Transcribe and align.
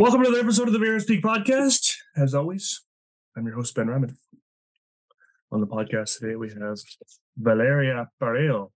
Welcome 0.00 0.22
to 0.22 0.28
another 0.28 0.42
episode 0.42 0.66
of 0.66 0.72
the 0.72 1.00
Speak 1.00 1.22
podcast. 1.22 1.96
As 2.16 2.34
always, 2.34 2.80
I'm 3.36 3.44
your 3.44 3.54
host, 3.54 3.74
Ben 3.74 3.86
Raman. 3.86 4.16
On 5.52 5.60
the 5.60 5.66
podcast 5.66 6.18
today, 6.18 6.36
we 6.36 6.48
have 6.48 6.78
Valeria 7.36 8.08
Parejo. 8.18 8.70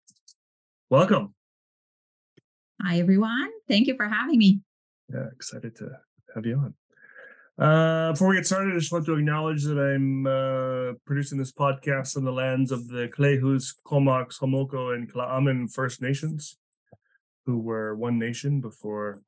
Welcome. 0.90 1.34
Hi, 2.82 2.98
everyone. 2.98 3.48
Thank 3.66 3.86
you 3.86 3.96
for 3.96 4.06
having 4.06 4.36
me. 4.36 4.60
Yeah, 5.10 5.28
excited 5.32 5.74
to 5.76 5.92
have 6.34 6.44
you 6.44 6.58
on. 6.58 7.66
Uh, 7.66 8.12
before 8.12 8.28
we 8.28 8.36
get 8.36 8.44
started, 8.44 8.74
I 8.74 8.78
just 8.78 8.92
want 8.92 9.06
to 9.06 9.14
acknowledge 9.14 9.64
that 9.64 9.78
I'm 9.78 10.26
uh, 10.26 10.98
producing 11.06 11.38
this 11.38 11.52
podcast 11.52 12.18
on 12.18 12.24
the 12.24 12.32
lands 12.32 12.70
of 12.70 12.86
the 12.88 13.08
Klahoose, 13.08 13.72
Comox, 13.86 14.40
Homalco, 14.40 14.94
and 14.94 15.10
Tla'amin 15.10 15.72
First 15.72 16.02
Nations, 16.02 16.58
who 17.46 17.60
were 17.60 17.94
one 17.94 18.18
nation 18.18 18.60
before 18.60 19.22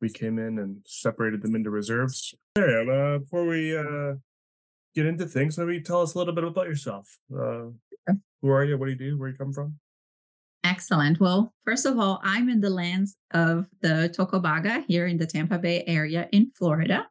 we 0.00 0.08
came 0.08 0.38
in 0.38 0.58
and 0.58 0.78
separated 0.84 1.42
them 1.42 1.54
into 1.54 1.70
reserves. 1.70 2.34
Yeah, 2.56 2.84
uh, 2.90 3.18
before 3.18 3.46
we 3.46 3.76
uh, 3.76 4.14
get 4.94 5.06
into 5.06 5.26
things, 5.26 5.58
maybe 5.58 5.80
tell 5.80 6.02
us 6.02 6.14
a 6.14 6.18
little 6.18 6.34
bit 6.34 6.44
about 6.44 6.66
yourself. 6.66 7.18
Uh, 7.32 7.66
who 8.42 8.50
are 8.50 8.64
you? 8.64 8.76
What 8.78 8.86
do 8.86 8.92
you 8.92 8.98
do? 8.98 9.18
Where 9.18 9.28
you 9.28 9.36
come 9.36 9.52
from? 9.52 9.78
Excellent. 10.64 11.20
Well, 11.20 11.54
first 11.64 11.86
of 11.86 11.98
all, 11.98 12.20
I'm 12.24 12.48
in 12.48 12.60
the 12.60 12.70
lands 12.70 13.16
of 13.32 13.66
the 13.82 14.12
Tocobaga 14.16 14.84
here 14.88 15.06
in 15.06 15.16
the 15.16 15.26
Tampa 15.26 15.58
Bay 15.58 15.84
area 15.86 16.28
in 16.32 16.50
Florida. 16.56 17.06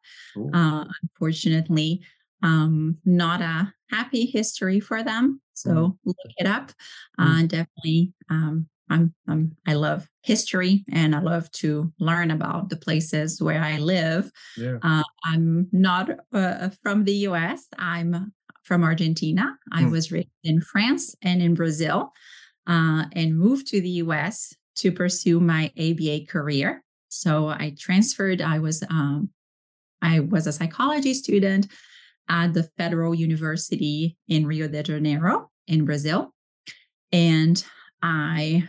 Uh, 0.53 0.85
unfortunately, 1.01 2.01
um, 2.43 2.97
not 3.05 3.41
a 3.41 3.73
happy 3.89 4.25
history 4.25 4.79
for 4.81 5.03
them. 5.03 5.41
So 5.53 5.71
mm. 5.71 5.97
look 6.03 6.17
it 6.37 6.47
up. 6.47 6.71
Uh, 7.17 7.41
mm. 7.43 7.47
Definitely 7.47 8.13
um, 8.29 8.67
I'm, 8.89 9.13
I'm 9.27 9.55
I 9.67 9.73
love 9.73 10.07
history 10.21 10.85
and 10.91 11.15
I 11.15 11.19
love 11.19 11.51
to 11.53 11.91
learn 11.99 12.31
about 12.31 12.69
the 12.69 12.75
places 12.75 13.41
where 13.41 13.61
I 13.61 13.77
live. 13.77 14.31
Yeah. 14.57 14.77
Uh, 14.81 15.03
I'm 15.23 15.67
not 15.71 16.09
uh, 16.33 16.69
from 16.83 17.03
the 17.03 17.13
U.S. 17.29 17.65
I'm 17.77 18.33
from 18.63 18.83
Argentina. 18.83 19.57
I 19.71 19.83
hmm. 19.83 19.91
was 19.91 20.11
raised 20.11 20.27
in 20.43 20.61
France 20.61 21.15
and 21.21 21.41
in 21.41 21.53
Brazil, 21.53 22.11
uh, 22.67 23.05
and 23.13 23.37
moved 23.37 23.67
to 23.67 23.81
the 23.81 23.89
U.S. 23.89 24.53
to 24.77 24.91
pursue 24.91 25.39
my 25.39 25.71
ABA 25.77 26.25
career. 26.27 26.83
So 27.09 27.47
I 27.47 27.75
transferred. 27.79 28.41
I 28.41 28.59
was 28.59 28.83
um, 28.89 29.29
I 30.01 30.19
was 30.19 30.47
a 30.47 30.51
psychology 30.51 31.13
student 31.13 31.67
at 32.27 32.53
the 32.53 32.63
Federal 32.77 33.15
University 33.15 34.17
in 34.27 34.47
Rio 34.47 34.67
de 34.67 34.83
Janeiro 34.83 35.49
in 35.67 35.85
Brazil, 35.85 36.33
and 37.11 37.63
I 38.01 38.67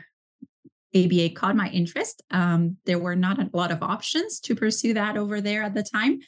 ABA 1.05 1.31
caught 1.35 1.57
my 1.57 1.69
interest. 1.69 2.23
Um, 2.31 2.77
there 2.87 2.99
were 2.99 3.17
not 3.17 3.39
a 3.39 3.51
lot 3.53 3.71
of 3.71 3.83
options 3.83 4.41
to 4.41 4.55
pursue 4.55 4.95
that 4.95 5.17
over 5.17 5.41
there 5.41 5.63
at 5.63 5.75
the 5.75 5.83
time. 5.83 6.21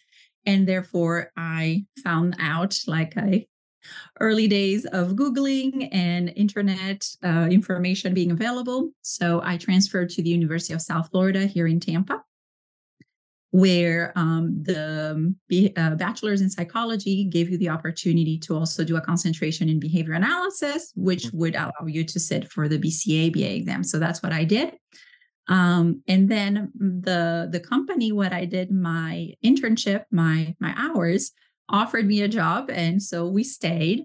And 0.46 0.66
therefore, 0.66 1.32
I 1.36 1.84
found 2.02 2.36
out 2.38 2.78
like 2.86 3.16
I 3.16 3.46
early 4.20 4.48
days 4.48 4.84
of 4.86 5.12
Googling 5.12 5.88
and 5.92 6.32
internet 6.36 7.06
uh, 7.24 7.48
information 7.50 8.14
being 8.14 8.30
available. 8.30 8.90
So 9.02 9.40
I 9.42 9.56
transferred 9.56 10.10
to 10.10 10.22
the 10.22 10.30
University 10.30 10.74
of 10.74 10.82
South 10.82 11.10
Florida 11.10 11.46
here 11.46 11.66
in 11.66 11.80
Tampa 11.80 12.22
where 13.50 14.12
um, 14.14 14.62
the 14.62 15.32
uh, 15.76 15.94
bachelor's 15.94 16.40
in 16.40 16.50
psychology 16.50 17.24
gave 17.24 17.48
you 17.48 17.56
the 17.56 17.68
opportunity 17.68 18.38
to 18.38 18.54
also 18.54 18.84
do 18.84 18.96
a 18.96 19.00
concentration 19.00 19.68
in 19.68 19.80
behavior 19.80 20.12
analysis, 20.12 20.92
which 20.96 21.24
mm. 21.24 21.34
would 21.34 21.54
allow 21.54 21.86
you 21.86 22.04
to 22.04 22.20
sit 22.20 22.50
for 22.50 22.68
the 22.68 22.78
BCABA 22.78 23.56
exam. 23.56 23.82
So 23.84 23.98
that's 23.98 24.22
what 24.22 24.32
I 24.32 24.44
did. 24.44 24.74
Um, 25.48 26.02
and 26.06 26.28
then 26.28 26.70
the 26.78 27.48
the 27.50 27.60
company, 27.60 28.12
what 28.12 28.34
I 28.34 28.44
did 28.44 28.70
my 28.70 29.32
internship, 29.42 30.04
my 30.10 30.54
my 30.60 30.74
hours, 30.76 31.32
offered 31.70 32.06
me 32.06 32.20
a 32.20 32.28
job, 32.28 32.70
and 32.70 33.02
so 33.02 33.26
we 33.26 33.44
stayed. 33.44 34.04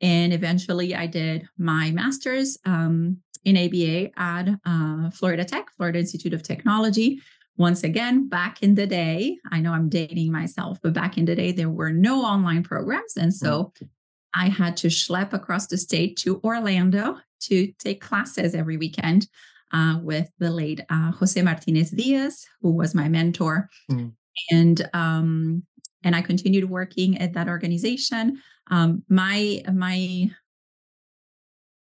And 0.00 0.32
eventually, 0.32 0.94
I 0.94 1.08
did 1.08 1.48
my 1.58 1.90
master's 1.90 2.58
um, 2.64 3.18
in 3.44 3.56
ABA 3.56 4.10
at 4.16 4.48
uh, 4.64 5.10
Florida 5.10 5.44
Tech, 5.44 5.66
Florida 5.76 5.98
Institute 5.98 6.32
of 6.32 6.44
Technology, 6.44 7.20
once 7.58 7.82
again, 7.82 8.28
back 8.28 8.62
in 8.62 8.76
the 8.76 8.86
day, 8.86 9.36
I 9.50 9.60
know 9.60 9.72
I'm 9.72 9.88
dating 9.88 10.30
myself, 10.30 10.78
but 10.80 10.94
back 10.94 11.18
in 11.18 11.24
the 11.24 11.34
day, 11.34 11.50
there 11.50 11.68
were 11.68 11.90
no 11.90 12.22
online 12.22 12.62
programs. 12.62 13.16
And 13.16 13.34
so 13.34 13.72
mm. 13.82 13.88
I 14.34 14.48
had 14.48 14.76
to 14.78 14.86
schlep 14.86 15.32
across 15.32 15.66
the 15.66 15.76
state 15.76 16.16
to 16.18 16.40
Orlando 16.42 17.18
to 17.40 17.72
take 17.78 18.00
classes 18.00 18.54
every 18.54 18.76
weekend 18.76 19.26
uh, 19.72 19.98
with 20.02 20.30
the 20.38 20.50
late 20.50 20.80
uh, 20.88 21.10
Jose 21.12 21.40
Martinez 21.42 21.90
Diaz, 21.90 22.46
who 22.62 22.70
was 22.70 22.94
my 22.94 23.08
mentor. 23.08 23.68
Mm. 23.90 24.12
And 24.50 24.88
um, 24.94 25.64
and 26.04 26.14
I 26.14 26.22
continued 26.22 26.70
working 26.70 27.18
at 27.18 27.32
that 27.32 27.48
organization. 27.48 28.40
Um, 28.70 29.02
my 29.08 29.62
my 29.72 30.30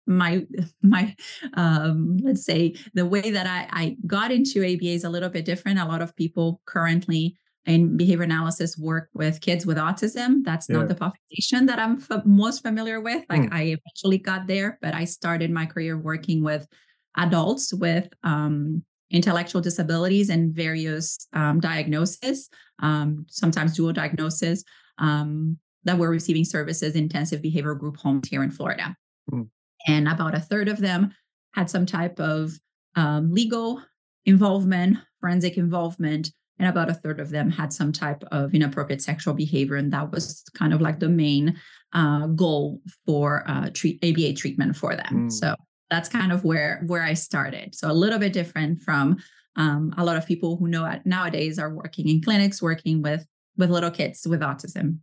my 0.06 0.46
my 0.82 1.16
um, 1.56 2.18
let's 2.22 2.46
say 2.46 2.76
the 2.94 3.06
way 3.06 3.32
that 3.32 3.48
I, 3.48 3.68
I 3.72 3.98
got 4.06 4.32
into 4.32 4.64
ABA 4.64 4.86
is 4.86 5.04
a 5.04 5.10
little 5.10 5.30
bit 5.30 5.46
different. 5.46 5.80
A 5.80 5.86
lot 5.86 6.02
of 6.02 6.16
people 6.16 6.62
currently 6.66 7.38
in 7.66 7.96
behavior 7.96 8.24
analysis 8.24 8.78
work 8.78 9.10
with 9.14 9.40
kids 9.40 9.66
with 9.66 9.78
autism. 9.78 10.44
That's 10.44 10.68
yeah. 10.70 10.78
not 10.78 10.90
the 10.90 10.96
population 10.96 11.66
that 11.68 11.80
I'm 11.80 12.04
f- 12.10 12.26
most 12.26 12.62
familiar 12.62 13.00
with. 13.00 13.24
Like 13.30 13.44
mm. 13.44 13.54
I 13.54 13.62
eventually 13.78 14.18
got 14.18 14.48
there, 14.48 14.78
but 14.82 14.94
I 14.94 15.06
started 15.06 15.50
my 15.50 15.66
career 15.66 15.98
working 15.98 16.44
with 16.44 16.68
adults 17.16 17.74
with 17.74 18.10
um, 18.24 18.84
intellectual 19.12 19.62
disabilities 19.62 20.30
and 20.30 20.54
various 20.54 21.26
um, 21.32 21.62
diagnoses, 21.62 22.50
um, 22.80 23.26
sometimes 23.30 23.76
dual 23.76 23.94
diagnosis, 23.94 24.64
um, 24.98 25.58
that 25.86 25.98
were 25.98 26.10
receiving 26.10 26.44
services 26.44 26.96
intensive 26.96 27.42
behavior 27.42 27.76
group 27.76 27.98
homes 27.98 28.28
here 28.28 28.44
in 28.44 28.52
Florida. 28.52 28.96
Mm 29.32 29.48
and 29.88 30.08
about 30.08 30.36
a 30.36 30.40
third 30.40 30.68
of 30.68 30.80
them 30.80 31.14
had 31.54 31.70
some 31.70 31.86
type 31.86 32.20
of 32.20 32.54
um, 32.96 33.32
legal 33.32 33.82
involvement, 34.26 34.98
forensic 35.20 35.58
involvement, 35.58 36.32
and 36.60 36.70
about 36.70 36.90
a 36.90 36.94
third 36.94 37.20
of 37.20 37.30
them 37.30 37.50
had 37.50 37.74
some 37.74 37.92
type 37.92 38.24
of 38.32 38.54
inappropriate 38.54 39.02
sexual 39.02 39.34
behavior. 39.34 39.76
And 39.76 39.92
that 39.92 40.12
was 40.12 40.44
kind 40.54 40.74
of 40.74 40.82
like 40.82 41.00
the 41.00 41.10
main 41.10 41.60
uh, 41.94 42.28
goal 42.28 42.80
for 43.06 43.44
uh, 43.48 43.70
treat, 43.74 44.04
ABA 44.04 44.34
treatment 44.34 44.76
for 44.76 44.96
them. 44.96 45.28
Mm. 45.28 45.32
So 45.32 45.56
that's 45.90 46.10
kind 46.10 46.32
of 46.32 46.44
where 46.44 46.84
where 46.88 47.04
I 47.04 47.14
started. 47.14 47.76
So 47.76 47.92
a 47.92 47.94
little 47.94 48.20
bit 48.20 48.34
different 48.34 48.82
from 48.82 49.18
um, 49.56 49.94
a 49.98 50.04
lot 50.04 50.18
of 50.18 50.26
people 50.26 50.58
who 50.58 50.68
know 50.68 51.00
nowadays 51.06 51.60
are 51.60 51.74
working 51.74 52.08
in 52.08 52.22
clinics, 52.22 52.62
working 52.62 53.02
with 53.02 53.26
with 53.58 53.70
little 53.70 53.92
kids 53.92 54.26
with 54.28 54.42
autism. 54.42 55.00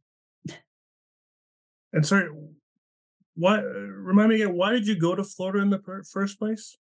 And 1.92 2.06
sorry, 2.06 2.28
why 3.40 3.58
remind 3.60 4.28
me 4.28 4.36
again 4.36 4.54
why 4.54 4.70
did 4.70 4.86
you 4.86 4.98
go 4.98 5.14
to 5.14 5.24
florida 5.24 5.60
in 5.60 5.70
the 5.70 5.78
per- 5.78 6.02
first 6.04 6.38
place 6.38 6.76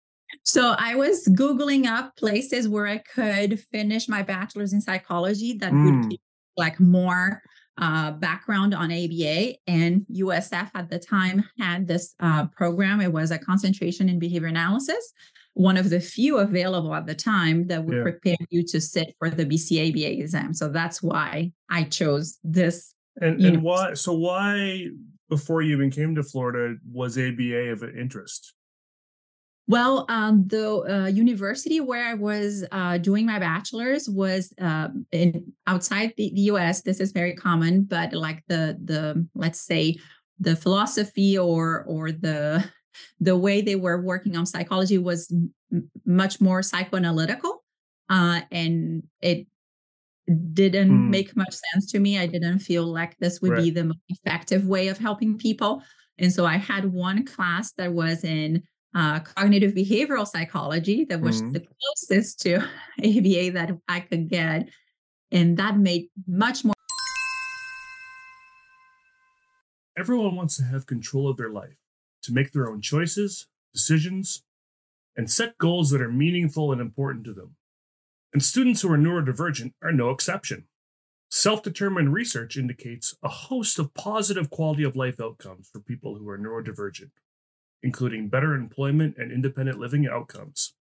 so 0.42 0.74
i 0.78 0.94
was 0.94 1.28
googling 1.28 1.86
up 1.86 2.16
places 2.16 2.68
where 2.68 2.86
i 2.86 2.98
could 2.98 3.60
finish 3.60 4.08
my 4.08 4.22
bachelor's 4.22 4.72
in 4.72 4.80
psychology 4.80 5.52
that 5.52 5.72
mm. 5.72 5.84
would 5.84 6.10
give 6.10 6.20
like 6.56 6.80
more 6.80 7.42
uh, 7.78 8.10
background 8.12 8.74
on 8.74 8.90
aba 8.90 9.54
and 9.66 10.06
usf 10.10 10.70
at 10.74 10.88
the 10.88 10.98
time 10.98 11.44
had 11.58 11.86
this 11.86 12.14
uh, 12.20 12.46
program 12.46 13.00
it 13.00 13.12
was 13.12 13.30
a 13.30 13.38
concentration 13.38 14.08
in 14.08 14.18
behavior 14.18 14.48
analysis 14.48 15.12
one 15.52 15.76
of 15.78 15.88
the 15.88 16.00
few 16.00 16.38
available 16.38 16.94
at 16.94 17.06
the 17.06 17.14
time 17.14 17.66
that 17.66 17.82
would 17.84 17.96
yeah. 17.96 18.02
prepare 18.02 18.36
you 18.50 18.62
to 18.62 18.80
sit 18.80 19.14
for 19.18 19.28
the 19.28 19.44
bcaba 19.44 20.18
exam 20.20 20.54
so 20.54 20.68
that's 20.68 21.02
why 21.02 21.52
i 21.70 21.82
chose 21.82 22.38
this 22.42 22.94
and, 23.20 23.40
and 23.40 23.62
why 23.62 23.92
so 23.94 24.14
why 24.14 24.86
before 25.28 25.62
you 25.62 25.74
even 25.74 25.90
came 25.90 26.14
to 26.14 26.22
Florida 26.22 26.76
was 26.90 27.18
ABA 27.18 27.72
of 27.72 27.82
interest? 27.82 28.54
Well, 29.68 30.06
um, 30.08 30.46
the 30.46 30.78
uh, 30.82 31.06
university 31.08 31.80
where 31.80 32.06
I 32.06 32.14
was 32.14 32.64
uh, 32.70 32.98
doing 32.98 33.26
my 33.26 33.40
bachelor's 33.40 34.08
was 34.08 34.52
uh, 34.60 34.88
in 35.10 35.52
outside 35.66 36.12
the, 36.16 36.30
the, 36.32 36.42
U.S. 36.42 36.82
This 36.82 37.00
is 37.00 37.10
very 37.10 37.34
common, 37.34 37.82
but 37.82 38.12
like 38.12 38.44
the 38.46 38.78
the 38.84 39.26
let's 39.34 39.60
say 39.60 39.96
the 40.38 40.54
philosophy 40.54 41.36
or 41.36 41.84
or 41.88 42.12
the 42.12 42.64
the 43.20 43.36
way 43.36 43.60
they 43.60 43.74
were 43.74 44.00
working 44.00 44.36
on 44.36 44.46
psychology 44.46 44.98
was 44.98 45.32
m- 45.32 45.90
much 46.04 46.40
more 46.40 46.60
psychoanalytical, 46.60 47.56
uh, 48.08 48.42
and 48.52 49.02
it 49.20 49.48
didn't 50.52 50.90
mm. 50.90 51.08
make 51.08 51.36
much 51.36 51.54
sense 51.72 51.90
to 51.92 51.98
me. 51.98 52.18
I 52.18 52.26
didn't 52.26 52.58
feel 52.60 52.84
like 52.84 53.16
this 53.18 53.40
would 53.40 53.52
right. 53.52 53.62
be 53.62 53.70
the 53.70 53.84
most 53.84 54.00
effective 54.08 54.66
way 54.66 54.88
of 54.88 54.98
helping 54.98 55.38
people. 55.38 55.82
And 56.18 56.32
so 56.32 56.44
I 56.44 56.56
had 56.56 56.92
one 56.92 57.24
class 57.24 57.72
that 57.72 57.92
was 57.92 58.24
in 58.24 58.62
uh, 58.94 59.20
cognitive 59.20 59.72
behavioral 59.72 60.26
psychology 60.26 61.04
that 61.04 61.20
was 61.20 61.42
mm. 61.42 61.52
the 61.52 61.60
closest 61.60 62.40
to 62.40 62.56
ABA 62.98 63.52
that 63.52 63.70
I 63.88 64.00
could 64.00 64.28
get. 64.28 64.68
And 65.30 65.56
that 65.58 65.78
made 65.78 66.08
much 66.26 66.64
more. 66.64 66.74
Everyone 69.98 70.36
wants 70.36 70.56
to 70.56 70.64
have 70.64 70.86
control 70.86 71.28
of 71.28 71.36
their 71.36 71.50
life, 71.50 71.76
to 72.22 72.32
make 72.32 72.52
their 72.52 72.68
own 72.68 72.80
choices, 72.80 73.46
decisions, 73.72 74.42
and 75.16 75.30
set 75.30 75.56
goals 75.58 75.90
that 75.90 76.02
are 76.02 76.10
meaningful 76.10 76.72
and 76.72 76.80
important 76.80 77.24
to 77.24 77.32
them. 77.32 77.56
And 78.36 78.44
students 78.44 78.82
who 78.82 78.92
are 78.92 78.98
neurodivergent 78.98 79.72
are 79.82 79.92
no 79.92 80.10
exception. 80.10 80.66
Self 81.30 81.62
determined 81.62 82.12
research 82.12 82.58
indicates 82.58 83.16
a 83.22 83.30
host 83.30 83.78
of 83.78 83.94
positive 83.94 84.50
quality 84.50 84.82
of 84.82 84.94
life 84.94 85.22
outcomes 85.22 85.70
for 85.72 85.80
people 85.80 86.18
who 86.18 86.28
are 86.28 86.36
neurodivergent, 86.36 87.12
including 87.82 88.28
better 88.28 88.54
employment 88.54 89.16
and 89.16 89.32
independent 89.32 89.78
living 89.78 90.06
outcomes. 90.06 90.74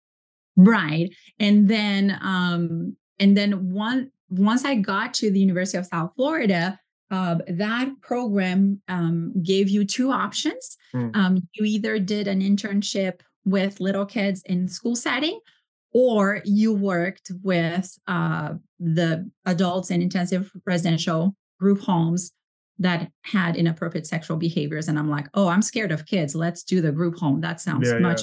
right? 0.55 1.13
And 1.39 1.67
then, 1.67 2.17
um, 2.21 2.95
and 3.19 3.35
then 3.35 3.71
one 3.71 4.11
once 4.29 4.63
I 4.63 4.75
got 4.75 5.13
to 5.15 5.31
the 5.31 5.39
University 5.39 5.77
of 5.77 5.85
South 5.85 6.11
Florida, 6.15 6.79
uh, 7.11 7.37
that 7.47 7.89
program 8.01 8.81
um, 8.87 9.33
gave 9.41 9.69
you 9.69 9.83
two 9.83 10.11
options. 10.11 10.77
Mm. 10.93 11.15
Um, 11.15 11.47
you 11.53 11.65
either 11.65 11.99
did 11.99 12.27
an 12.27 12.41
internship 12.41 13.21
with 13.45 13.79
little 13.79 14.05
kids 14.05 14.41
in 14.45 14.67
school 14.67 14.95
setting 14.95 15.39
or 15.91 16.41
you 16.45 16.73
worked 16.73 17.31
with 17.41 17.97
uh, 18.07 18.53
the 18.79 19.29
adults 19.45 19.91
in 19.91 20.01
intensive 20.01 20.51
residential 20.65 21.35
group 21.59 21.81
homes 21.81 22.31
that 22.77 23.11
had 23.23 23.55
inappropriate 23.55 24.07
sexual 24.07 24.37
behaviors 24.37 24.87
and 24.87 24.97
i'm 24.97 25.09
like 25.09 25.27
oh 25.33 25.47
i'm 25.49 25.61
scared 25.61 25.91
of 25.91 26.05
kids. 26.05 26.33
Let's 26.33 26.63
do 26.63 26.79
the 26.79 26.91
group 26.91 27.17
home. 27.17 27.41
That 27.41 27.59
sounds 27.59 27.89
yeah, 27.89 27.99
much 27.99 28.21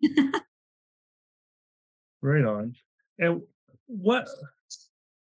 yeah. 0.00 0.30
right 2.22 2.44
on. 2.44 2.74
And 3.18 3.42
what 3.86 4.26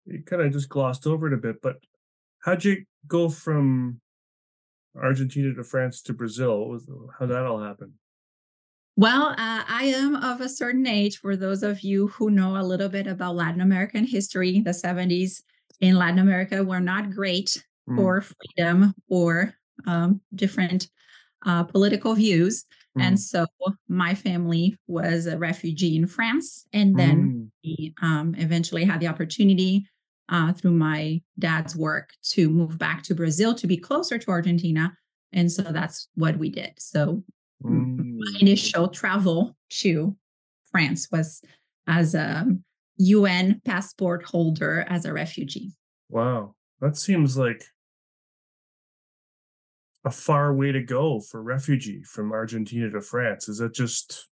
you 0.06 0.22
kind 0.24 0.42
of 0.42 0.52
just 0.52 0.68
glossed 0.68 1.06
over 1.06 1.28
it 1.28 1.32
a 1.32 1.36
bit 1.36 1.62
but 1.62 1.76
how'd 2.40 2.64
you 2.64 2.84
go 3.06 3.28
from 3.28 4.00
argentina 4.96 5.54
to 5.54 5.64
france 5.64 6.02
to 6.02 6.12
brazil? 6.12 6.78
How 7.18 7.26
that 7.26 7.46
all 7.46 7.62
happen 7.62 7.94
well, 8.96 9.28
uh, 9.30 9.64
I 9.68 9.92
am 9.96 10.16
of 10.16 10.40
a 10.40 10.48
certain 10.48 10.86
age. 10.86 11.18
For 11.18 11.36
those 11.36 11.62
of 11.62 11.80
you 11.80 12.08
who 12.08 12.30
know 12.30 12.56
a 12.56 12.62
little 12.62 12.88
bit 12.88 13.06
about 13.06 13.36
Latin 13.36 13.60
American 13.60 14.04
history, 14.04 14.60
the 14.60 14.70
70s 14.70 15.42
in 15.80 15.96
Latin 15.96 16.20
America 16.20 16.62
were 16.62 16.80
not 16.80 17.10
great 17.10 17.64
mm. 17.88 17.96
for 17.96 18.22
freedom 18.22 18.94
or 19.08 19.54
um, 19.86 20.20
different 20.34 20.88
uh, 21.44 21.64
political 21.64 22.14
views. 22.14 22.64
Mm. 22.96 23.02
And 23.02 23.20
so 23.20 23.46
my 23.88 24.14
family 24.14 24.76
was 24.86 25.26
a 25.26 25.36
refugee 25.38 25.96
in 25.96 26.06
France. 26.06 26.66
And 26.72 26.96
then 26.96 27.22
mm. 27.22 27.50
we 27.64 27.94
um, 28.00 28.34
eventually 28.38 28.84
had 28.84 29.00
the 29.00 29.08
opportunity 29.08 29.86
uh, 30.28 30.52
through 30.52 30.72
my 30.72 31.20
dad's 31.38 31.76
work 31.76 32.10
to 32.30 32.48
move 32.48 32.78
back 32.78 33.02
to 33.02 33.14
Brazil 33.14 33.54
to 33.56 33.66
be 33.66 33.76
closer 33.76 34.18
to 34.18 34.30
Argentina. 34.30 34.96
And 35.32 35.50
so 35.50 35.62
that's 35.62 36.08
what 36.14 36.38
we 36.38 36.48
did. 36.48 36.72
So 36.78 37.24
Mm. 37.64 38.18
My 38.18 38.38
initial 38.40 38.88
travel 38.88 39.56
to 39.70 40.16
France 40.70 41.08
was 41.10 41.42
as 41.86 42.14
a 42.14 42.46
UN 42.98 43.60
passport 43.64 44.24
holder 44.24 44.84
as 44.88 45.04
a 45.04 45.12
refugee. 45.12 45.72
Wow. 46.08 46.54
That 46.80 46.96
seems 46.96 47.36
like 47.36 47.64
a 50.04 50.10
far 50.10 50.54
way 50.54 50.70
to 50.70 50.82
go 50.82 51.20
for 51.20 51.42
refugee 51.42 52.02
from 52.02 52.32
Argentina 52.32 52.90
to 52.90 53.00
France. 53.00 53.48
Is 53.48 53.58
that 53.58 53.74
just 53.74 54.28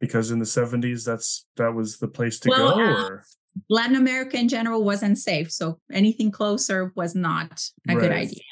because 0.00 0.30
in 0.30 0.38
the 0.38 0.44
70s 0.44 1.04
that's 1.04 1.46
that 1.56 1.74
was 1.74 1.98
the 1.98 2.08
place 2.08 2.38
to 2.40 2.50
well, 2.50 2.76
go 2.76 2.82
uh, 2.82 3.08
Latin 3.70 3.96
America 3.96 4.36
in 4.36 4.48
general 4.48 4.82
wasn't 4.82 5.18
safe, 5.18 5.50
so 5.50 5.78
anything 5.92 6.30
closer 6.30 6.92
was 6.96 7.14
not 7.14 7.64
a 7.88 7.94
right. 7.94 8.00
good 8.00 8.12
idea. 8.12 8.42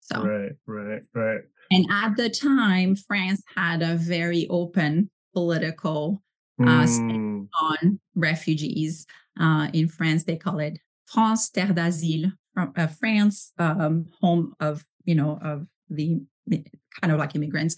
So 0.00 0.22
Right, 0.22 0.52
right, 0.66 1.02
right. 1.14 1.40
And 1.74 1.86
at 1.90 2.16
the 2.16 2.30
time, 2.30 2.96
France 2.96 3.42
had 3.54 3.82
a 3.82 3.94
very 3.94 4.46
open 4.48 5.10
political 5.34 6.22
uh, 6.60 6.86
mm. 6.86 7.48
on 7.60 8.00
refugees. 8.14 9.06
Uh, 9.40 9.68
in 9.72 9.88
France, 9.88 10.24
they 10.24 10.36
call 10.36 10.58
it 10.58 10.78
France 11.06 11.50
Terre 11.50 11.72
d'Asile, 11.72 12.32
from 12.54 12.72
uh, 12.76 12.86
France, 12.86 13.52
um, 13.58 14.06
home 14.20 14.54
of 14.60 14.84
you 15.04 15.14
know 15.14 15.38
of 15.42 15.66
the 15.88 16.20
kind 16.48 17.12
of 17.12 17.18
like 17.18 17.34
immigrants. 17.34 17.76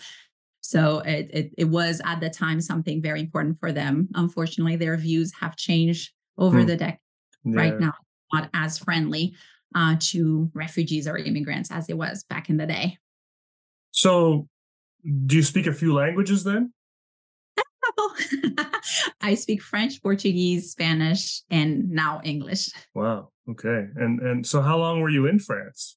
So 0.60 1.00
it, 1.00 1.30
it, 1.32 1.50
it 1.58 1.64
was 1.64 2.00
at 2.04 2.20
the 2.20 2.30
time 2.30 2.60
something 2.60 3.02
very 3.02 3.20
important 3.20 3.58
for 3.60 3.70
them. 3.70 4.08
Unfortunately, 4.14 4.76
their 4.76 4.96
views 4.96 5.32
have 5.40 5.56
changed 5.56 6.12
over 6.38 6.62
mm. 6.62 6.66
the 6.66 6.76
decade. 6.76 6.98
Yeah. 7.44 7.60
Right 7.60 7.78
now, 7.78 7.92
not 8.32 8.48
as 8.54 8.78
friendly 8.78 9.34
uh, 9.74 9.96
to 9.98 10.50
refugees 10.54 11.06
or 11.06 11.18
immigrants 11.18 11.70
as 11.70 11.88
it 11.90 11.98
was 11.98 12.24
back 12.24 12.48
in 12.48 12.56
the 12.56 12.66
day. 12.66 12.96
So, 13.94 14.48
do 15.26 15.36
you 15.36 15.42
speak 15.44 15.68
a 15.68 15.72
few 15.72 15.94
languages 15.94 16.42
then? 16.42 16.72
I 19.20 19.36
speak 19.36 19.62
French, 19.62 20.02
Portuguese, 20.02 20.72
Spanish, 20.72 21.42
and 21.48 21.90
now 21.90 22.20
English. 22.24 22.70
Wow. 22.92 23.30
Okay. 23.48 23.86
And 23.94 24.18
and 24.20 24.44
so, 24.44 24.60
how 24.62 24.78
long 24.78 25.00
were 25.00 25.10
you 25.10 25.26
in 25.26 25.38
France? 25.38 25.96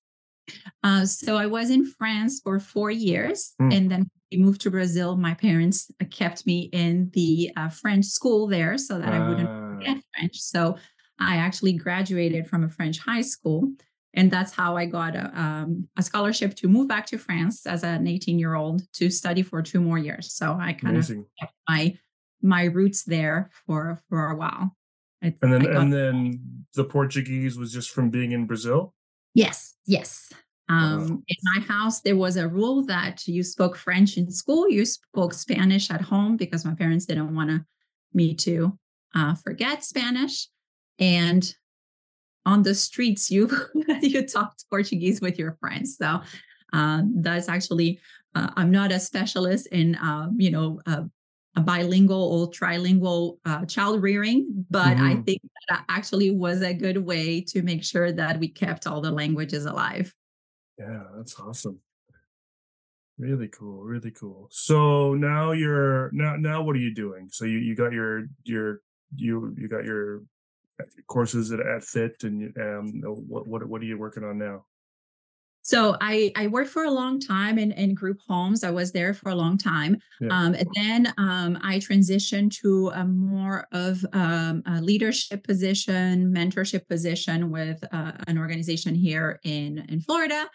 Uh, 0.83 1.05
so 1.05 1.37
I 1.37 1.47
was 1.47 1.71
in 1.71 1.85
France 1.85 2.39
for 2.43 2.59
four 2.59 2.91
years, 2.91 3.55
mm. 3.59 3.75
and 3.75 3.89
then 3.89 4.09
we 4.31 4.37
moved 4.37 4.61
to 4.61 4.71
Brazil. 4.71 5.17
My 5.17 5.33
parents 5.33 5.89
uh, 5.99 6.05
kept 6.11 6.45
me 6.45 6.69
in 6.71 7.09
the 7.13 7.51
uh, 7.57 7.69
French 7.69 8.05
school 8.05 8.47
there 8.47 8.77
so 8.77 8.99
that 8.99 9.11
I 9.11 9.27
wouldn't 9.27 9.49
forget 9.49 9.97
ah. 9.97 10.01
French. 10.13 10.37
So 10.37 10.77
I 11.19 11.37
actually 11.37 11.73
graduated 11.73 12.47
from 12.47 12.63
a 12.63 12.69
French 12.69 12.99
high 12.99 13.23
school, 13.23 13.71
and 14.13 14.31
that's 14.31 14.53
how 14.53 14.75
I 14.75 14.85
got 14.85 15.15
a, 15.15 15.39
um, 15.39 15.87
a 15.97 16.01
scholarship 16.01 16.55
to 16.55 16.67
move 16.67 16.87
back 16.87 17.05
to 17.07 17.17
France 17.17 17.65
as 17.65 17.83
an 17.83 18.07
18 18.07 18.39
year 18.39 18.55
old 18.55 18.81
to 18.93 19.09
study 19.09 19.43
for 19.43 19.61
two 19.61 19.81
more 19.81 19.97
years. 19.97 20.33
So 20.33 20.57
I 20.59 20.73
kind 20.73 20.97
of 20.97 21.07
kept 21.39 21.53
my 21.67 21.97
my 22.41 22.65
roots 22.65 23.03
there 23.03 23.49
for 23.65 24.01
for 24.09 24.29
a 24.29 24.35
while. 24.35 24.75
and 25.21 25.35
then 25.41 25.65
and 25.65 25.93
then 25.93 26.65
the 26.75 26.83
Portuguese 26.83 27.57
was 27.57 27.71
just 27.71 27.91
from 27.91 28.09
being 28.09 28.31
in 28.31 28.45
Brazil. 28.45 28.93
Yes, 29.33 29.75
yes. 29.85 30.31
Um, 30.69 31.23
In 31.27 31.37
my 31.55 31.61
house, 31.61 32.01
there 32.01 32.17
was 32.17 32.35
a 32.35 32.47
rule 32.47 32.83
that 32.87 33.25
you 33.25 33.41
spoke 33.41 33.77
French 33.77 34.17
in 34.17 34.29
school, 34.29 34.69
you 34.69 34.85
spoke 34.85 35.33
Spanish 35.33 35.89
at 35.89 36.01
home 36.01 36.35
because 36.35 36.65
my 36.65 36.73
parents 36.73 37.05
didn't 37.05 37.33
want 37.33 37.63
me 38.13 38.33
to 38.35 38.77
uh, 39.15 39.35
forget 39.35 39.83
Spanish. 39.83 40.49
And 40.99 41.53
on 42.47 42.63
the 42.63 42.73
streets 42.73 43.29
you 43.29 43.43
you 44.01 44.25
talked 44.25 44.65
portuguese 44.69 45.21
with 45.21 45.37
your 45.37 45.57
friends 45.59 45.97
so 45.97 46.21
uh, 46.73 47.01
that's 47.15 47.49
actually 47.49 47.99
uh, 48.35 48.49
i'm 48.55 48.71
not 48.71 48.91
a 48.91 48.99
specialist 48.99 49.67
in 49.67 49.95
uh, 49.95 50.27
you 50.37 50.49
know 50.49 50.79
uh, 50.87 51.03
a 51.55 51.61
bilingual 51.61 52.23
or 52.33 52.49
trilingual 52.49 53.37
uh, 53.45 53.65
child 53.65 54.01
rearing 54.01 54.65
but 54.69 54.95
mm-hmm. 54.95 55.05
i 55.05 55.15
think 55.27 55.41
that 55.69 55.83
actually 55.89 56.31
was 56.31 56.61
a 56.61 56.73
good 56.73 56.97
way 56.97 57.41
to 57.41 57.61
make 57.61 57.83
sure 57.83 58.11
that 58.11 58.39
we 58.39 58.47
kept 58.47 58.87
all 58.87 59.01
the 59.01 59.11
languages 59.11 59.65
alive 59.65 60.13
yeah 60.79 61.03
that's 61.15 61.39
awesome 61.39 61.79
Really 63.17 63.47
cool, 63.47 63.81
really 63.81 64.11
cool. 64.11 64.47
So 64.51 65.15
now 65.15 65.51
you're 65.51 66.11
now 66.13 66.35
now 66.35 66.61
what 66.61 66.75
are 66.75 66.79
you 66.79 66.93
doing? 66.93 67.29
So 67.31 67.45
you 67.45 67.57
you 67.57 67.75
got 67.75 67.91
your 67.91 68.27
your 68.43 68.81
you 69.15 69.55
you 69.57 69.67
got 69.67 69.85
your 69.85 70.21
courses 71.07 71.51
at, 71.51 71.59
at 71.59 71.83
FIT 71.83 72.23
and 72.23 72.57
um 72.57 73.01
what 73.27 73.47
what 73.47 73.67
what 73.67 73.81
are 73.81 73.85
you 73.85 73.97
working 73.97 74.23
on 74.23 74.37
now? 74.37 74.65
So 75.67 75.97
I 75.99 76.31
I 76.37 76.47
worked 76.47 76.69
for 76.69 76.85
a 76.85 76.91
long 76.91 77.19
time 77.19 77.59
in 77.59 77.73
in 77.73 77.93
group 77.93 78.19
homes. 78.25 78.63
I 78.63 78.71
was 78.71 78.93
there 78.93 79.13
for 79.13 79.29
a 79.29 79.35
long 79.35 79.57
time. 79.57 79.97
Yeah. 80.21 80.29
Um, 80.29 80.53
and 80.53 80.69
then 80.75 81.13
um, 81.17 81.59
I 81.61 81.79
transitioned 81.79 82.55
to 82.61 82.89
a 82.95 83.03
more 83.03 83.67
of 83.73 84.05
um, 84.13 84.63
a 84.65 84.79
leadership 84.79 85.43
position, 85.43 86.33
mentorship 86.33 86.87
position 86.87 87.51
with 87.51 87.83
uh, 87.91 88.13
an 88.27 88.37
organization 88.37 88.95
here 88.95 89.41
in 89.43 89.79
in 89.89 89.99
Florida. 89.99 90.49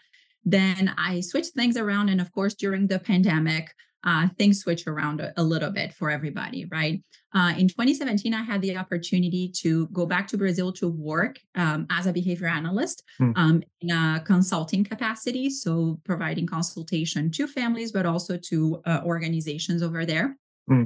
Then 0.45 0.91
I 0.97 1.21
switched 1.21 1.53
things 1.53 1.77
around, 1.77 2.09
and 2.09 2.19
of 2.19 2.31
course, 2.31 2.55
during 2.55 2.87
the 2.87 2.97
pandemic, 2.97 3.71
uh, 4.03 4.27
things 4.37 4.59
switch 4.59 4.85
around 4.87 5.21
a, 5.21 5.33
a, 5.37 5.43
little 5.43 5.71
bit 5.71 5.93
for 5.93 6.09
everybody, 6.09 6.65
right? 6.65 7.01
Uh, 7.33 7.53
in 7.57 7.67
2017, 7.67 8.33
I 8.33 8.43
had 8.43 8.61
the 8.61 8.75
opportunity 8.75 9.51
to 9.61 9.87
go 9.87 10.05
back 10.05 10.27
to 10.27 10.37
Brazil 10.37 10.73
to 10.73 10.89
work 10.89 11.39
um, 11.55 11.87
as 11.89 12.05
a 12.05 12.13
behavior 12.13 12.47
analyst 12.47 13.03
Hmm. 13.17 13.31
um, 13.35 13.63
in 13.81 13.91
a 13.91 14.21
consulting 14.25 14.83
capacity, 14.83 15.49
so 15.49 15.99
providing 16.03 16.47
consultation 16.47 17.31
to 17.31 17.47
families, 17.47 17.91
but 17.91 18.05
also 18.05 18.37
to 18.37 18.81
uh, 18.85 19.01
organizations 19.05 19.83
over 19.83 20.05
there. 20.05 20.37
Hmm. 20.67 20.85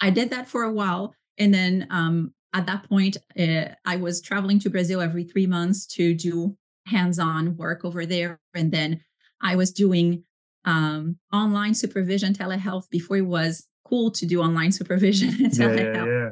I 0.00 0.10
did 0.10 0.30
that 0.30 0.48
for 0.48 0.62
a 0.64 0.72
while, 0.72 1.14
and 1.38 1.54
then 1.54 1.86
um, 1.90 2.34
at 2.52 2.66
that 2.66 2.88
point, 2.88 3.16
uh, 3.38 3.66
I 3.86 3.96
was 3.96 4.20
traveling 4.20 4.58
to 4.60 4.70
Brazil 4.70 5.00
every 5.00 5.24
three 5.24 5.46
months 5.46 5.86
to 5.88 6.14
do 6.14 6.56
hands-on 6.86 7.56
work 7.56 7.84
over 7.84 8.04
there, 8.04 8.40
and 8.54 8.72
then 8.72 9.00
I 9.40 9.56
was 9.56 9.72
doing 9.72 10.24
um, 10.64 11.16
online 11.32 11.74
supervision 11.74 12.32
telehealth 12.34 12.88
before 12.90 13.16
it 13.18 13.26
was 13.26 13.66
cool 13.84 14.10
to 14.12 14.26
do 14.26 14.40
online 14.40 14.72
supervision 14.80 15.28
and 15.44 15.52
telehealth. 15.52 15.94
yeah, 15.94 16.04
yeah. 16.06 16.30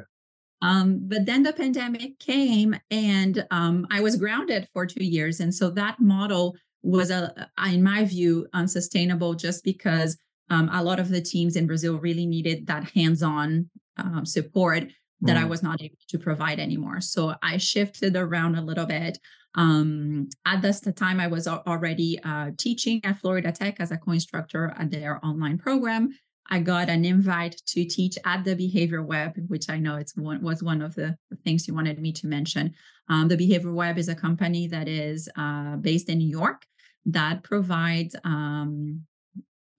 Um, 0.61 0.99
but 1.07 1.25
then 1.25 1.43
the 1.43 1.53
pandemic 1.53 2.19
came 2.19 2.75
and 2.91 3.45
um, 3.49 3.87
I 3.89 4.01
was 4.01 4.17
grounded 4.17 4.67
for 4.73 4.85
two 4.85 5.05
years. 5.05 5.39
And 5.39 5.55
so 5.55 5.69
that 5.71 5.99
model 6.01 6.55
was, 6.83 7.11
a, 7.11 7.49
in 7.65 7.81
my 7.81 8.03
view, 8.03 8.45
unsustainable 8.53 9.35
just 9.35 9.63
because 9.63 10.17
um, 10.49 10.69
a 10.73 10.83
lot 10.83 10.99
of 10.99 11.09
the 11.09 11.21
teams 11.21 11.55
in 11.55 11.65
Brazil 11.65 11.97
really 11.97 12.25
needed 12.25 12.67
that 12.67 12.89
hands 12.91 13.23
on 13.23 13.69
um, 13.97 14.25
support 14.25 14.85
that 15.21 15.37
I 15.37 15.43
Mm. 15.43 15.49
was 15.49 15.63
not 15.63 15.81
able 15.81 15.97
to 16.09 16.17
provide 16.17 16.59
anymore. 16.59 17.01
So 17.01 17.35
I 17.43 17.57
shifted 17.57 18.15
around 18.15 18.55
a 18.55 18.61
little 18.61 18.85
bit. 18.85 19.17
Um, 19.55 20.29
at 20.45 20.61
this 20.61 20.81
time, 20.95 21.19
I 21.19 21.27
was 21.27 21.47
already 21.47 22.19
uh, 22.23 22.51
teaching 22.57 23.01
at 23.03 23.17
Florida 23.17 23.51
Tech 23.51 23.79
as 23.79 23.91
a 23.91 23.97
co 23.97 24.11
instructor 24.11 24.73
at 24.77 24.91
their 24.91 25.23
online 25.25 25.57
program. 25.57 26.09
I 26.51 26.59
got 26.59 26.89
an 26.89 27.05
invite 27.05 27.61
to 27.67 27.85
teach 27.85 28.17
at 28.25 28.43
the 28.43 28.55
Behavior 28.55 29.03
Web, 29.03 29.33
which 29.47 29.69
I 29.69 29.77
know 29.77 29.97
it's 29.97 30.15
one, 30.17 30.41
was 30.41 30.63
one 30.63 30.81
of 30.81 30.95
the 30.95 31.15
things 31.43 31.67
you 31.67 31.75
wanted 31.75 31.99
me 31.99 32.11
to 32.13 32.27
mention. 32.27 32.73
Um, 33.07 33.27
the 33.27 33.37
Behavior 33.37 33.71
Web 33.71 33.97
is 33.99 34.09
a 34.09 34.15
company 34.15 34.67
that 34.67 34.87
is 34.87 35.29
uh, 35.37 35.75
based 35.77 36.09
in 36.09 36.17
New 36.17 36.29
York 36.29 36.65
that 37.05 37.43
provides 37.43 38.15
um, 38.23 39.03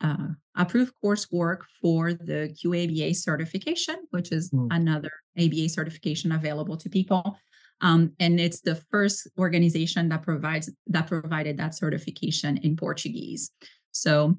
uh, 0.00 0.28
approved 0.56 0.92
coursework 1.04 1.60
for 1.80 2.12
the 2.12 2.54
QABA 2.62 3.16
certification, 3.16 3.96
which 4.10 4.32
is 4.32 4.50
Hmm. 4.50 4.68
another 4.70 5.10
ABA 5.38 5.68
certification 5.68 6.32
available 6.32 6.76
to 6.76 6.88
people. 6.88 7.36
Um, 7.80 8.12
and 8.20 8.38
it's 8.38 8.60
the 8.60 8.76
first 8.90 9.28
organization 9.38 10.08
that 10.10 10.22
provides 10.22 10.70
that 10.88 11.06
provided 11.06 11.56
that 11.58 11.74
certification 11.74 12.58
in 12.58 12.76
Portuguese. 12.76 13.50
So 13.92 14.36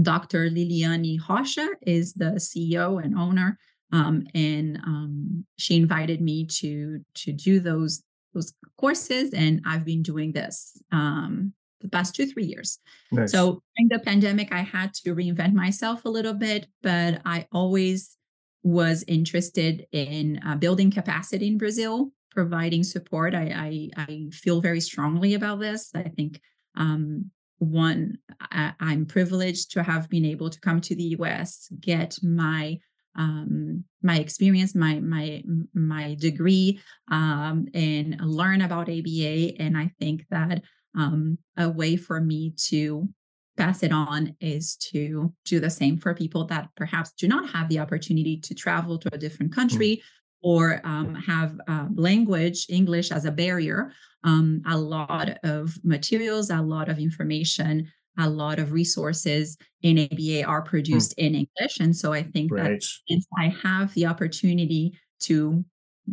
Dr. 0.00 0.50
Liliane 0.50 1.18
Rocha 1.28 1.68
is 1.82 2.14
the 2.14 2.32
CEO 2.36 3.02
and 3.02 3.16
owner, 3.16 3.58
um, 3.92 4.26
and 4.34 4.78
um, 4.78 5.44
she 5.58 5.76
invited 5.76 6.20
me 6.20 6.46
to 6.46 7.00
to 7.14 7.32
do 7.32 7.60
those 7.60 8.02
those 8.32 8.52
courses, 8.78 9.32
and 9.32 9.60
I've 9.64 9.84
been 9.84 10.02
doing 10.02 10.32
this 10.32 10.76
um, 10.90 11.52
the 11.80 11.88
past 11.88 12.14
two 12.14 12.26
three 12.26 12.44
years. 12.44 12.78
Nice. 13.12 13.30
So 13.30 13.62
during 13.76 13.88
the 13.88 14.00
pandemic, 14.00 14.52
I 14.52 14.62
had 14.62 14.94
to 14.94 15.14
reinvent 15.14 15.52
myself 15.52 16.04
a 16.04 16.10
little 16.10 16.34
bit, 16.34 16.66
but 16.82 17.20
I 17.24 17.46
always 17.52 18.16
was 18.64 19.04
interested 19.06 19.86
in 19.92 20.40
uh, 20.44 20.56
building 20.56 20.90
capacity 20.90 21.46
in 21.46 21.58
Brazil, 21.58 22.10
providing 22.34 22.82
support. 22.82 23.34
I, 23.34 23.90
I, 23.96 24.02
I 24.02 24.26
feel 24.32 24.60
very 24.60 24.80
strongly 24.80 25.34
about 25.34 25.60
this. 25.60 25.90
I 25.94 26.02
think 26.02 26.40
um, 26.76 27.30
one, 27.58 28.18
I, 28.40 28.72
I'm 28.80 29.06
privileged 29.06 29.70
to 29.72 29.82
have 29.82 30.10
been 30.10 30.24
able 30.24 30.50
to 30.50 30.60
come 30.60 30.80
to 30.82 30.94
the 30.94 31.14
U.S., 31.18 31.68
get 31.80 32.18
my 32.22 32.78
um, 33.16 33.84
my 34.02 34.18
experience, 34.18 34.74
my 34.74 34.98
my 34.98 35.42
my 35.72 36.16
degree, 36.18 36.80
um, 37.12 37.68
and 37.72 38.20
learn 38.20 38.60
about 38.60 38.90
ABA. 38.90 39.52
And 39.60 39.78
I 39.78 39.92
think 40.00 40.26
that 40.30 40.62
um, 40.98 41.38
a 41.56 41.70
way 41.70 41.96
for 41.96 42.20
me 42.20 42.54
to 42.70 43.08
pass 43.56 43.84
it 43.84 43.92
on 43.92 44.34
is 44.40 44.74
to 44.76 45.32
do 45.44 45.60
the 45.60 45.70
same 45.70 45.96
for 45.96 46.12
people 46.12 46.44
that 46.46 46.68
perhaps 46.76 47.12
do 47.12 47.28
not 47.28 47.48
have 47.50 47.68
the 47.68 47.78
opportunity 47.78 48.36
to 48.38 48.52
travel 48.52 48.98
to 48.98 49.14
a 49.14 49.18
different 49.18 49.54
country 49.54 50.02
or 50.44 50.80
um, 50.84 51.14
have 51.14 51.58
uh, 51.68 51.86
language 51.94 52.66
english 52.68 53.10
as 53.10 53.24
a 53.24 53.32
barrier 53.32 53.92
um, 54.24 54.62
a 54.66 54.76
lot 54.76 55.38
of 55.42 55.76
materials 55.84 56.50
a 56.50 56.60
lot 56.60 56.88
of 56.88 56.98
information 56.98 57.86
a 58.18 58.28
lot 58.28 58.60
of 58.60 58.72
resources 58.72 59.56
in 59.82 59.98
aba 59.98 60.46
are 60.46 60.62
produced 60.62 61.14
in 61.14 61.34
english 61.34 61.80
and 61.80 61.96
so 61.96 62.12
i 62.12 62.22
think 62.22 62.54
that 62.54 62.70
right. 62.70 62.84
since 63.08 63.26
I 63.36 63.54
have 63.62 63.92
the 63.94 64.06
opportunity 64.06 64.94
to 65.22 65.64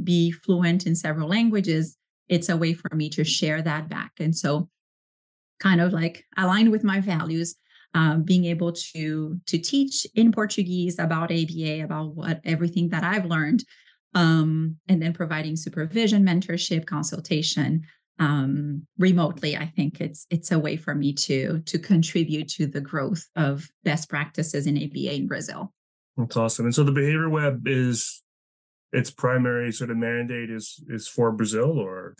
be 0.03 0.31
fluent 0.31 0.85
in 0.85 0.95
several 0.95 1.27
languages, 1.27 1.97
it's 2.29 2.49
a 2.49 2.57
way 2.57 2.73
for 2.73 2.95
me 2.95 3.09
to 3.09 3.23
share 3.23 3.61
that 3.61 3.89
back. 3.89 4.11
And 4.19 4.35
so, 4.35 4.69
kind 5.59 5.81
of 5.81 5.93
like 5.93 6.25
aligned 6.37 6.71
with 6.71 6.83
my 6.83 6.99
values, 6.99 7.55
um, 7.93 8.23
being 8.23 8.45
able 8.45 8.71
to 8.71 9.39
to 9.45 9.57
teach 9.57 10.07
in 10.15 10.31
Portuguese 10.31 10.97
about 10.97 11.31
ABA, 11.31 11.83
about 11.83 12.15
what 12.15 12.39
everything 12.45 12.89
that 12.89 13.03
I've 13.03 13.25
learned, 13.25 13.63
um, 14.13 14.77
and 14.87 15.01
then 15.01 15.13
providing 15.13 15.55
supervision, 15.55 16.25
mentorship, 16.25 16.85
consultation 16.85 17.83
um, 18.19 18.85
remotely. 18.97 19.57
I 19.57 19.65
think 19.65 19.99
it's 19.99 20.27
it's 20.29 20.51
a 20.51 20.59
way 20.59 20.77
for 20.77 20.93
me 20.93 21.13
to 21.13 21.59
to 21.59 21.79
contribute 21.79 22.47
to 22.49 22.67
the 22.67 22.81
growth 22.81 23.27
of 23.35 23.67
best 23.83 24.09
practices 24.09 24.67
in 24.67 24.77
ABA 24.77 25.15
in 25.15 25.27
Brazil. 25.27 25.73
That's 26.17 26.37
awesome. 26.37 26.65
And 26.65 26.75
so 26.75 26.83
the 26.83 26.91
behavior 26.91 27.29
web 27.29 27.67
is 27.67 28.21
its 28.91 29.09
primary 29.09 29.71
sort 29.71 29.89
of 29.89 29.97
mandate 29.97 30.49
is 30.49 30.83
is 30.87 31.07
for 31.07 31.31
Brazil 31.31 31.79
or 31.79 32.15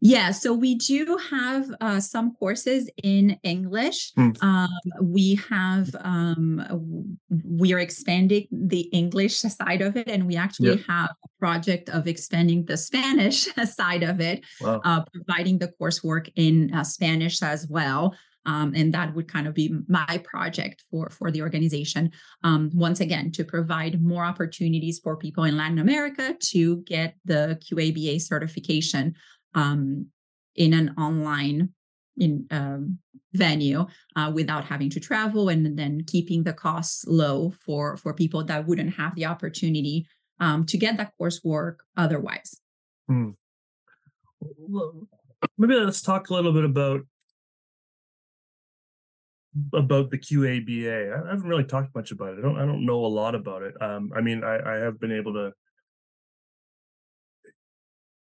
Yeah, 0.00 0.30
so 0.30 0.54
we 0.54 0.74
do 0.74 1.18
have 1.30 1.66
uh, 1.80 2.00
some 2.00 2.34
courses 2.34 2.88
in 3.02 3.38
English. 3.42 4.12
Hmm. 4.14 4.30
Um, 4.40 4.68
we 5.02 5.38
have 5.50 5.94
um, 6.00 7.18
we 7.44 7.72
are 7.74 7.78
expanding 7.78 8.46
the 8.50 8.82
English 8.92 9.38
side 9.38 9.82
of 9.82 9.96
it, 9.96 10.08
and 10.08 10.26
we 10.26 10.36
actually 10.36 10.70
Yep. 10.70 10.86
have 10.86 11.10
a 11.10 11.28
project 11.38 11.88
of 11.90 12.06
expanding 12.06 12.64
the 12.64 12.76
Spanish 12.76 13.48
side 13.64 14.02
of 14.02 14.20
it, 14.20 14.44
wow. 14.60 14.80
uh, 14.84 15.04
providing 15.12 15.58
the 15.58 15.72
coursework 15.80 16.30
in 16.36 16.72
uh, 16.74 16.84
Spanish 16.84 17.42
as 17.42 17.66
well. 17.68 18.14
Um, 18.44 18.72
and 18.74 18.92
that 18.92 19.14
would 19.14 19.28
kind 19.28 19.46
of 19.46 19.54
be 19.54 19.72
my 19.88 20.20
project 20.24 20.82
for 20.90 21.10
for 21.10 21.30
the 21.30 21.42
organization. 21.42 22.10
Um, 22.42 22.70
once 22.74 23.00
again, 23.00 23.30
to 23.32 23.44
provide 23.44 24.02
more 24.02 24.24
opportunities 24.24 24.98
for 24.98 25.16
people 25.16 25.44
in 25.44 25.56
Latin 25.56 25.78
America 25.78 26.34
to 26.50 26.78
get 26.82 27.14
the 27.24 27.60
QABA 27.62 28.20
certification 28.20 29.14
um, 29.54 30.06
in 30.56 30.74
an 30.74 30.94
online 30.98 31.70
in 32.18 32.46
um, 32.50 32.98
venue 33.32 33.86
uh, 34.16 34.30
without 34.34 34.64
having 34.64 34.90
to 34.90 35.00
travel 35.00 35.48
and 35.48 35.78
then 35.78 36.02
keeping 36.06 36.42
the 36.44 36.52
costs 36.52 37.04
low 37.06 37.52
for 37.64 37.96
for 37.96 38.12
people 38.12 38.44
that 38.44 38.66
wouldn't 38.66 38.94
have 38.94 39.14
the 39.14 39.24
opportunity 39.24 40.06
um, 40.40 40.66
to 40.66 40.76
get 40.76 40.96
that 40.96 41.12
coursework 41.18 41.76
otherwise. 41.96 42.60
Well, 44.40 45.08
Maybe 45.58 45.74
let's 45.74 46.02
talk 46.02 46.30
a 46.30 46.34
little 46.34 46.52
bit 46.52 46.64
about 46.64 47.00
about 49.74 50.10
the 50.10 50.18
QABA. 50.18 51.12
I 51.12 51.30
haven't 51.30 51.48
really 51.48 51.64
talked 51.64 51.94
much 51.94 52.10
about 52.10 52.34
it. 52.34 52.38
I 52.38 52.42
don't 52.42 52.58
I 52.58 52.64
don't 52.64 52.86
know 52.86 53.04
a 53.04 53.06
lot 53.06 53.34
about 53.34 53.62
it. 53.62 53.74
Um, 53.80 54.12
I 54.16 54.20
mean, 54.20 54.44
I, 54.44 54.58
I 54.58 54.74
have 54.76 55.00
been 55.00 55.12
able 55.12 55.32
to 55.34 55.52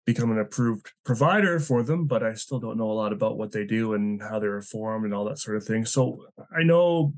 become 0.08 0.30
an 0.32 0.38
approved 0.38 0.90
provider 1.04 1.60
for 1.60 1.82
them, 1.82 2.06
but 2.06 2.22
I 2.22 2.32
still 2.32 2.58
don't 2.58 2.78
know 2.78 2.90
a 2.90 2.96
lot 3.02 3.12
about 3.12 3.36
what 3.36 3.52
they 3.52 3.66
do 3.66 3.92
and 3.92 4.22
how 4.22 4.38
they're 4.38 4.62
formed 4.62 5.04
and 5.04 5.12
all 5.12 5.26
that 5.26 5.38
sort 5.38 5.58
of 5.58 5.64
thing. 5.66 5.84
So 5.84 6.24
I 6.50 6.62
know 6.62 7.12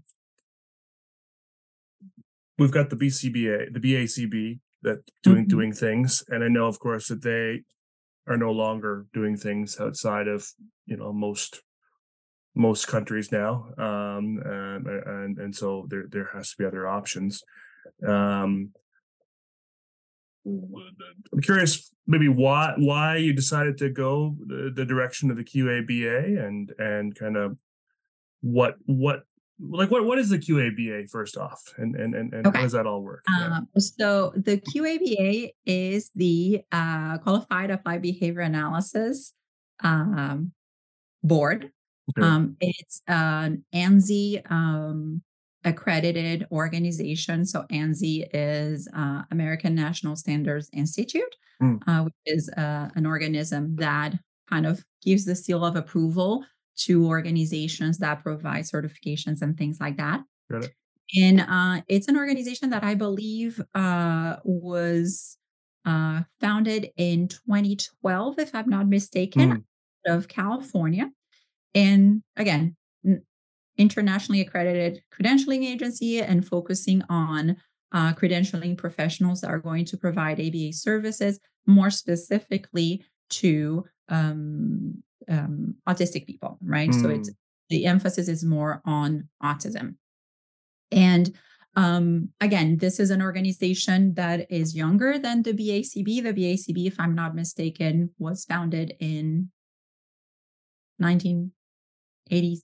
we've 2.59 2.73
got 2.73 2.91
the 2.91 2.97
BCBA, 2.97 3.73
the 3.73 3.79
BACB 3.79 4.59
that 4.83 5.09
doing 5.23 5.45
Mhm. 5.45 5.49
doing 5.49 5.73
things, 5.73 6.25
and 6.31 6.43
I 6.43 6.49
know, 6.49 6.67
of 6.67 6.81
course, 6.81 7.07
that 7.07 7.23
they 7.23 7.63
are 8.27 8.37
no 8.37 8.51
longer 8.51 9.07
doing 9.13 9.37
things 9.37 9.79
outside 9.79 10.27
of 10.27 10.49
you 10.87 10.97
know 10.97 11.13
most 11.13 11.63
most 12.57 12.89
countries 12.89 13.31
now, 13.31 13.53
um, 13.79 14.43
and, 14.45 14.87
and 14.89 15.39
and 15.39 15.55
so 15.55 15.87
there 15.91 16.07
there 16.09 16.31
has 16.35 16.51
to 16.51 16.57
be 16.59 16.65
other 16.65 16.89
options. 16.89 17.41
Um, 18.05 18.73
I'm 20.47 21.41
curious, 21.43 21.93
maybe 22.07 22.29
why 22.29 22.75
why 22.77 23.17
you 23.17 23.33
decided 23.33 23.77
to 23.79 23.91
go 23.91 24.37
the, 24.47 24.73
the 24.75 24.85
direction 24.85 25.31
of 25.31 25.37
the 25.37 25.45
QABA 25.45 26.45
and 26.45 26.73
and 26.79 27.15
kind 27.15 27.37
of 27.37 27.59
what 28.41 28.77
what 28.87 29.25
like 29.61 29.91
what 29.91 30.05
what 30.05 30.19
is 30.19 30.31
the 30.31 30.39
QABA 30.39 31.11
first 31.11 31.37
off, 31.37 31.63
and 31.77 31.95
and 31.95 32.15
and, 32.15 32.33
and 32.33 32.47
okay. 32.47 32.59
how 32.59 32.65
does 32.65 32.73
that 32.73 32.87
all 32.87 33.03
work? 33.03 33.23
Um, 33.29 33.69
yeah. 33.75 33.81
So 33.81 34.33
the 34.35 34.59
QABA 34.59 35.51
is 35.67 36.11
the 36.15 36.63
uh, 36.73 37.19
Qualified 37.19 37.71
Applied 37.71 38.03
Behavior 38.03 38.41
Analysis 38.41 39.35
um, 39.83 40.53
Board. 41.23 41.71
Okay. 42.19 42.27
Um, 42.27 42.57
it's 42.61 43.03
an 43.07 43.65
ANSI 43.75 44.51
um, 44.51 45.23
accredited 45.65 46.47
organization. 46.51 47.45
So 47.45 47.65
ANSI 47.71 48.29
is 48.33 48.89
uh, 48.97 49.23
American 49.31 49.75
National 49.75 50.17
Standards 50.17 50.71
Institute, 50.73 51.35
mm. 51.63 51.81
uh, 51.87 52.05
which 52.05 52.15
is 52.27 52.51
uh, 52.57 52.89
an 52.95 53.07
organism 53.07 53.77
that 53.77 54.15
kind 54.49 54.67
of 54.67 54.85
gives 55.03 55.25
the 55.25 55.37
seal 55.37 55.65
of 55.65 55.77
approval 55.77 56.45
to 56.77 57.07
organizations 57.07 57.99
that 57.99 58.23
provide 58.23 58.65
certifications 58.65 59.43
and 59.43 59.57
things 59.57 59.79
like 59.81 59.97
that. 59.99 60.23
Got 60.51 60.65
it. 60.65 60.75
And 61.17 61.41
uh, 61.41 61.83
it's 61.89 62.09
an 62.09 62.17
organization 62.17 62.71
that 62.71 62.85
I 62.85 62.95
believe 62.95 63.61
uh, 63.75 64.37
was 64.45 65.37
uh, 65.85 66.23
founded 66.41 66.91
in 66.97 67.29
2012, 67.29 68.39
if 68.39 68.55
I'm 68.55 68.69
not 68.69 68.87
mistaken, 68.87 69.65
mm. 70.07 70.17
of 70.17 70.29
California. 70.29 71.11
And 71.75 72.23
again, 72.37 72.77
internationally 73.77 74.41
accredited 74.41 75.03
credentialing 75.13 75.65
agency 75.65 76.21
and 76.21 76.47
focusing 76.47 77.03
on 77.09 77.57
uh, 77.93 78.13
credentialing 78.13 78.77
professionals 78.77 79.41
that 79.41 79.51
are 79.51 79.59
going 79.59 79.85
to 79.85 79.97
provide 79.97 80.41
ABA 80.41 80.73
services, 80.73 81.41
more 81.67 81.91
specifically 81.91 83.05
to 83.29 83.85
um, 84.09 85.03
um, 85.29 85.75
autistic 85.89 86.27
people, 86.27 86.59
right? 86.63 86.91
Mm. 86.91 87.03
So 87.03 87.09
it's 87.09 87.31
mm. 87.31 87.35
the 87.69 87.87
emphasis 87.87 88.29
is 88.29 88.45
more 88.45 88.81
on 88.85 89.29
autism. 89.43 89.97
And 90.93 91.35
um, 91.77 92.31
again, 92.41 92.79
this 92.79 92.99
is 92.99 93.11
an 93.11 93.23
organization 93.23 94.15
that 94.15 94.51
is 94.51 94.77
younger 94.77 95.19
than 95.19 95.43
the 95.43 95.53
BACB. 95.53 96.23
The 96.23 96.33
BACB, 96.33 96.87
if 96.87 96.99
I'm 96.99 97.15
not 97.15 97.35
mistaken, 97.35 98.11
was 98.19 98.45
founded 98.45 98.95
in 98.99 99.51
1980s 101.01 102.61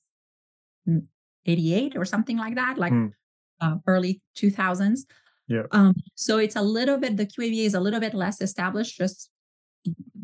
88 1.47 1.97
or 1.97 2.05
something 2.05 2.37
like 2.39 2.55
that, 2.57 2.79
like 2.79 2.93
mm. 2.93 3.13
uh, 3.61 3.77
early 3.87 4.21
2000s. 4.37 5.01
Yeah. 5.49 5.63
Um, 5.71 5.95
so 6.15 6.39
it's 6.39 6.57
a 6.57 6.63
little 6.63 6.99
bit, 6.99 7.17
the 7.17 7.27
QABA 7.27 7.67
is 7.67 7.75
a 7.75 7.81
little 7.81 8.01
bit 8.01 8.15
less 8.15 8.41
established 8.41 8.97
just 8.97 9.31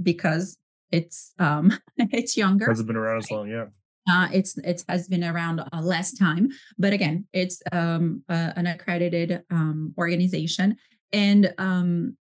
because 0.03 0.59
it's 0.91 1.33
um 1.39 1.73
it's 1.97 2.37
younger. 2.37 2.67
Hasn't 2.67 2.87
been 2.87 2.97
around 2.97 3.19
as 3.19 3.31
long, 3.31 3.49
yeah. 3.49 3.67
Uh, 4.11 4.29
it's 4.33 4.59
it 4.59 4.85
has 4.89 5.07
been 5.07 5.23
around 5.23 5.61
uh, 5.61 5.81
less 5.81 6.13
time, 6.13 6.49
but 6.77 6.93
again, 6.93 7.25
it's 7.33 7.63
um, 7.71 8.23
uh, 8.29 8.51
an 8.57 8.67
accredited 8.67 9.45
um, 9.51 9.95
organization. 9.97 10.77
And 11.13 11.55
um, 11.57 12.17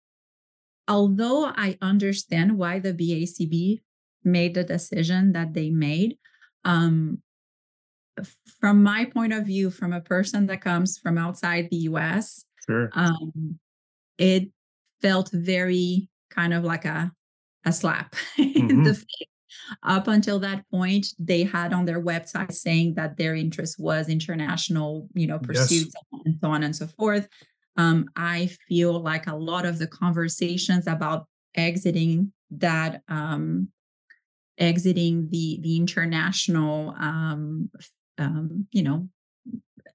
although 0.88 1.46
I 1.46 1.78
understand 1.82 2.58
why 2.58 2.80
the 2.80 2.94
BACB 2.94 3.82
made 4.24 4.56
the 4.56 4.64
decision 4.64 5.34
that 5.34 5.54
they 5.54 5.70
made, 5.70 6.18
um, 6.66 7.22
from 8.60 8.84
my 8.84 9.06
point 9.06 9.34
of 9.34 9.46
view, 9.46 9.70
from 9.70 9.94
a 9.94 10.02
person 10.02 10.48
that 10.48 10.62
comes 10.62 10.98
from 10.98 11.18
outside 11.18 11.68
the 11.70 11.78
US, 11.78 12.44
sure. 12.68 12.90
um, 12.94 13.60
it 14.18 14.50
felt 15.02 15.30
very 15.32 16.10
kind 16.30 16.54
of 16.54 16.64
like 16.64 16.86
a 16.86 17.12
a 17.66 17.74
slap 17.74 18.16
mm-hmm. 18.38 18.44
in 18.60 18.84
the 18.84 18.92
mm-hmm. 18.92 18.94
face. 18.94 19.28
Up 19.84 20.08
until 20.08 20.40
that 20.40 20.64
point, 20.70 21.08
they 21.18 21.44
had 21.44 21.74
on 21.74 21.86
their 21.86 22.02
website 22.02 22.54
saying 22.54 22.94
that 22.96 23.18
their 23.18 23.34
interest 23.36 23.80
was 23.80 24.08
international, 24.08 25.08
you 25.14 25.26
know, 25.26 25.40
pursuits 25.40 25.94
yes. 25.96 26.22
and 26.26 26.38
so 26.42 26.50
on 26.50 26.64
and 26.64 26.76
so 26.76 26.88
forth. 26.88 27.28
Um, 27.76 28.10
I 28.16 28.50
feel 28.68 29.00
like 29.00 29.28
a 29.28 29.36
lot 29.36 29.66
of 29.66 29.80
the 29.80 29.88
conversations 29.88 30.88
about 30.88 31.28
exiting 31.56 32.34
that 32.52 33.02
um, 33.08 33.70
exiting 34.58 35.30
the 35.30 35.60
the 35.62 35.78
international 35.78 36.94
um, 37.00 37.70
um, 38.18 38.68
you 38.72 38.84
know 38.84 39.08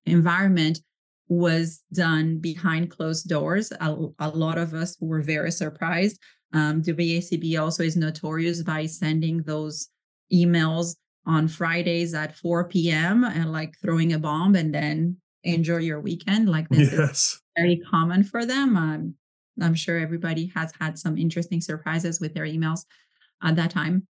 environment 0.06 0.80
was 1.28 1.80
done 1.92 2.38
behind 2.38 2.90
closed 2.90 3.28
doors. 3.28 3.72
A, 3.72 3.96
a 4.18 4.28
lot 4.28 4.58
of 4.58 4.74
us 4.74 4.96
were 5.00 5.22
very 5.22 5.50
surprised. 5.50 6.18
Um, 6.52 6.82
the 6.82 6.92
BACB 6.92 7.58
also 7.60 7.82
is 7.82 7.96
notorious 7.96 8.62
by 8.62 8.86
sending 8.86 9.42
those 9.42 9.88
emails 10.32 10.96
on 11.24 11.48
Fridays 11.48 12.14
at 12.14 12.36
4 12.36 12.68
p.m. 12.68 13.24
and 13.24 13.52
like 13.52 13.74
throwing 13.80 14.12
a 14.12 14.18
bomb 14.18 14.54
and 14.54 14.74
then 14.74 15.16
enjoy 15.44 15.78
your 15.78 16.00
weekend. 16.00 16.48
Like 16.48 16.68
this 16.68 16.92
yes. 16.92 17.10
is 17.10 17.42
very 17.56 17.80
common 17.90 18.24
for 18.24 18.44
them. 18.44 18.76
Um, 18.76 19.14
I'm 19.60 19.74
sure 19.74 19.98
everybody 19.98 20.52
has 20.54 20.72
had 20.80 20.98
some 20.98 21.16
interesting 21.16 21.60
surprises 21.60 22.20
with 22.20 22.34
their 22.34 22.46
emails 22.46 22.80
at 23.42 23.56
that 23.56 23.70
time. 23.70 24.06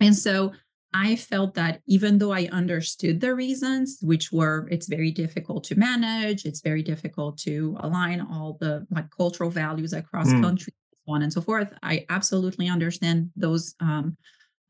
And 0.00 0.16
so 0.16 0.52
I 0.94 1.16
felt 1.16 1.54
that 1.54 1.80
even 1.86 2.18
though 2.18 2.32
I 2.32 2.48
understood 2.50 3.20
the 3.20 3.34
reasons, 3.34 3.98
which 4.00 4.32
were 4.32 4.66
it's 4.70 4.86
very 4.86 5.10
difficult 5.10 5.64
to 5.64 5.78
manage, 5.78 6.46
it's 6.46 6.62
very 6.62 6.82
difficult 6.82 7.36
to 7.38 7.76
align 7.80 8.20
all 8.20 8.56
the 8.60 8.86
like 8.90 9.10
cultural 9.10 9.50
values 9.50 9.92
across 9.92 10.28
mm. 10.28 10.42
countries, 10.42 10.74
so 11.06 11.12
on 11.12 11.22
and 11.22 11.32
so 11.32 11.42
forth. 11.42 11.72
I 11.82 12.06
absolutely 12.08 12.68
understand 12.68 13.30
those 13.36 13.74
um, 13.80 14.16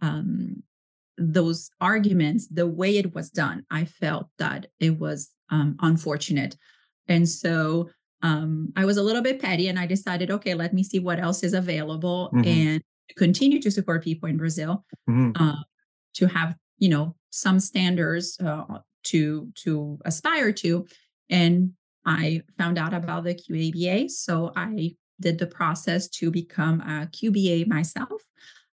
um, 0.03 0.63
those 1.17 1.71
arguments. 1.81 2.49
The 2.49 2.67
way 2.67 2.99
it 2.99 3.15
was 3.15 3.31
done, 3.31 3.65
I 3.71 3.85
felt 3.85 4.29
that 4.39 4.67
it 4.81 4.99
was 4.99 5.31
um, 5.51 5.77
unfortunate, 5.81 6.57
and 7.07 7.29
so 7.29 7.91
um, 8.23 8.73
I 8.75 8.85
was 8.87 8.97
a 8.97 9.05
little 9.05 9.23
bit 9.23 9.41
petty, 9.41 9.69
and 9.69 9.79
I 9.79 9.87
decided, 9.87 10.33
okay, 10.33 10.55
let 10.55 10.75
me 10.75 10.83
see 10.83 10.99
what 10.99 11.21
else 11.21 11.45
is 11.45 11.55
available, 11.55 12.31
mm-hmm. 12.35 12.49
and 12.49 12.83
continue 13.17 13.63
to 13.63 13.71
support 13.71 14.03
people 14.03 14.29
in 14.29 14.37
Brazil. 14.37 14.85
Mm-hmm. 15.09 15.41
Uh, 15.41 15.63
to 16.19 16.27
have 16.27 16.55
you 16.79 16.89
know 16.89 17.15
some 17.31 17.61
standards 17.61 18.39
uh, 18.41 18.65
to 19.05 19.49
to 19.63 19.99
aspire 20.05 20.53
to. 20.53 20.87
And 21.31 21.73
i 22.07 22.41
found 22.57 22.79
out 22.79 22.95
about 22.95 23.25
the 23.25 23.35
qaba 23.35 24.09
so 24.09 24.51
i 24.57 24.95
did 25.21 25.37
the 25.39 25.47
process 25.47 26.09
to 26.09 26.31
become 26.31 26.81
a 26.81 27.07
qba 27.07 27.67
myself. 27.67 28.23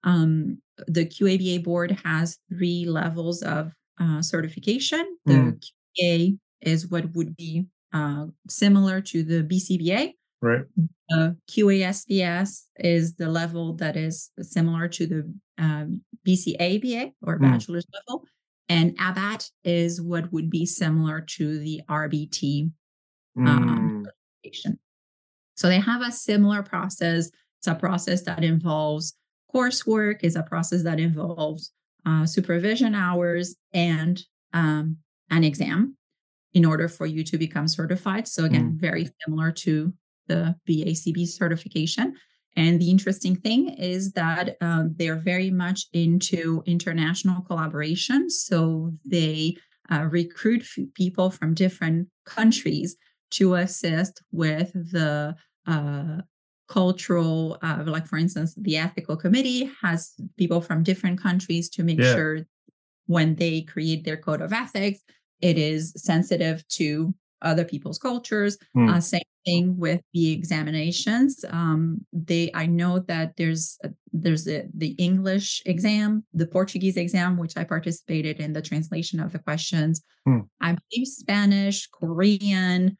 Um, 0.03 0.59
the 0.87 1.05
qaba 1.05 1.63
board 1.63 1.99
has 2.03 2.37
three 2.49 2.85
levels 2.85 3.41
of 3.41 3.73
uh, 3.99 4.21
certification. 4.21 5.17
The 5.25 5.33
mm. 5.33 5.63
qa 5.99 6.37
is 6.61 6.87
what 6.87 7.13
would 7.15 7.35
be 7.35 7.65
uh, 7.93 8.27
similar 8.47 9.01
to 9.01 9.23
the 9.23 9.41
bcba 9.43 10.13
right. 10.41 10.65
Uh, 11.13 11.31
QASP-S 11.49 12.67
is 12.77 13.15
the 13.15 13.29
level 13.29 13.73
that 13.75 13.95
is 13.95 14.31
similar 14.41 14.87
to 14.87 15.05
the 15.05 15.33
um, 15.57 16.01
BCABA 16.27 17.13
or 17.21 17.37
mm. 17.37 17.41
bachelor's 17.41 17.85
level, 17.93 18.25
and 18.69 18.97
ABAT 18.97 19.49
is 19.63 20.01
what 20.01 20.31
would 20.31 20.49
be 20.49 20.65
similar 20.65 21.21
to 21.21 21.59
the 21.59 21.81
RBT 21.89 22.71
um, 23.37 23.45
mm. 23.45 24.05
certification. 24.05 24.79
So 25.55 25.67
they 25.67 25.79
have 25.79 26.01
a 26.01 26.11
similar 26.11 26.63
process. 26.63 27.29
It's 27.59 27.67
a 27.67 27.75
process 27.75 28.23
that 28.23 28.43
involves 28.43 29.15
coursework, 29.53 30.23
is 30.23 30.35
a 30.35 30.43
process 30.43 30.83
that 30.83 30.99
involves 30.99 31.71
uh, 32.05 32.25
supervision 32.25 32.93
hours 32.93 33.55
and 33.73 34.21
um, 34.53 34.97
an 35.29 35.43
exam 35.43 35.95
in 36.53 36.65
order 36.65 36.87
for 36.87 37.05
you 37.05 37.23
to 37.23 37.37
become 37.37 37.67
certified. 37.67 38.27
So 38.27 38.45
again, 38.45 38.71
mm. 38.71 38.79
very 38.79 39.09
similar 39.23 39.51
to 39.51 39.93
the 40.27 40.55
BACB 40.67 41.27
certification. 41.27 42.15
And 42.55 42.79
the 42.79 42.89
interesting 42.89 43.35
thing 43.35 43.69
is 43.69 44.13
that 44.13 44.55
um, 44.61 44.95
they're 44.97 45.17
very 45.17 45.51
much 45.51 45.87
into 45.93 46.63
international 46.65 47.41
collaboration. 47.41 48.29
So 48.29 48.93
they 49.05 49.57
uh, 49.91 50.07
recruit 50.09 50.61
f- 50.61 50.85
people 50.93 51.29
from 51.29 51.53
different 51.53 52.07
countries 52.25 52.95
to 53.31 53.55
assist 53.55 54.21
with 54.31 54.71
the 54.73 55.35
uh, 55.67 56.21
cultural, 56.67 57.57
uh, 57.61 57.83
like 57.85 58.07
for 58.07 58.17
instance, 58.17 58.55
the 58.55 58.77
ethical 58.77 59.17
committee 59.17 59.69
has 59.81 60.13
people 60.37 60.61
from 60.61 60.83
different 60.83 61.21
countries 61.21 61.69
to 61.71 61.83
make 61.83 61.99
yeah. 61.99 62.15
sure 62.15 62.39
when 63.07 63.35
they 63.35 63.61
create 63.61 64.03
their 64.03 64.17
code 64.17 64.41
of 64.41 64.53
ethics, 64.53 65.01
it 65.41 65.57
is 65.57 65.93
sensitive 65.97 66.67
to 66.69 67.13
other 67.45 67.63
people's 67.63 67.97
cultures. 67.97 68.57
Mm. 68.75 68.93
Uh, 68.93 68.99
same 68.99 69.21
thing 69.45 69.77
with 69.77 70.01
the 70.13 70.31
examinations. 70.31 71.45
Um, 71.49 72.05
they, 72.11 72.51
I 72.53 72.65
know 72.65 72.99
that 72.99 73.37
there's 73.37 73.77
a, 73.83 73.89
there's 74.11 74.47
a, 74.47 74.67
the 74.73 74.91
English 74.97 75.61
exam, 75.65 76.25
the 76.33 76.47
Portuguese 76.47 76.97
exam, 76.97 77.37
which 77.37 77.55
I 77.55 77.63
participated 77.63 78.39
in 78.39 78.53
the 78.53 78.61
translation 78.61 79.19
of 79.19 79.31
the 79.31 79.39
questions. 79.39 80.01
Mm. 80.27 80.47
I 80.59 80.75
believe 80.75 81.07
Spanish, 81.07 81.87
Korean, 81.87 82.97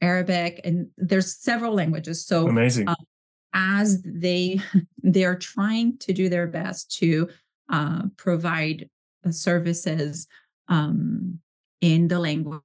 Arabic, 0.00 0.60
and 0.64 0.88
there's 0.96 1.36
several 1.36 1.74
languages. 1.74 2.26
So 2.26 2.48
amazing. 2.48 2.88
Uh, 2.88 2.94
as 3.52 4.02
they 4.02 4.60
they're 5.02 5.36
trying 5.36 5.98
to 5.98 6.12
do 6.12 6.28
their 6.28 6.46
best 6.46 6.96
to 6.98 7.28
uh, 7.68 8.02
provide 8.16 8.88
uh, 9.26 9.30
services 9.30 10.26
um, 10.68 11.38
in 11.80 12.08
the 12.08 12.18
language 12.18 12.60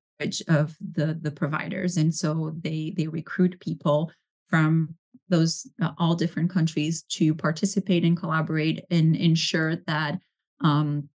of 0.48 0.76
the 0.94 1.18
the 1.22 1.32
providers 1.32 1.98
and 1.98 2.14
so 2.14 2.54
they 2.62 2.94
they 2.96 3.08
recruit 3.08 3.60
people 3.60 4.12
from 4.50 4.96
those 5.30 5.68
uh, 5.82 5.92
all 5.98 6.16
different 6.16 6.50
countries 6.50 7.04
to 7.04 7.34
participate 7.34 8.04
and 8.04 8.18
collaborate 8.18 8.86
and 8.92 9.16
ensure 9.16 9.78
that 9.88 10.20
um, 10.62 11.10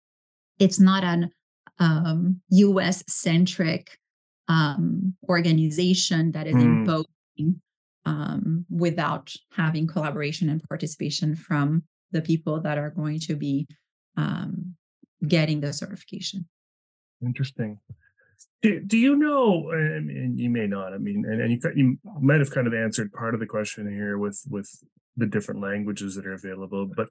it's 0.57 0.79
not 0.79 1.03
an 1.03 1.31
um, 1.79 2.41
us 2.51 3.03
centric 3.07 3.97
um, 4.47 5.15
organization 5.29 6.31
that 6.31 6.47
is 6.47 6.55
mm. 6.55 6.63
imposing 6.63 7.61
um, 8.05 8.65
without 8.69 9.31
having 9.51 9.87
collaboration 9.87 10.49
and 10.49 10.63
participation 10.67 11.35
from 11.35 11.83
the 12.11 12.21
people 12.21 12.59
that 12.59 12.77
are 12.77 12.89
going 12.89 13.19
to 13.19 13.35
be 13.35 13.67
um, 14.17 14.75
getting 15.27 15.61
the 15.61 15.71
certification. 15.71 16.47
Interesting. 17.23 17.79
Do, 18.61 18.81
do 18.81 18.97
you 18.97 19.15
know, 19.15 19.69
and 19.71 20.37
you 20.37 20.49
may 20.49 20.67
not, 20.67 20.93
I 20.93 20.97
mean, 20.97 21.23
and, 21.25 21.41
and 21.41 21.51
you, 21.51 21.59
you 21.75 21.97
might 22.21 22.39
have 22.39 22.51
kind 22.51 22.67
of 22.67 22.73
answered 22.73 23.13
part 23.13 23.33
of 23.33 23.39
the 23.39 23.45
question 23.45 23.89
here 23.89 24.17
with, 24.17 24.43
with 24.49 24.69
the 25.15 25.25
different 25.25 25.61
languages 25.61 26.15
that 26.15 26.27
are 26.27 26.33
available, 26.33 26.85
but 26.85 27.09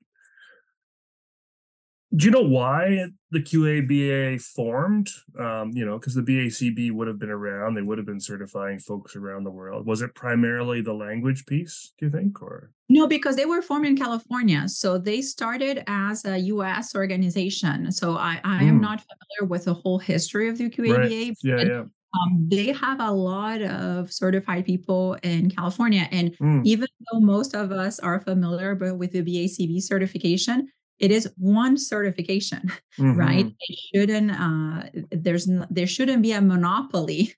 do 2.16 2.24
you 2.24 2.30
know 2.30 2.42
why 2.42 3.06
the 3.30 3.40
QABA 3.40 4.40
formed? 4.40 5.10
Um, 5.38 5.72
you 5.74 5.84
know, 5.84 5.98
because 5.98 6.14
the 6.14 6.22
BACB 6.22 6.90
would 6.92 7.06
have 7.06 7.18
been 7.18 7.30
around, 7.30 7.74
they 7.74 7.82
would 7.82 7.98
have 7.98 8.06
been 8.06 8.20
certifying 8.20 8.78
folks 8.78 9.14
around 9.14 9.44
the 9.44 9.50
world. 9.50 9.86
Was 9.86 10.00
it 10.00 10.14
primarily 10.14 10.80
the 10.80 10.94
language 10.94 11.44
piece, 11.44 11.92
do 11.98 12.06
you 12.06 12.12
think, 12.12 12.40
or? 12.40 12.70
No, 12.88 13.06
because 13.06 13.36
they 13.36 13.44
were 13.44 13.60
formed 13.60 13.86
in 13.86 13.96
California. 13.96 14.66
So 14.68 14.96
they 14.96 15.20
started 15.20 15.84
as 15.86 16.24
a 16.24 16.38
US 16.38 16.94
organization. 16.94 17.92
So 17.92 18.16
I, 18.16 18.40
I 18.42 18.62
mm. 18.62 18.68
am 18.68 18.80
not 18.80 19.02
familiar 19.02 19.50
with 19.50 19.66
the 19.66 19.74
whole 19.74 19.98
history 19.98 20.48
of 20.48 20.56
the 20.56 20.70
QABA. 20.70 20.96
Right. 20.96 21.36
Yeah, 21.42 21.62
yeah. 21.62 21.84
Um, 22.14 22.48
they 22.50 22.72
have 22.72 23.00
a 23.00 23.10
lot 23.10 23.60
of 23.60 24.10
certified 24.10 24.64
people 24.64 25.18
in 25.22 25.50
California. 25.50 26.08
And 26.10 26.36
mm. 26.38 26.64
even 26.64 26.88
though 27.12 27.20
most 27.20 27.54
of 27.54 27.70
us 27.70 28.00
are 28.00 28.18
familiar 28.18 28.74
with 28.74 29.12
the 29.12 29.22
BACB 29.22 29.82
certification, 29.82 30.68
it 30.98 31.10
is 31.10 31.30
one 31.36 31.76
certification 31.76 32.70
mm-hmm. 32.98 33.14
right 33.14 33.52
it 33.60 33.78
shouldn't 33.78 34.30
uh, 34.30 34.82
there's 35.10 35.48
there 35.70 35.86
shouldn't 35.86 36.22
be 36.22 36.32
a 36.32 36.40
monopoly 36.40 37.34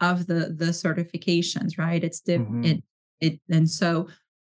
of 0.00 0.26
the 0.26 0.54
the 0.56 0.72
certifications 0.72 1.78
right 1.78 2.04
it's 2.04 2.20
the 2.20 2.38
mm-hmm. 2.38 2.64
it 2.64 2.82
it 3.20 3.40
and 3.50 3.70
so 3.70 4.08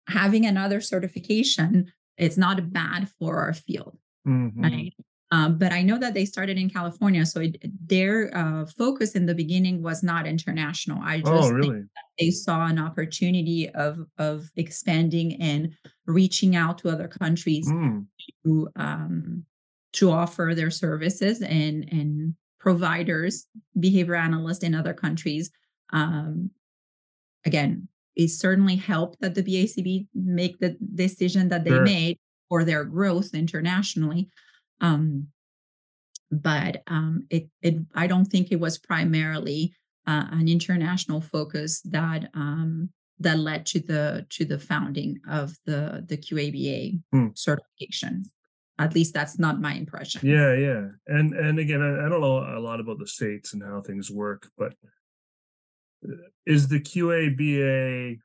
having 0.08 0.45
another 0.45 0.82
certification 0.82 1.91
it's 2.17 2.38
not 2.38 2.71
bad 2.71 3.10
for 3.19 3.39
our 3.39 3.54
field 3.54 3.97
mm-hmm. 4.28 4.62
right 4.62 4.93
um, 5.32 5.58
but 5.58 5.72
I 5.72 5.82
know 5.82 5.98
that 5.98 6.13
they 6.13 6.26
started 6.26 6.58
in 6.58 6.70
California, 6.70 7.26
so 7.26 7.39
it, 7.39 7.58
their 7.88 8.36
uh, 8.36 8.65
focus 8.65 9.15
in 9.15 9.26
the 9.26 9.34
beginning 9.34 9.82
was 9.82 10.04
not 10.04 10.28
international. 10.28 11.00
I 11.02 11.22
oh, 11.26 11.38
just 11.38 11.50
oh, 11.50 11.54
really? 11.54 11.84
they 12.20 12.32
saw 12.32 12.65
an 12.65 12.78
opportunity 12.78 13.70
of 13.70 14.06
of 14.17 14.50
expanding 14.58 15.41
and 15.41 15.74
reaching 16.06 16.58
out 16.58 16.80
to 16.80 16.89
other 16.89 17.08
countries 17.08 17.67
mm. 17.70 18.06
to 18.46 18.70
um, 18.76 19.46
to 19.94 20.12
offer 20.12 20.52
their 20.54 20.72
services 20.72 21.41
and 21.41 21.88
and 21.91 22.36
providers, 22.60 23.48
behavior 23.80 24.15
analysts 24.15 24.63
in 24.63 24.76
other 24.76 24.94
countries. 24.94 25.50
Um, 25.94 26.52
again, 27.46 27.88
it 28.17 28.30
certainly 28.30 28.76
helped 28.76 29.22
that 29.22 29.34
the 29.34 29.44
BACB 29.44 30.08
make 30.13 30.60
the 30.60 30.78
decision 30.94 31.48
that 31.50 31.63
they 31.63 31.72
sure. 31.72 31.84
made 31.84 32.20
for 32.50 32.65
their 32.65 32.84
growth 32.84 33.34
internationally. 33.34 34.30
Um, 34.82 35.28
but 36.32 36.84
um, 36.88 37.26
it, 37.30 37.50
it, 37.62 37.76
I 37.94 38.08
don't 38.08 38.26
think 38.26 38.52
it 38.52 38.60
was 38.60 38.78
primarily 38.78 39.74
uh, 40.08 40.26
an 40.32 40.48
international 40.48 41.22
focus 41.22 41.82
that 41.82 42.30
um, 42.34 42.89
that 43.20 43.38
led 43.38 43.65
to 43.67 43.80
the 43.80 44.26
to 44.30 44.46
the 44.46 44.60
founding 44.60 45.20
of 45.30 45.56
the 45.65 46.04
the 46.08 46.17
QABA 46.17 47.02
hmm. 47.12 47.28
certification. 47.36 48.26
At 48.80 48.96
least 48.96 49.13
that's 49.13 49.38
not 49.38 49.62
my 49.62 49.74
impression. 49.74 50.22
Yeah, 50.24 50.56
yeah, 50.56 50.88
and 51.08 51.34
and 51.34 51.60
again, 51.60 51.82
I, 51.82 52.06
I 52.06 52.10
don't 52.10 52.22
know 52.22 52.39
a 52.39 52.60
lot 52.60 52.80
about 52.80 52.98
the 52.98 53.08
states 53.08 53.54
and 53.54 53.62
how 53.62 53.82
things 53.82 54.10
work, 54.10 54.50
but 54.58 54.74
uh, 56.08 56.15
is 56.48 56.67
the 56.67 56.80
QABA 56.80 58.20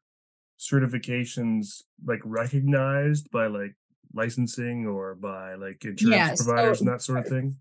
certifications 0.59 1.83
like 2.07 2.21
recognized 2.25 3.31
by 3.31 3.49
like 3.49 3.75
licensing 4.17 4.87
or 4.87 5.15
by 5.15 5.55
like 5.55 5.85
insurance 5.85 6.17
yes, 6.17 6.45
providers 6.45 6.79
so 6.79 6.85
and 6.85 6.93
that 6.93 7.03
sort 7.03 7.19
of 7.19 7.29
thing? 7.29 7.57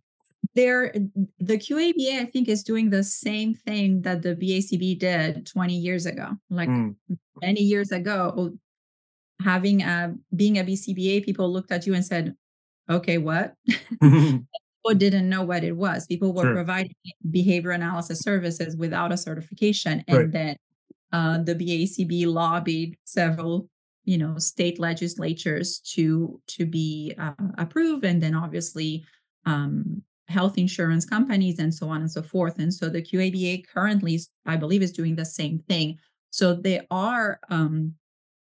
There, 0.54 0.94
the 1.39 1.58
QABA 1.58 2.22
I 2.22 2.26
think 2.26 2.48
is 2.48 2.63
doing 2.63 2.89
the 2.89 3.04
same 3.04 3.54
thing 3.54 4.02
that 4.04 4.22
the 4.22 4.36
BACB 4.36 5.00
did 5.00 5.48
20 5.48 5.76
years 5.76 6.06
ago. 6.06 6.30
Like 6.50 6.70
mm. 6.70 6.96
many 7.41 7.62
years 7.62 7.91
ago, 7.91 8.54
having 9.41 9.82
a 9.82 10.15
being 10.36 10.58
a 10.58 10.63
BCBA, 10.63 11.26
people 11.26 11.52
looked 11.52 11.72
at 11.72 11.86
you 11.86 11.94
and 11.94 12.06
said, 12.06 12.36
"Okay, 12.89 13.18
what?" 13.18 13.56
people 14.02 14.98
didn't 14.98 15.30
know 15.30 15.44
what 15.44 15.63
it 15.63 15.76
was. 15.76 16.06
People 16.06 16.34
were 16.34 16.44
sure. 16.44 16.54
providing 16.54 16.96
behavior 17.32 17.72
analysis 17.72 18.20
services 18.20 18.76
without 18.78 19.12
a 19.12 19.18
certification, 19.18 20.04
and 20.08 20.18
right. 20.18 20.32
then 20.32 20.56
uh, 21.12 21.39
the 21.39 21.56
BACB 21.56 22.28
lobbied 22.28 22.98
several 23.04 23.70
you 24.06 24.18
know 24.18 24.38
state 24.38 24.80
legislatures 24.80 25.80
to 25.80 26.39
to 26.48 26.65
be 26.65 27.13
uh, 27.20 27.34
approved 27.58 28.06
and 28.06 28.22
then 28.22 28.36
obviously 28.36 29.04
um, 29.46 30.02
health 30.28 30.58
insurance 30.58 31.06
companies 31.06 31.60
and 31.60 31.74
so 31.74 31.88
on 31.89 32.02
and 32.02 32.12
so 32.12 32.22
forth. 32.22 32.58
And 32.58 32.74
so 32.74 32.89
the 32.89 33.02
qaba 33.02 33.65
currently 33.68 34.20
i 34.46 34.56
believe 34.56 34.82
is 34.82 34.91
doing 34.91 35.15
the 35.15 35.26
same 35.26 35.60
thing. 35.60 35.98
So 36.32 36.54
there 36.54 36.84
are 36.89 37.39
um, 37.50 37.94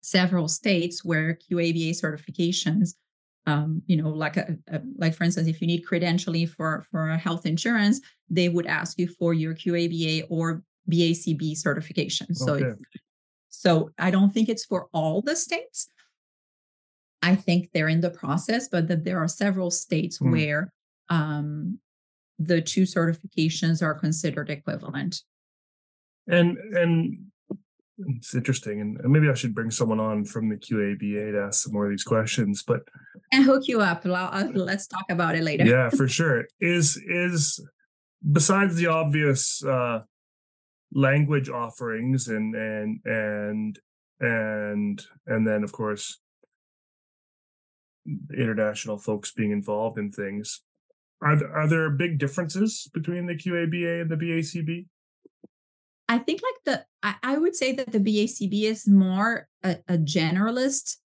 several 0.01 0.47
states 0.47 1.03
where 1.03 1.37
qaba 1.49 1.89
certifications 1.91 2.95
um, 3.45 3.81
you 3.87 3.97
know 4.01 4.09
like 4.09 4.37
a, 4.37 4.57
a, 4.67 4.81
like 4.97 5.13
for 5.15 5.23
instance 5.23 5.47
if 5.47 5.61
you 5.61 5.67
need 5.67 5.85
credentialing 5.85 6.49
for 6.49 6.85
for 6.89 7.09
health 7.09 7.45
insurance 7.45 7.99
they 8.29 8.47
would 8.49 8.65
ask 8.65 8.97
you 8.97 9.07
for 9.07 9.33
your 9.33 9.53
qaba 9.53 10.25
or 10.29 10.63
bacb 10.89 11.57
certification. 11.57 12.27
Okay. 12.41 12.61
So 12.61 12.75
I 13.97 14.11
don't 14.11 14.33
think 14.33 14.49
it's 14.49 14.65
for 14.65 14.87
all 14.93 15.21
the 15.21 15.35
states. 15.35 15.87
I 17.21 17.35
think 17.35 17.69
they're 17.71 17.87
in 17.87 18.01
the 18.01 18.09
process, 18.09 18.67
but 18.67 18.87
that 18.89 19.05
there 19.05 19.17
are 19.17 19.27
several 19.27 19.71
states 19.71 20.19
mm. 20.19 20.31
where 20.31 20.73
um, 21.09 21.79
the 22.37 22.61
two 22.61 22.83
certifications 22.83 23.81
are 23.81 23.93
considered 23.93 24.49
equivalent. 24.49 25.21
And 26.27 26.57
and 26.57 27.17
it's 27.97 28.33
interesting, 28.33 28.81
and 28.81 28.97
maybe 29.11 29.29
I 29.29 29.33
should 29.33 29.55
bring 29.55 29.71
someone 29.71 29.99
on 29.99 30.25
from 30.25 30.49
the 30.49 30.55
QABA 30.55 31.31
to 31.33 31.43
ask 31.43 31.63
some 31.63 31.73
more 31.73 31.85
of 31.85 31.91
these 31.91 32.03
questions. 32.03 32.63
But 32.63 32.81
and 33.31 33.43
hook 33.43 33.67
you 33.67 33.81
up. 33.81 34.01
let's 34.05 34.87
talk 34.87 35.05
about 35.09 35.35
it 35.35 35.43
later. 35.43 35.65
yeah, 35.65 35.89
for 35.89 36.07
sure. 36.07 36.45
Is 36.59 36.97
is 37.07 37.65
besides 38.31 38.75
the 38.75 38.87
obvious 38.87 39.63
uh, 39.63 39.99
language 40.93 41.49
offerings 41.49 42.27
and 42.27 42.55
and 42.55 42.99
and 43.05 43.79
and 44.19 45.05
and 45.27 45.47
then 45.47 45.63
of 45.63 45.71
course 45.71 46.19
international 48.37 48.97
folks 48.97 49.31
being 49.31 49.51
involved 49.51 49.97
in 49.97 50.11
things. 50.11 50.61
Are 51.21 51.37
there, 51.37 51.55
are 51.55 51.67
there 51.69 51.89
big 51.89 52.19
differences 52.19 52.89
between 52.93 53.27
the 53.27 53.35
QABA 53.35 54.01
and 54.01 54.11
the 54.11 54.17
BACB 54.17 54.87
I 56.09 56.17
think 56.19 56.41
like 56.43 56.63
the 56.65 56.85
I, 57.01 57.15
I 57.23 57.37
would 57.37 57.55
say 57.55 57.71
that 57.73 57.91
the 57.91 57.99
BACB 57.99 58.63
is 58.63 58.87
more 58.87 59.47
a, 59.63 59.77
a 59.87 59.97
generalist 59.97 60.97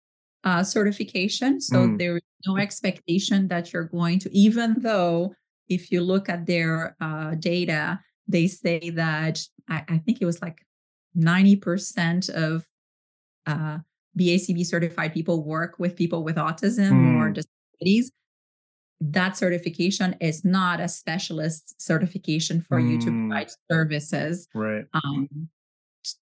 uh, 0.44 0.62
certification. 0.62 1.60
So 1.60 1.76
mm. 1.78 1.98
there 1.98 2.16
is 2.16 2.22
no 2.46 2.56
expectation 2.58 3.48
that 3.48 3.72
you're 3.72 3.84
going 3.84 4.18
to 4.20 4.36
even 4.36 4.76
though 4.78 5.34
if 5.68 5.90
you 5.90 6.02
look 6.02 6.28
at 6.28 6.46
their 6.46 6.96
uh, 7.00 7.34
data 7.36 8.00
they 8.26 8.46
say 8.46 8.90
that 8.90 9.40
I, 9.68 9.84
I 9.88 9.98
think 9.98 10.20
it 10.20 10.26
was 10.26 10.40
like 10.42 10.64
90% 11.16 12.30
of 12.30 12.64
uh, 13.46 13.78
BACB 14.18 14.64
certified 14.66 15.12
people 15.14 15.44
work 15.44 15.78
with 15.78 15.96
people 15.96 16.24
with 16.24 16.36
autism 16.36 16.90
mm. 16.92 17.20
or 17.20 17.30
disabilities. 17.30 18.10
that 19.00 19.36
certification 19.36 20.16
is 20.20 20.44
not 20.44 20.80
a 20.80 20.88
specialist 20.88 21.80
certification 21.80 22.60
for 22.60 22.80
mm. 22.80 22.90
you 22.90 22.98
to 23.00 23.10
Mm. 23.10 23.28
provide 23.28 23.50
services 23.70 24.48
Right. 24.54 24.84
um, 24.92 25.48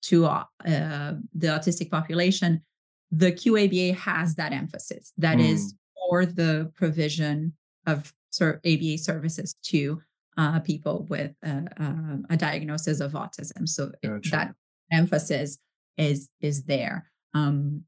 to 0.02 0.26
uh, 0.26 0.44
uh, 0.66 1.14
the 1.34 1.46
autistic 1.48 1.90
population. 1.90 2.62
The 3.10 3.32
QABA 3.32 3.94
has 3.96 4.34
that 4.34 4.52
emphasis 4.52 5.12
That 5.16 5.40
is 5.40 5.74
for 6.10 6.26
the 6.26 6.70
provision 6.74 7.54
of 7.86 8.12
ser- 8.30 8.60
ABA 8.64 8.98
services 8.98 9.54
to 9.70 10.02
uh, 10.36 10.60
people 10.60 11.06
with 11.08 11.32
uh, 11.44 11.62
uh, 11.80 12.16
a 12.30 12.36
diagnosis 12.36 13.00
of 13.00 13.12
autism. 13.12 13.68
So 13.68 13.90
Gotcha. 14.02 14.30
that 14.30 14.54
emphasis 14.92 15.58
is 15.96 16.28
is 16.40 16.64
there. 16.64 17.10
Um, 17.34 17.82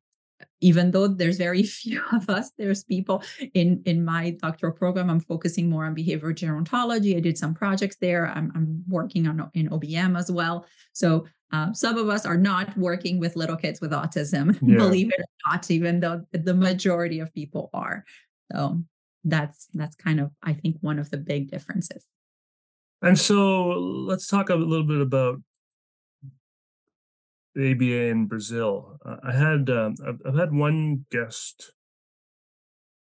even 0.61 0.91
though 0.93 1.09
there's 1.09 1.37
very 1.37 1.63
few 1.81 2.03
of 2.13 2.29
us, 2.31 2.51
there's 2.59 2.85
people 2.85 3.23
in 3.55 3.83
in 3.85 4.05
my 4.05 4.31
doctoral 4.43 4.73
program. 4.73 5.11
I'm 5.11 5.21
focusing 5.21 5.69
more 5.69 5.85
on 5.85 5.95
behavioral 5.95 6.35
gerontology. 6.35 7.17
I 7.17 7.21
did 7.21 7.37
some 7.39 7.55
projects 7.55 7.97
there. 8.01 8.27
I'm, 8.27 8.53
I'm 8.55 8.85
working 8.89 9.27
on 9.27 9.51
in 9.55 9.69
OBM 9.69 10.19
as 10.19 10.31
well. 10.31 10.67
So 10.93 11.27
uh, 11.53 11.73
some 11.73 11.97
of 11.97 12.09
us 12.09 12.27
are 12.27 12.37
not 12.37 12.77
working 12.77 13.19
with 13.19 13.35
little 13.37 13.57
kids 13.57 13.81
with 13.81 13.93
autism, 13.93 14.59
Yeah. 14.63 14.77
believe 14.77 15.09
it 15.09 15.21
or 15.21 15.53
not, 15.53 15.71
even 15.71 16.01
though 16.01 16.23
the 16.33 16.55
majority 16.55 17.21
of 17.21 17.33
people 17.33 17.71
are. 17.73 18.05
So 18.53 18.83
that's 19.25 19.67
that's 19.75 19.97
kind 19.97 20.21
of 20.21 20.31
I 20.43 20.53
think 20.55 20.77
one 20.81 20.99
of 20.99 21.11
the 21.11 21.17
big 21.19 21.51
differences. 21.51 22.05
And 23.03 23.19
so 23.19 23.69
let's 23.69 24.27
talk 24.27 24.51
a 24.51 24.55
little 24.57 24.87
bit 24.87 25.01
about 25.01 25.41
the 27.55 27.73
ABA 27.73 28.09
in 28.11 28.27
Brazil. 28.27 28.99
Uh, 29.05 29.17
I 29.23 29.33
had 29.33 29.69
um, 29.71 29.95
I've, 30.07 30.21
I've 30.25 30.37
had 30.37 30.53
one 30.53 31.07
guest 31.11 31.73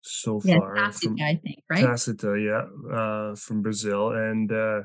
so 0.01 0.39
Yeah, 0.43 0.59
far 0.59 0.91
from 0.91 1.17
I 1.19 1.35
think, 1.35 1.63
right? 1.69 1.85
Táhcita, 1.85 2.31
yeah, 2.43 2.95
uh, 2.95 3.35
from 3.35 3.61
Brazil, 3.61 4.11
and 4.11 4.51
uh, 4.51 4.83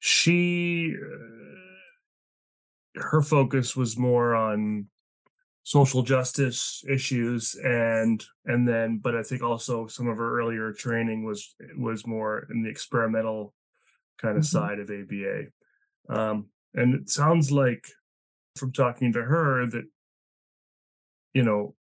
she 0.00 0.94
uh, 0.94 1.58
her 3.00 3.22
focus 3.22 3.76
was 3.76 3.96
more 3.96 4.34
on 4.34 4.88
social 5.64 6.02
justice 6.02 6.82
issues 6.88 7.54
and 7.64 8.24
and 8.46 8.68
then 8.68 8.98
but 8.98 9.16
i 9.16 9.22
think 9.22 9.42
also 9.42 9.86
some 9.86 10.08
of 10.08 10.16
her 10.16 10.40
earlier 10.40 10.72
training 10.72 11.24
was 11.24 11.54
was 11.76 12.06
more 12.06 12.46
in 12.50 12.62
the 12.62 12.70
experimental 12.70 13.54
kind 14.18 14.36
of 14.36 14.42
Mhm. 14.42 14.46
side 14.46 14.78
of 14.80 14.90
aba 14.90 15.46
um 16.08 16.48
and 16.74 16.94
it 16.94 17.08
sounds 17.08 17.50
like 17.50 17.86
from 18.56 18.72
talking 18.72 19.12
to 19.12 19.22
her 19.22 19.66
that 19.66 19.84
you 21.34 21.42
know 21.42 21.74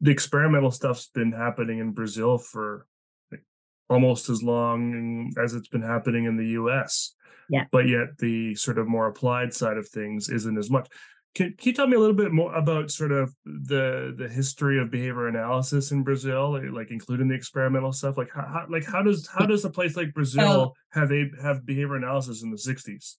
the 0.00 0.10
experimental 0.10 0.70
stuff's 0.70 1.08
been 1.08 1.32
happening 1.32 1.78
in 1.78 1.92
brazil 1.92 2.38
for 2.38 2.86
like, 3.30 3.42
almost 3.88 4.28
as 4.28 4.42
long 4.42 5.30
as 5.42 5.54
it's 5.54 5.68
been 5.68 5.82
happening 5.82 6.24
in 6.24 6.36
the 6.36 6.46
us 6.46 7.14
Yeah. 7.48 7.66
but 7.70 7.86
yet 7.88 8.18
the 8.18 8.54
sort 8.54 8.78
of 8.78 8.88
more 8.88 9.06
applied 9.08 9.52
side 9.54 9.76
of 9.76 9.88
things 9.88 10.28
isn't 10.28 10.58
as 10.58 10.70
much 10.70 10.88
can, 11.34 11.54
can 11.56 11.68
you 11.68 11.72
tell 11.72 11.86
me 11.86 11.96
a 11.96 12.00
little 12.00 12.14
bit 12.16 12.30
more 12.32 12.54
about 12.54 12.90
sort 12.90 13.12
of 13.12 13.34
the 13.44 14.14
the 14.16 14.28
history 14.28 14.78
of 14.78 14.90
behavior 14.90 15.28
analysis 15.28 15.90
in 15.90 16.02
Brazil, 16.02 16.60
like, 16.72 16.90
including 16.90 17.28
the 17.28 17.34
experimental 17.34 17.92
stuff? 17.92 18.18
Like 18.18 18.30
how, 18.34 18.42
how 18.42 18.66
like 18.68 18.84
how 18.84 19.02
does 19.02 19.28
how 19.28 19.46
does 19.46 19.64
a 19.64 19.70
place 19.70 19.96
like 19.96 20.12
Brazil 20.12 20.74
have 20.90 21.10
a 21.10 21.30
have 21.42 21.64
behavior 21.64 21.96
analysis 21.96 22.42
in 22.42 22.50
the 22.50 22.58
sixties? 22.58 23.16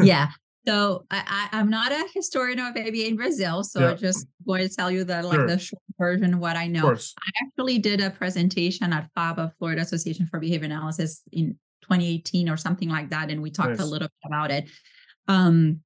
yeah. 0.00 0.28
So 0.66 1.04
I, 1.10 1.48
I, 1.52 1.58
I'm 1.58 1.68
not 1.68 1.92
a 1.92 2.06
historian 2.14 2.58
of 2.58 2.74
ABA 2.74 3.06
in 3.06 3.16
Brazil, 3.16 3.62
so 3.62 3.80
Yeah. 3.80 3.90
I'm 3.90 3.98
just 3.98 4.26
going 4.46 4.66
to 4.66 4.74
tell 4.74 4.90
you 4.90 5.04
the 5.04 5.22
like 5.22 5.34
Sure. 5.34 5.46
the 5.46 5.58
short 5.58 5.82
version 5.98 6.32
of 6.34 6.40
what 6.40 6.56
I 6.56 6.68
know. 6.68 6.88
I 6.90 7.30
actually 7.46 7.78
did 7.78 8.00
a 8.00 8.08
presentation 8.10 8.92
at 8.94 9.10
FABA, 9.14 9.52
Florida 9.58 9.82
Association 9.82 10.26
for 10.26 10.40
Behavior 10.40 10.64
Analysis, 10.64 11.20
in 11.32 11.58
2018 11.82 12.48
or 12.48 12.56
something 12.56 12.88
like 12.88 13.10
that, 13.10 13.30
and 13.30 13.42
we 13.42 13.50
talked 13.50 13.78
a 13.78 13.84
little 13.84 14.08
bit 14.08 14.26
about 14.26 14.50
it. 14.50 14.70
Um, 15.28 15.80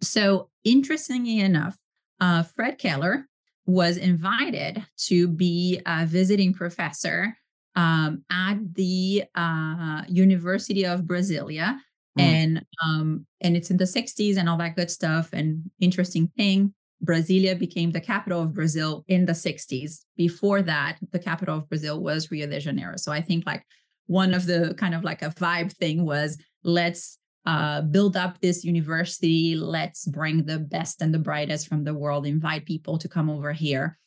so 0.00 0.50
interestingly 0.64 1.40
enough, 1.40 1.76
uh, 2.20 2.42
Fred 2.42 2.78
Keller 2.78 3.28
was 3.66 3.96
invited 3.96 4.84
to 5.06 5.28
be 5.28 5.80
a 5.86 6.06
visiting 6.06 6.52
professor 6.54 7.36
um, 7.74 8.24
at 8.30 8.56
the 8.74 9.24
uh, 9.34 10.02
University 10.08 10.84
of 10.84 11.02
Brasilia, 11.02 11.78
Mm. 12.18 12.22
and 12.22 12.66
um, 12.84 13.26
and 13.40 13.56
it's 13.56 13.70
in 13.70 13.76
the 13.76 13.84
60s 13.84 14.36
and 14.36 14.48
all 14.48 14.56
that 14.58 14.76
good 14.76 14.90
stuff. 14.90 15.30
And 15.32 15.70
interesting 15.80 16.28
thing, 16.36 16.72
Brasilia 17.04 17.58
became 17.58 17.90
the 17.90 18.00
capital 18.00 18.42
of 18.42 18.54
Brazil 18.54 19.04
in 19.08 19.26
the 19.26 19.34
60s. 19.34 20.00
Before 20.16 20.62
that, 20.62 20.98
the 21.12 21.18
capital 21.18 21.58
of 21.58 21.68
Brazil 21.68 22.00
was 22.02 22.30
Rio 22.30 22.46
de 22.46 22.58
Janeiro. 22.60 22.96
So 22.96 23.12
I 23.12 23.20
think 23.20 23.44
like 23.46 23.64
one 24.06 24.34
of 24.34 24.46
the 24.46 24.74
kind 24.78 24.94
of 24.94 25.04
like 25.04 25.22
a 25.22 25.28
vibe 25.30 25.72
thing 25.72 26.04
was 26.04 26.38
let's 26.64 27.18
uh, 27.46 27.82
build 27.82 28.16
up 28.16 28.40
this 28.40 28.64
university. 28.64 29.54
Let's 29.56 30.06
bring 30.06 30.44
the 30.44 30.58
best 30.58 31.00
and 31.00 31.14
the 31.14 31.18
brightest 31.18 31.68
from 31.68 31.84
the 31.84 31.94
world, 31.94 32.26
invite 32.26 32.66
people 32.66 32.98
to 32.98 33.08
come 33.08 33.30
over 33.30 33.52
here. 33.52 33.98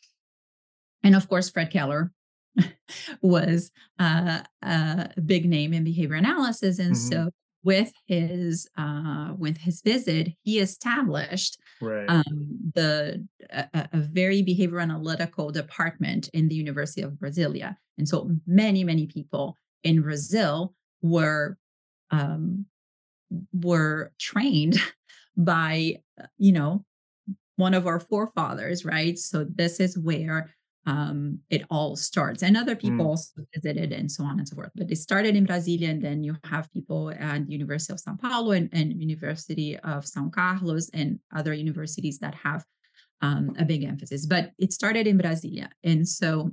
And 1.04 1.16
of 1.16 1.28
course, 1.30 1.50
Fred 1.50 1.72
Keller 1.72 2.12
was 3.22 3.72
uh, 4.00 4.42
a 4.62 5.10
big 5.26 5.46
name 5.46 5.74
in 5.74 5.84
behavior 5.84 6.16
analysis. 6.16 6.80
And 6.80 6.94
Mhm. 6.94 7.10
so 7.10 7.30
with 7.64 7.92
his 8.06 8.68
uh, 8.78 9.34
with 9.38 9.58
his 9.58 9.82
visit, 9.82 10.30
he 10.44 10.60
established 10.60 11.60
Right. 11.82 12.10
um, 12.10 12.72
the 12.76 13.26
a, 13.50 13.68
a- 13.74 13.90
a 13.94 13.98
very 14.00 14.42
behavior 14.42 14.80
analytical 14.80 15.52
department 15.52 16.30
in 16.34 16.48
the 16.48 16.56
University 16.56 17.02
of 17.02 17.14
Brasilia, 17.14 17.76
and 17.98 18.08
so 18.08 18.32
many 18.48 18.84
many 18.84 19.08
people 19.08 19.56
in 19.84 20.02
Brazil 20.02 20.74
were 21.02 21.58
um, 22.12 22.66
were 23.54 24.12
trained 24.20 24.78
by 25.38 25.96
uh, 26.22 26.26
you 26.38 26.52
know 26.52 26.86
one 27.56 27.74
of 27.74 27.88
our 27.88 28.00
forefathers, 28.00 28.86
right? 28.86 29.20
So 29.20 29.44
this 29.44 29.80
is 29.82 29.98
where 29.98 30.56
um, 30.86 31.40
it 31.50 31.64
all 31.70 31.96
starts, 31.96 32.42
and 32.42 32.56
other 32.56 32.76
people 32.76 33.06
Mm. 33.06 33.10
also 33.10 33.42
visited, 33.54 33.92
and 33.92 34.10
so 34.12 34.24
on 34.24 34.40
and 34.40 34.48
so 34.48 34.56
forth. 34.56 34.72
But 34.76 34.90
it 34.90 34.96
started 34.96 35.36
in 35.36 35.46
Brasilia, 35.46 35.90
and 35.90 36.02
then 36.02 36.24
you 36.24 36.38
have 36.46 36.72
people 36.72 37.12
at 37.12 37.46
the 37.46 37.52
University 37.52 37.94
of 37.94 38.00
São 38.00 38.20
Paulo 38.20 38.52
and, 38.52 38.70
and 38.72 38.94
University 39.00 39.78
of 39.80 40.06
São 40.06 40.32
Carlos, 40.32 40.90
and 40.94 41.20
other 41.36 41.54
universities 41.54 42.18
that 42.20 42.34
have 42.34 42.64
um, 43.22 43.54
a 43.60 43.66
big 43.66 43.84
emphasis. 43.84 44.26
But 44.26 44.52
it 44.58 44.72
started 44.72 45.06
in 45.06 45.18
Brasilia, 45.18 45.68
and 45.84 46.08
so 46.08 46.52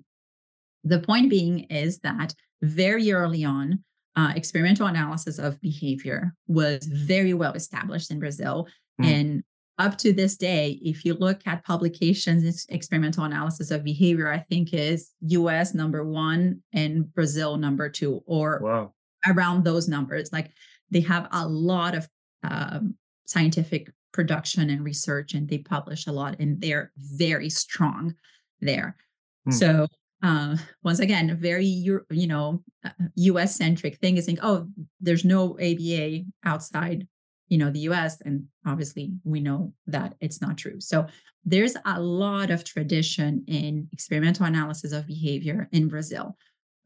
the 0.84 1.00
point 1.00 1.30
being 1.30 1.60
is 1.70 2.00
that 2.00 2.34
very 2.62 3.12
early 3.12 3.44
on, 3.44 3.84
uh, 4.16 4.32
experimental 4.34 4.86
analysis 4.86 5.38
of 5.38 5.60
behavior 5.60 6.34
was 6.48 6.84
very 6.86 7.34
well 7.34 7.52
established 7.52 8.10
in 8.10 8.18
Brazil. 8.18 8.66
Mm. 9.00 9.06
And 9.06 9.44
up 9.78 9.98
to 9.98 10.12
this 10.12 10.36
day, 10.36 10.78
if 10.82 11.04
you 11.04 11.14
look 11.14 11.40
at 11.46 11.64
publications, 11.64 12.64
experimental 12.70 13.24
analysis 13.24 13.70
of 13.70 13.84
behavior, 13.84 14.32
I 14.32 14.38
think 14.38 14.72
is 14.72 15.12
US 15.20 15.74
number 15.74 16.02
one 16.02 16.62
and 16.72 17.12
Brazil 17.12 17.58
number 17.58 17.90
two, 17.90 18.22
or 18.26 18.60
wow. 18.62 18.94
around 19.28 19.64
those 19.64 19.86
numbers. 19.86 20.32
Like 20.32 20.50
they 20.90 21.00
have 21.00 21.28
a 21.30 21.46
lot 21.46 21.94
of 21.94 22.08
um, 22.42 22.94
scientific 23.26 23.90
production 24.12 24.70
and 24.70 24.82
research, 24.82 25.34
and 25.34 25.46
they 25.46 25.58
publish 25.58 26.06
a 26.06 26.12
lot, 26.12 26.36
and 26.40 26.58
they're 26.58 26.90
very 26.96 27.50
strong 27.50 28.14
there. 28.62 28.96
Hmm. 29.44 29.50
So 29.50 29.86
uh, 30.22 30.56
once 30.82 30.98
again, 30.98 31.30
a 31.30 31.34
very 31.34 31.66
you 31.66 32.00
know 32.26 32.62
U.S. 33.16 33.56
centric 33.56 33.98
thing 33.98 34.16
is 34.16 34.24
saying, 34.26 34.38
oh, 34.42 34.68
there's 35.00 35.24
no 35.24 35.58
ABA 35.60 36.22
outside 36.44 37.06
you 37.48 37.58
know 37.58 37.70
the 37.70 37.80
U.S. 37.80 38.20
and 38.22 38.44
obviously 38.66 39.12
we 39.24 39.40
know 39.40 39.72
that 39.86 40.14
it's 40.20 40.40
not 40.40 40.58
true. 40.58 40.80
So 40.80 41.06
there's 41.44 41.76
a 41.84 42.00
lot 42.00 42.50
of 42.50 42.64
tradition 42.64 43.44
in 43.46 43.88
experimental 43.92 44.46
analysis 44.46 44.90
of 44.92 45.06
behavior 45.06 45.68
in 45.70 45.88
Brazil, 45.88 46.36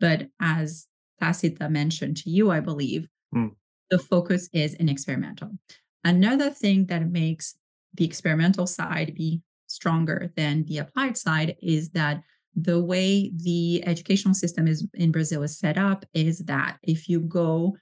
but 0.01 0.29
as 0.41 0.87
Táhcita 1.23 1.71
mentioned 1.71 2.17
to 2.19 2.31
you, 2.31 2.51
I 2.51 2.61
believe, 2.61 3.09
Hmm. 3.33 3.49
the 3.91 3.99
focus 3.99 4.49
is 4.53 4.75
in 4.75 4.89
experimental. 4.89 5.53
Another 6.05 6.51
thing 6.51 6.87
that 6.87 7.11
makes 7.11 7.55
the 7.95 8.05
experimental 8.05 8.67
side 8.67 9.15
be 9.15 9.43
stronger 9.67 10.33
than 10.37 10.65
the 10.65 10.79
applied 10.79 11.17
side 11.17 11.57
is 11.63 11.91
that 11.91 12.23
the 12.55 12.83
way 12.83 13.31
the 13.37 13.87
educational 13.87 14.35
system 14.35 14.67
is 14.67 14.87
in 14.95 15.13
Brazil 15.13 15.43
is 15.43 15.59
set 15.59 15.79
up 15.79 16.05
is 16.15 16.41
that 16.41 16.79
if 16.83 17.09
you 17.09 17.21
go 17.21 17.77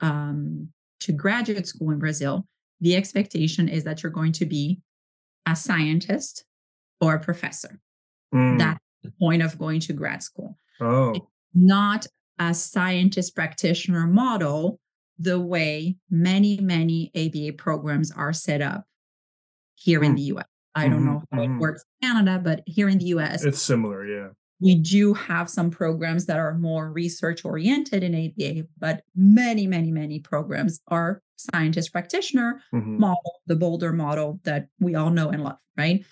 um, 0.00 0.68
to 1.00 1.12
graduate 1.12 1.66
school 1.66 1.90
in 1.90 1.98
Brazil, 1.98 2.46
the 2.80 2.96
expectation 2.96 3.68
is 3.68 3.84
that 3.84 4.02
you're 4.02 4.12
going 4.12 4.32
to 4.32 4.46
be 4.46 4.80
a 5.46 5.56
scientist 5.56 6.44
or 7.00 7.14
a 7.14 7.20
professor. 7.20 7.80
Mm. 8.34 8.58
That's 8.58 8.80
the 9.02 9.12
point 9.18 9.42
of 9.42 9.58
going 9.58 9.80
to 9.80 9.92
grad 9.92 10.22
school 10.22 10.56
oh. 10.80 11.28
not 11.54 12.06
a 12.38 12.54
scientist 12.54 13.34
practitioner 13.34 14.06
model 14.06 14.80
the 15.18 15.38
way 15.38 15.96
many, 16.10 16.58
many 16.60 17.10
ABA 17.14 17.56
programs 17.56 18.10
are 18.10 18.32
set 18.32 18.60
up 18.60 18.84
here 19.76 20.02
in 20.02 20.12
Mm. 20.12 20.16
the 20.16 20.22
US. 20.22 20.46
I 20.74 20.88
don't 20.88 21.04
know 21.04 21.22
Mhm, 21.32 21.36
how 21.36 21.42
it 21.42 21.58
works 21.60 21.84
in 22.02 22.08
Canada, 22.08 22.40
but 22.42 22.62
here 22.66 22.88
in 22.88 22.98
the 22.98 23.06
US, 23.06 23.44
It's 23.44 23.62
similar, 23.62 24.06
yeah. 24.06 24.28
we 24.60 24.74
do 24.74 25.14
have 25.14 25.48
some 25.48 25.70
programs 25.70 26.26
that 26.26 26.38
are 26.38 26.54
more 26.54 26.90
research 26.92 27.44
oriented 27.44 28.02
in 28.02 28.14
ABA, 28.14 28.66
but 28.78 29.02
many, 29.14 29.66
many, 29.66 29.90
many 29.92 30.18
programs 30.20 30.80
are 30.88 31.22
scientist 31.36 31.92
practitioner 31.92 32.60
Mhm. 32.72 32.98
model, 32.98 33.40
the 33.46 33.56
Boulder 33.56 33.92
model 33.92 34.40
that 34.44 34.68
we 34.80 34.94
all 34.94 35.10
know 35.10 35.30
and 35.30 35.42
love, 35.44 35.58
right? 35.76 36.04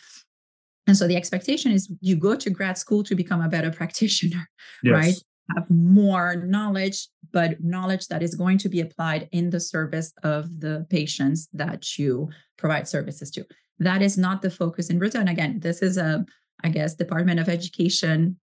And 0.87 0.97
so 0.97 1.07
the 1.07 1.17
expectation 1.17 1.71
is 1.73 1.91
you 2.01 2.17
go 2.17 2.35
to 2.37 2.51
grad 2.51 2.77
school 2.77 3.03
to 3.05 3.15
become 3.15 3.41
a 3.41 3.49
better 3.49 3.71
practitioner, 3.81 4.49
Yes. 4.83 4.93
right? 4.93 5.15
Have 5.57 5.71
more 5.71 6.37
knowledge, 6.37 7.09
but 7.33 7.63
knowledge 7.63 8.07
that 8.09 8.23
is 8.23 8.35
going 8.37 8.59
to 8.59 8.69
be 8.69 8.81
applied 8.81 9.29
in 9.33 9.51
the 9.51 9.61
service 9.61 10.13
of 10.23 10.61
the 10.61 10.87
patients 10.89 11.49
that 11.53 11.99
you 11.99 12.29
provide 12.59 12.87
services 12.89 13.31
to. 13.33 13.45
That 13.83 14.03
is 14.03 14.17
not 14.17 14.43
the 14.43 14.51
focus 14.51 14.91
in 14.91 14.99
Brazil. 14.99 15.21
And 15.21 15.31
again, 15.31 15.61
this 15.61 15.83
is 15.83 15.97
a, 15.97 16.25
I 16.65 16.69
guess, 16.69 16.95
Department 16.95 17.41
of 17.41 17.49
Education 17.49 18.39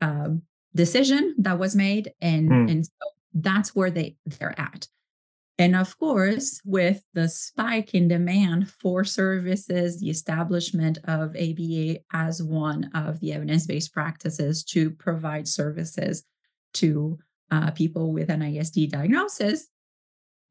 um, 0.00 0.42
decision 0.74 1.34
that 1.38 1.58
was 1.58 1.74
made, 1.74 2.12
and 2.20 2.48
Mm. 2.50 2.70
and 2.70 2.86
so 2.86 3.06
that's 3.34 3.74
where 3.74 3.90
they 3.90 4.16
they're 4.26 4.58
at. 4.58 4.86
And 5.60 5.74
of 5.74 5.98
course, 5.98 6.60
with 6.64 7.02
the 7.14 7.28
spike 7.28 7.92
in 7.92 8.06
demand 8.06 8.70
for 8.70 9.02
services, 9.02 9.98
the 10.00 10.08
establishment 10.10 10.98
of 11.04 11.34
ABA 11.34 11.98
as 12.12 12.40
one 12.42 12.90
of 12.94 13.18
the 13.18 13.32
evidence 13.32 13.66
based 13.66 13.92
practices 13.92 14.62
to 14.64 14.90
provide 14.92 15.48
services 15.48 16.22
to 16.74 17.18
uh, 17.50 17.72
people 17.72 18.12
with 18.12 18.28
an 18.30 18.40
ASD 18.42 18.88
diagnosis, 18.90 19.66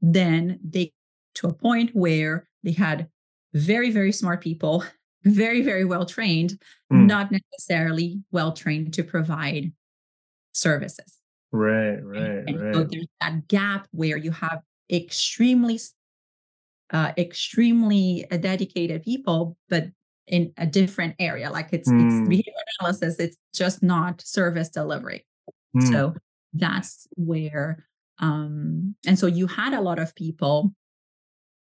then 0.02 0.60
they 0.62 0.92
to 1.36 1.48
a 1.48 1.54
point 1.54 1.92
where 1.94 2.50
they 2.64 2.74
had 2.74 3.08
very, 3.54 3.92
very 3.92 4.12
smart 4.12 4.42
people, 4.42 4.84
very, 5.24 5.62
very 5.62 5.86
well 5.86 6.06
trained, 6.06 6.60
Mm. 6.92 7.06
not 7.06 7.32
necessarily 7.32 8.22
well 8.32 8.54
trained 8.54 8.94
to 8.94 9.04
provide 9.04 9.74
services. 10.54 11.18
Right, 11.52 11.98
right, 11.98 12.44
And 12.48 12.58
so 12.74 12.80
right. 12.82 12.88
there's 12.90 13.08
that 13.22 13.48
gap 13.50 13.88
where 13.92 14.18
you 14.18 14.32
have 14.32 14.62
extremely, 14.92 15.80
uh, 16.92 17.12
extremely 17.18 18.26
uh, 18.32 18.38
dedicated 18.38 19.04
people, 19.04 19.58
but 19.70 19.88
in 20.28 20.54
a 20.58 20.66
different 20.66 21.16
area. 21.20 21.50
Like 21.52 21.70
it's, 21.74 21.90
Mm. 21.90 22.06
it's 22.06 22.30
behavior 22.30 22.54
analysis. 22.80 23.18
It's 23.20 23.38
just 23.54 23.82
not 23.84 24.22
service 24.22 24.70
delivery. 24.70 25.26
Mm. 25.76 25.90
So 25.92 26.14
that's 26.54 27.08
where, 27.18 27.86
um, 28.20 28.96
and 29.06 29.20
so 29.20 29.28
you 29.28 29.48
had 29.48 29.74
a 29.74 29.82
lot 29.82 30.00
of 30.00 30.16
people 30.16 30.74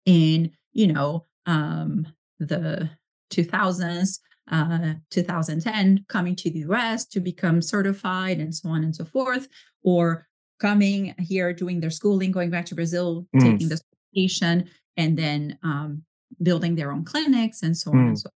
in, 0.06 0.52
you 0.74 0.88
know, 0.93 1.26
um, 1.46 2.08
the 2.40 2.90
2000s, 3.32 4.20
uh, 4.52 4.94
2010 5.10 6.06
coming 6.08 6.36
to 6.36 6.50
the 6.52 6.60
US 6.60 7.06
to 7.08 7.20
become 7.20 7.62
certified 7.62 8.40
and 8.40 8.54
so 8.54 8.70
on 8.70 8.84
and 8.84 8.96
so 8.96 9.06
forth, 9.06 9.48
or 9.84 10.28
coming 10.60 11.14
here 11.20 11.54
doing 11.54 11.80
their 11.80 11.90
schooling, 11.90 12.32
going 12.32 12.50
back 12.50 12.66
to 12.68 12.76
Brazil, 12.76 13.28
Mm. 13.36 13.42
taking 13.42 13.70
the 13.70 13.78
certification, 13.78 14.70
and 14.98 15.18
then 15.18 15.58
um, 15.64 16.04
building 16.42 16.76
their 16.76 16.92
own 16.92 17.04
clinics 17.04 17.64
and 17.64 17.76
so 17.78 17.92
on 17.92 17.98
and 18.00 18.16
Mm. 18.18 18.22
so 18.22 18.30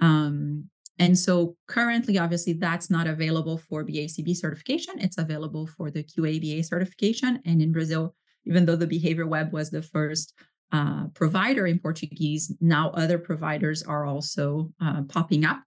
um, 0.00 0.70
and 0.98 1.18
so 1.18 1.56
currently, 1.66 2.18
obviously, 2.18 2.52
that's 2.52 2.90
not 2.90 3.06
available 3.06 3.56
for 3.56 3.84
BACB 3.84 4.36
certification. 4.36 4.98
It's 4.98 5.16
available 5.18 5.66
for 5.66 5.90
the 5.90 6.02
QABA 6.04 6.64
certification. 6.64 7.40
And 7.46 7.62
in 7.62 7.72
Brazil, 7.72 8.14
even 8.44 8.66
though 8.66 8.76
the 8.76 8.86
Behavior 8.86 9.26
Web 9.26 9.52
was 9.52 9.70
the 9.70 9.80
first 9.82 10.34
uh, 10.72 11.06
provider 11.14 11.66
in 11.66 11.78
Portuguese, 11.78 12.52
now 12.60 12.90
other 12.90 13.18
providers 13.18 13.82
are 13.82 14.06
also 14.06 14.72
uh, 14.80 15.02
popping 15.02 15.44
up, 15.44 15.62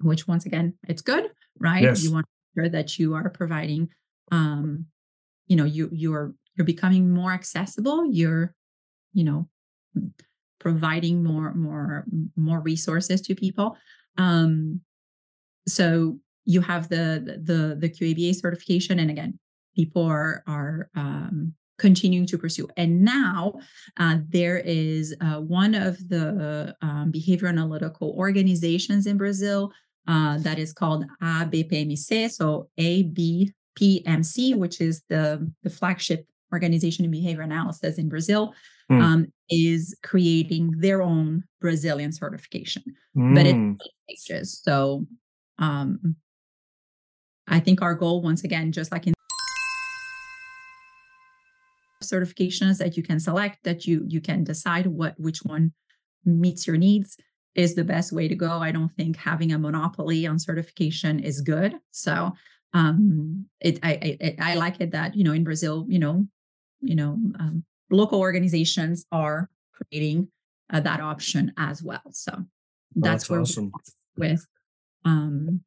which 0.00 0.26
once 0.26 0.46
again, 0.46 0.74
it's 0.88 1.02
good, 1.02 1.30
right? 1.58 1.82
Yes. 1.82 2.02
You 2.02 2.12
want 2.12 2.26
to 2.26 2.60
make 2.60 2.64
sure 2.64 2.70
that 2.70 2.98
you 2.98 3.14
are 3.14 3.30
providing, 3.30 3.88
um, 4.32 4.86
you 5.46 5.56
know, 5.56 5.64
you 5.64 5.88
you're 5.92 6.34
you're 6.56 6.64
becoming 6.64 7.12
more 7.12 7.32
accessible. 7.32 8.04
You're, 8.10 8.54
you 9.12 9.24
know, 9.24 9.48
providing 10.60 11.24
more 11.24 11.52
more 11.54 12.04
more 12.36 12.60
resources 12.60 13.20
to 13.22 13.34
people 13.34 13.76
um 14.18 14.80
so 15.66 16.18
you 16.44 16.60
have 16.60 16.88
the 16.88 17.40
the 17.42 17.76
the 17.76 17.88
qaba 17.88 18.34
certification 18.34 18.98
and 19.00 19.10
again 19.10 19.38
people 19.74 20.04
are 20.04 20.44
are 20.46 20.90
um 20.94 21.54
continuing 21.86 22.26
to 22.26 22.36
pursue 22.38 22.68
and 22.76 23.02
now 23.02 23.54
uh, 23.96 24.16
there 24.28 24.58
is 24.58 25.14
uh, 25.20 25.40
one 25.40 25.74
of 25.74 25.92
the 26.08 26.76
um, 26.82 27.10
behavior 27.10 27.48
analytical 27.48 28.08
organizations 28.24 29.06
in 29.06 29.16
brazil 29.16 29.72
uh, 30.06 30.36
that 30.38 30.58
is 30.58 30.72
called 30.72 31.04
abpmc 31.22 32.30
so 32.30 32.68
abpmc 32.78 34.36
which 34.62 34.80
is 34.80 35.02
the 35.08 35.24
the 35.64 35.70
flagship 35.70 36.26
organization 36.52 37.04
in 37.04 37.10
behavior 37.10 37.42
analysis 37.42 37.98
in 37.98 38.08
brazil 38.08 38.54
Mm. 38.90 39.00
um, 39.00 39.26
is 39.48 39.96
creating 40.02 40.74
their 40.78 41.00
own 41.00 41.44
Brazilian 41.60 42.12
certification, 42.12 42.82
but 43.14 43.46
it's 43.46 43.60
Mm. 43.60 43.78
stages. 44.08 44.60
So 44.64 45.06
um, 45.58 46.16
I 47.46 47.60
think 47.60 47.82
our 47.82 47.94
goal, 47.94 48.20
once 48.22 48.42
again, 48.44 48.72
just 48.72 48.90
like 48.90 49.06
in 49.06 49.14
certifications 52.10 52.78
that 52.78 52.96
you 52.96 53.02
can 53.02 53.20
select, 53.20 53.58
that 53.64 53.86
you 53.86 54.04
you 54.08 54.20
can 54.20 54.44
decide 54.44 54.86
what 54.86 55.14
which 55.18 55.40
one 55.44 55.72
meets 56.24 56.66
your 56.66 56.76
needs 56.76 57.16
is 57.54 57.74
the 57.74 57.84
best 57.84 58.12
way 58.12 58.28
to 58.28 58.34
go. 58.34 58.50
I 58.58 58.72
don't 58.72 58.92
think 58.96 59.16
having 59.16 59.52
a 59.52 59.58
monopoly 59.58 60.26
on 60.26 60.38
certification 60.38 61.20
is 61.20 61.40
good. 61.40 61.74
So 61.90 62.32
um, 62.72 63.46
it 63.60 63.78
I, 63.82 64.16
I 64.20 64.36
I 64.52 64.54
like 64.54 64.80
it 64.80 64.92
that 64.92 65.16
you 65.16 65.24
know 65.24 65.32
in 65.32 65.44
Brazil, 65.44 65.86
you 65.88 65.98
know, 65.98 66.26
you 66.80 66.94
know, 66.94 67.18
um, 67.38 67.64
local 67.90 68.20
organizations 68.20 69.06
are 69.10 69.50
creating 69.72 70.28
uh, 70.72 70.80
that 70.80 71.00
option 71.00 71.52
as 71.56 71.82
well. 71.82 72.02
So 72.12 72.32
that's, 72.94 73.24
that's 73.24 73.30
where 73.30 73.40
awesome. 73.40 73.72
with 74.16 74.46
um 75.04 75.62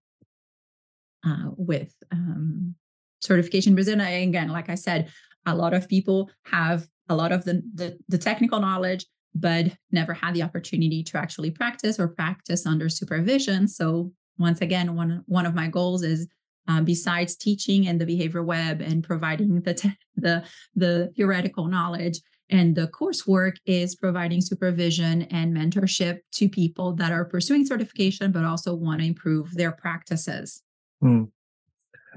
uh 1.25 1.49
with 1.57 1.93
um 2.11 2.75
certification 3.21 3.73
Brazil. 3.73 3.99
And 3.99 4.29
again, 4.29 4.49
like 4.49 4.69
I 4.69 4.75
said, 4.75 5.09
a 5.45 5.55
lot 5.55 5.73
of 5.73 5.87
people 5.87 6.29
have 6.45 6.87
a 7.09 7.15
lot 7.15 7.31
of 7.31 7.43
the, 7.45 7.61
the 7.73 7.97
the 8.07 8.17
technical 8.17 8.59
knowledge, 8.59 9.05
but 9.35 9.65
never 9.91 10.13
had 10.13 10.33
the 10.33 10.43
opportunity 10.43 11.03
to 11.03 11.17
actually 11.17 11.51
practice 11.51 11.99
or 11.99 12.07
practice 12.07 12.65
under 12.65 12.89
supervision. 12.89 13.67
So 13.67 14.11
once 14.37 14.61
again, 14.61 14.95
one 14.95 15.23
one 15.25 15.45
of 15.45 15.55
my 15.55 15.67
goals 15.67 16.03
is 16.03 16.27
uh, 16.67 16.81
besides 16.81 17.35
teaching 17.35 17.87
and 17.87 17.99
the 17.99 18.05
behavior 18.05 18.43
web 18.43 18.81
and 18.81 19.03
providing 19.03 19.61
the 19.61 19.73
te- 19.73 19.97
the 20.15 20.43
the 20.75 21.11
theoretical 21.15 21.67
knowledge 21.67 22.19
and 22.49 22.75
the 22.75 22.87
coursework 22.87 23.55
is 23.65 23.95
providing 23.95 24.41
supervision 24.41 25.23
and 25.23 25.55
mentorship 25.55 26.19
to 26.31 26.47
people 26.47 26.93
that 26.93 27.11
are 27.11 27.25
pursuing 27.25 27.65
certification 27.65 28.31
but 28.31 28.43
also 28.43 28.73
want 28.75 29.01
to 29.01 29.07
improve 29.07 29.51
their 29.55 29.71
practices. 29.71 30.61
Mm. 31.03 31.29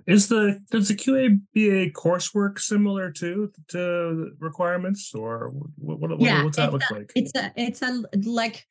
Is 0.07 0.29
the 0.29 0.61
does 0.71 0.89
the 0.89 0.95
QABA 0.95 1.93
coursework 1.93 2.59
similar 2.59 3.11
to 3.13 3.51
to 3.69 4.31
requirements 4.39 5.13
or 5.15 5.51
what, 5.77 5.99
what, 5.99 6.21
Yeah, 6.21 6.45
what's 6.45 6.57
that 6.57 6.73
look 6.73 6.83
like? 6.91 7.13
It's 7.15 7.33
a 7.35 7.53
it's 7.57 7.83
a 7.83 8.03
like 8.25 8.67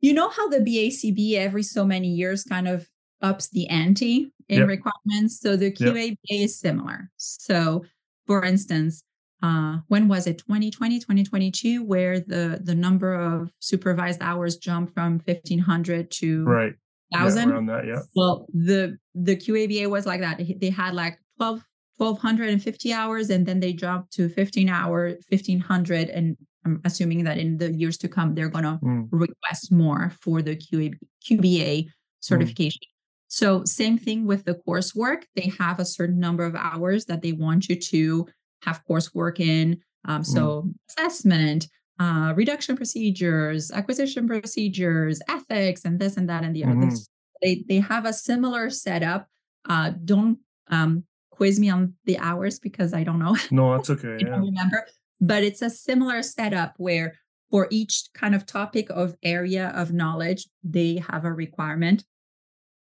you 0.00 0.12
know 0.12 0.30
how 0.30 0.48
the 0.48 0.58
BACB 0.58 1.34
every 1.34 1.62
so 1.62 1.84
many 1.84 2.08
years 2.08 2.44
kind 2.44 2.68
of 2.68 2.88
ups 3.22 3.48
the 3.48 3.68
ante 3.68 4.32
in 4.48 4.60
Yep. 4.60 4.68
requirements. 4.68 5.40
So 5.40 5.56
the 5.56 5.70
QABA 5.72 6.16
is 6.30 6.58
similar. 6.58 7.10
So 7.16 7.84
for 8.26 8.44
instance, 8.44 9.02
uh, 9.42 9.78
when 9.88 10.08
was 10.08 10.26
it 10.26 10.38
2020 10.38 11.00
2022 11.00 11.82
where 11.82 12.20
the 12.20 12.60
the 12.62 12.74
number 12.74 13.14
of 13.14 13.50
supervised 13.58 14.22
hours 14.22 14.56
jumped 14.56 14.94
from 14.94 15.20
1500 15.24 16.10
to 16.10 16.44
Right. 16.44 16.74
Yeah, 17.10 17.24
1000 17.24 17.50
around 17.50 17.66
that, 17.66 17.86
yeah. 17.86 18.00
well 18.14 18.46
the 18.52 18.96
the 19.14 19.36
qaba 19.36 19.88
was 19.90 20.06
like 20.06 20.20
that. 20.20 20.40
They 20.60 20.70
had 20.70 20.94
like 20.94 21.18
12 21.38 21.62
1250 21.96 22.92
hours 22.92 23.28
and 23.30 23.44
then 23.46 23.60
they 23.60 23.72
dropped 23.72 24.12
to 24.14 24.28
15 24.28 24.68
hour 24.70 25.08
1500 25.28 26.08
and 26.08 26.34
i'm 26.64 26.80
assuming 26.86 27.24
that 27.24 27.36
in 27.36 27.58
the 27.58 27.72
years 27.72 27.98
to 27.98 28.08
come 28.08 28.34
they're 28.34 28.48
going 28.48 28.64
to 28.64 28.78
Mm. 28.82 29.08
request 29.10 29.70
more 29.70 30.10
for 30.22 30.40
the 30.40 30.56
QA, 30.56 30.94
qba 31.26 31.86
certification. 32.20 32.80
So 33.28 33.64
same 33.64 33.96
thing 33.98 34.26
with 34.26 34.44
the 34.44 34.56
coursework. 34.66 35.22
They 35.36 35.52
have 35.58 35.78
a 35.78 35.84
certain 35.84 36.18
number 36.18 36.44
of 36.44 36.54
hours 36.56 37.04
that 37.06 37.22
they 37.22 37.32
want 37.32 37.68
you 37.68 37.76
to 37.76 38.26
have 38.62 38.82
coursework 38.88 39.38
in 39.40 39.80
um, 40.06 40.24
so 40.24 40.70
assessment 40.88 41.68
uh, 42.00 42.32
reduction 42.36 42.76
procedures 42.76 43.70
acquisition 43.70 44.26
procedures 44.26 45.20
ethics 45.28 45.84
and 45.84 46.00
this 46.00 46.16
and 46.16 46.28
that 46.30 46.42
and 46.44 46.54
the 46.56 46.64
other 46.64 46.74
Mhm. 46.74 47.06
they 47.42 47.64
they 47.68 47.80
have 47.80 48.04
a 48.06 48.12
similar 48.12 48.70
setup. 48.70 49.28
Uh, 49.68 49.90
don't 50.04 50.38
um, 50.68 51.04
quiz 51.30 51.60
me 51.60 51.68
on 51.70 51.94
the 52.06 52.16
hours 52.18 52.58
because 52.58 52.92
I 52.94 53.02
don't 53.04 53.18
know. 53.24 53.36
No, 53.58 53.64
that's 53.76 53.90
okay. 53.90 54.14
I 54.16 54.18
Yeah. 54.20 54.30
don't 54.30 54.46
remember. 54.52 54.86
But 55.20 55.42
it's 55.44 55.62
a 55.62 55.70
similar 55.70 56.22
setup 56.22 56.74
where 56.78 57.08
for 57.50 57.66
each 57.70 57.94
kind 58.14 58.34
of 58.34 58.46
topic 58.46 58.86
of 58.90 59.14
area 59.22 59.68
of 59.80 59.92
knowledge, 59.92 60.48
they 60.64 61.02
have 61.10 61.24
a 61.26 61.32
requirement. 61.32 62.04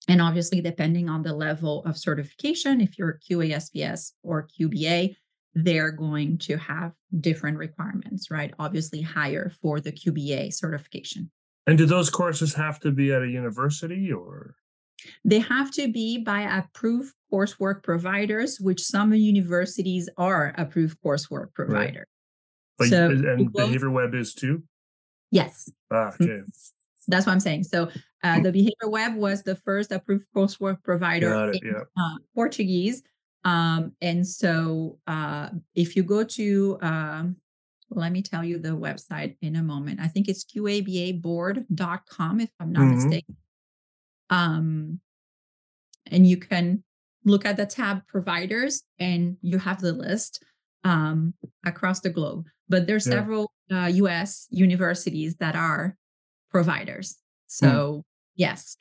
And 0.08 0.22
obviously, 0.22 0.60
depending 0.62 1.10
on 1.10 1.24
the 1.24 1.34
level 1.34 1.84
of 1.86 1.98
certification, 1.98 2.82
if 2.82 2.98
you're 2.98 3.20
QASPS 3.30 4.14
or 4.24 4.48
QBA, 4.54 5.16
they're 5.56 5.92
going 5.92 6.38
to 6.38 6.58
have 6.58 6.92
different 7.22 7.58
requirements, 7.58 8.30
right? 8.30 8.54
Obviously, 8.60 9.02
higher 9.02 9.52
for 9.62 9.80
the 9.80 9.92
QBA 9.92 10.54
certification. 10.54 11.32
And 11.66 11.78
do 11.78 11.86
those 11.86 12.10
courses 12.10 12.54
have 12.54 12.80
to 12.82 12.92
be 12.92 13.12
at 13.12 13.24
a 13.24 13.28
university 13.28 14.12
or? 14.12 14.56
They 15.24 15.40
have 15.40 15.72
to 15.72 15.92
be 15.92 16.18
by 16.18 16.42
approved 16.42 17.14
coursework 17.32 17.84
providers, 17.84 18.60
which 18.60 18.82
some 18.82 19.14
universities 19.14 20.10
are 20.18 20.54
approved 20.58 20.98
coursework 21.04 21.54
provider. 21.54 22.06
Right. 22.80 22.90
so, 22.90 23.10
and 23.10 23.52
Behavior 23.54 23.90
Web 23.90 24.14
is 24.14 24.34
too? 24.34 24.64
Yes. 25.32 25.70
Ah, 25.92 26.12
mm-hmm. 26.12 26.24
okay. 26.24 26.42
That's 27.08 27.26
what 27.26 27.34
I'm 27.34 27.40
saying. 27.40 27.64
So 27.64 27.90
uh, 28.24 28.40
the 28.40 28.52
Behavior 28.52 28.90
Web 28.90 29.16
was 29.16 29.44
the 29.44 29.56
first 29.56 29.92
approved 29.92 30.26
coursework 30.36 30.84
provider 30.84 31.52
it, 31.52 31.62
in 31.62 31.68
yeah. 31.68 31.82
uh, 31.98 32.18
Portuguese. 32.34 33.04
Um, 33.46 33.94
and 34.02 34.28
so 34.28 34.98
uh, 35.08 35.50
if 35.76 35.96
you 35.96 36.04
go 36.04 36.24
to, 36.24 36.78
um, 36.82 37.38
let 37.92 38.12
me 38.12 38.24
tell 38.24 38.44
you 38.44 38.58
the 38.58 38.70
website 38.70 39.38
in 39.42 39.56
a 39.56 39.64
moment. 39.64 40.00
I 40.02 40.08
think 40.08 40.28
it's 40.28 40.44
qababoard.com, 40.44 42.40
if 42.40 42.50
I'm 42.60 42.72
not 42.72 42.82
mm-hmm. 42.82 42.96
mistaken. 42.96 43.38
Um, 44.32 45.00
and 46.08 46.28
you 46.28 46.38
can 46.38 46.84
look 47.24 47.46
at 47.46 47.58
the 47.58 47.68
tab 47.68 48.08
providers 48.08 48.84
and 49.00 49.38
you 49.42 49.60
have 49.60 49.80
the 49.80 49.94
list 49.94 50.44
um, 50.84 51.36
across 51.66 52.00
the 52.00 52.10
globe. 52.10 52.48
But 52.68 52.88
there's 52.88 53.06
yeah. 53.06 53.14
several 53.14 53.52
US 53.72 54.48
uh, 54.52 54.56
universities 54.56 55.36
that 55.38 55.56
are 55.56 55.96
providers. 56.50 57.18
Hmm. 57.60 57.66
So, 57.66 57.68
mm. 57.68 58.04
yes, 58.36 58.78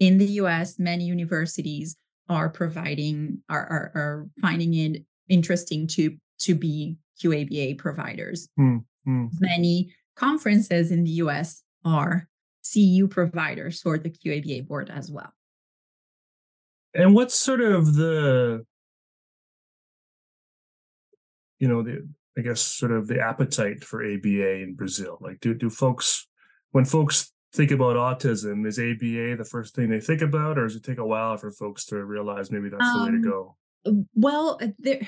in 0.00 0.18
the 0.18 0.26
US, 0.42 0.78
many 0.78 1.04
universities 1.04 1.96
are 2.28 2.48
providing 2.48 3.42
are, 3.48 3.66
are, 3.66 3.92
are 3.94 4.28
finding 4.40 4.74
it 4.74 5.02
interesting 5.28 5.86
to 5.86 6.16
to 6.40 6.54
be 6.54 6.96
QABA 7.22 7.78
providers. 7.78 8.48
Mm, 8.58 8.84
mm. 9.06 9.28
Many 9.40 9.94
conferences 10.16 10.90
in 10.90 11.04
the 11.04 11.10
US 11.22 11.62
are 11.84 12.28
CU 12.72 13.08
providers 13.08 13.80
for 13.80 13.98
the 13.98 14.10
QABA 14.10 14.66
board 14.66 14.90
as 14.90 15.10
well. 15.10 15.32
And 16.94 17.14
what's 17.14 17.34
sort 17.34 17.60
of 17.60 17.94
the 17.94 18.64
you 21.58 21.68
know 21.68 21.82
the 21.82 22.08
I 22.36 22.42
guess 22.42 22.60
sort 22.60 22.92
of 22.92 23.08
the 23.08 23.20
appetite 23.20 23.82
for 23.84 24.04
ABA 24.04 24.62
in 24.62 24.74
Brazil? 24.74 25.18
Like 25.20 25.40
do 25.40 25.54
do 25.54 25.70
folks 25.70 26.26
when 26.72 26.84
folks 26.84 27.32
think 27.52 27.70
about 27.70 27.96
autism, 27.96 28.66
is 28.66 28.78
ABA 28.78 29.36
the 29.36 29.48
first 29.48 29.74
thing 29.74 29.88
they 29.90 30.00
think 30.00 30.22
about, 30.22 30.58
or 30.58 30.66
does 30.66 30.76
it 30.76 30.84
take 30.84 30.98
a 30.98 31.06
while 31.06 31.36
for 31.36 31.50
folks 31.50 31.84
to 31.86 32.04
realize 32.04 32.50
maybe 32.50 32.68
that's 32.68 32.84
um, 32.84 32.98
the 32.98 33.04
way 33.04 33.10
to 33.10 33.16
um, 33.16 33.22
go? 33.22 33.56
Well, 34.14 34.58
uh, 34.62 34.68
there, 34.78 35.00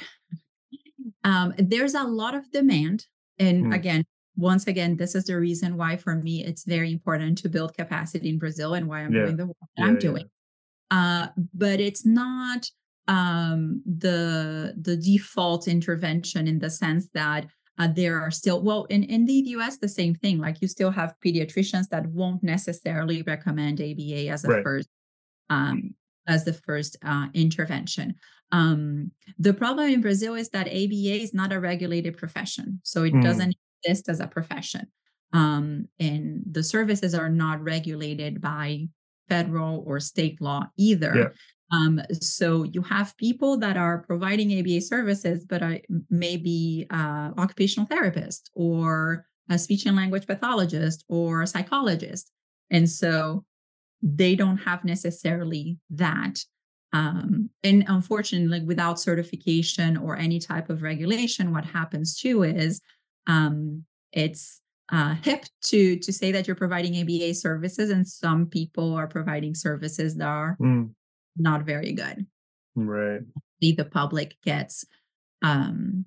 um, 1.25 1.55
there's 1.59 1.95
a 1.95 2.05
lot 2.05 2.35
of 2.35 2.51
demand. 2.51 3.07
And 3.39 3.67
mm. 3.67 3.75
again, 3.75 4.05
once 4.37 4.67
again, 4.67 4.97
this 4.97 5.15
is 5.15 5.25
the 5.25 5.39
reason 5.39 5.77
why 5.77 5.97
for 5.97 6.15
me 6.15 6.45
it's 6.45 6.65
very 6.65 6.93
important 6.93 7.39
to 7.39 7.49
build 7.49 7.77
capacity 7.77 8.29
in 8.29 8.39
Brazil 8.39 8.75
and 8.75 8.89
why 8.89 9.01
I'm 9.01 9.13
yeah. 9.13 9.25
doing 9.25 9.37
the 9.37 9.47
work 9.47 9.57
yeah, 9.77 9.85
I'm 9.85 9.99
doing. 9.99 10.31
Uh, 10.91 11.29
but 11.55 11.81
it's 11.81 12.05
not 12.05 12.67
um, 13.07 13.83
the 13.85 14.75
the 14.81 14.97
default 14.97 15.69
intervention 15.69 16.47
in 16.47 16.59
the 16.59 16.71
sense 16.71 17.09
that 17.15 17.47
uh, 17.79 17.89
there 17.89 18.21
are 18.21 18.31
still 18.31 18.63
well 18.63 18.85
in, 18.85 19.05
in 19.05 19.25
the 19.25 19.35
us 19.35 19.79
the 19.79 19.89
same 19.89 20.15
thing 20.15 20.39
like 20.39 20.61
you 20.61 20.69
still 20.69 20.91
have 20.91 21.15
pediatricians 21.25 21.89
that 21.89 22.07
won't 22.09 22.43
necessarily 22.43 23.23
recommend 23.23 23.81
aba 23.81 24.29
as 24.29 24.45
a 24.45 24.49
right. 24.49 24.63
first 24.63 24.89
um, 25.49 25.95
as 26.27 26.45
the 26.45 26.53
first 26.53 26.97
uh, 27.05 27.27
intervention 27.35 28.15
um, 28.53 29.11
the 29.39 29.55
problem 29.55 29.89
in 29.91 30.01
brazil 30.01 30.35
is 30.35 30.51
that 30.51 30.67
aba 30.69 31.23
is 31.23 31.35
not 31.35 31.53
a 31.53 31.61
regulated 31.61 32.17
profession 32.17 32.81
so 32.83 33.05
it 33.05 33.13
mm. 33.13 33.23
doesn't 33.23 33.55
exist 33.83 34.09
as 34.09 34.21
a 34.21 34.27
profession 34.27 34.87
um, 35.33 35.87
and 36.01 36.43
the 36.51 36.63
services 36.63 37.15
are 37.15 37.31
not 37.31 37.63
regulated 37.63 38.41
by 38.41 38.89
federal 39.29 39.85
or 39.87 40.01
state 40.01 40.41
law 40.41 40.67
either 40.77 41.15
yeah. 41.15 41.29
Um, 41.73 42.01
so 42.21 42.65
you 42.65 42.83
have 42.83 43.17
people 43.17 43.57
that 43.59 43.77
are 43.77 43.99
providing 43.99 44.59
ABA 44.59 44.81
services, 44.81 45.45
but 45.45 45.63
are 45.63 45.79
maybe 46.09 46.87
uh, 46.91 47.31
occupational 47.39 47.87
therapist 47.87 48.51
or 48.55 49.27
a 49.49 49.59
speech 49.59 49.87
and 49.87 49.97
language 49.97 50.27
pathologist 50.27 51.05
or 51.09 51.43
a 51.43 51.47
psychologist, 51.47 52.31
and 52.71 52.89
so 52.89 53.45
they 54.03 54.35
don't 54.35 54.59
have 54.59 54.85
necessarily 54.85 55.79
that. 55.91 56.39
Um, 56.93 57.51
and 57.63 57.85
unfortunately, 57.87 58.63
without 58.63 58.99
certification 58.99 59.97
or 59.97 60.17
any 60.17 60.41
type 60.41 60.71
of 60.71 60.83
regulation, 60.83 61.53
what 61.53 61.65
happens 61.65 62.19
too 62.19 62.43
is 62.43 62.81
um, 63.29 63.85
it's 64.13 64.61
uh, 64.91 65.15
hip 65.23 65.45
to 65.63 65.97
to 66.01 66.13
say 66.13 66.33
that 66.33 66.49
you're 66.49 66.57
providing 66.57 67.01
ABA 67.01 67.35
services, 67.35 67.91
and 67.91 68.09
some 68.09 68.47
people 68.47 68.95
are 68.95 69.07
providing 69.07 69.55
services 69.55 70.17
that 70.17 70.27
are 70.27 70.57
mm 70.61 70.91
not 71.37 71.63
very 71.63 71.93
good. 71.93 72.27
Right. 72.75 73.21
The 73.61 73.85
public 73.85 74.37
gets 74.45 74.85
um 75.43 76.05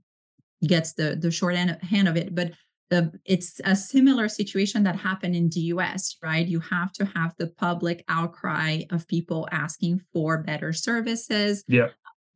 gets 0.65 0.93
the 0.93 1.15
the 1.15 1.31
short 1.31 1.55
end, 1.55 1.77
hand 1.81 2.07
of 2.07 2.17
it, 2.17 2.33
but 2.33 2.53
the, 2.89 3.11
it's 3.25 3.59
a 3.65 3.75
similar 3.75 4.27
situation 4.29 4.83
that 4.83 4.95
happened 4.95 5.35
in 5.35 5.49
the 5.49 5.61
US, 5.61 6.15
right? 6.21 6.47
You 6.47 6.59
have 6.59 6.91
to 6.93 7.05
have 7.05 7.33
the 7.37 7.47
public 7.47 8.03
outcry 8.07 8.81
of 8.91 9.07
people 9.07 9.47
asking 9.51 10.01
for 10.13 10.43
better 10.43 10.73
services. 10.73 11.63
Yeah. 11.67 11.87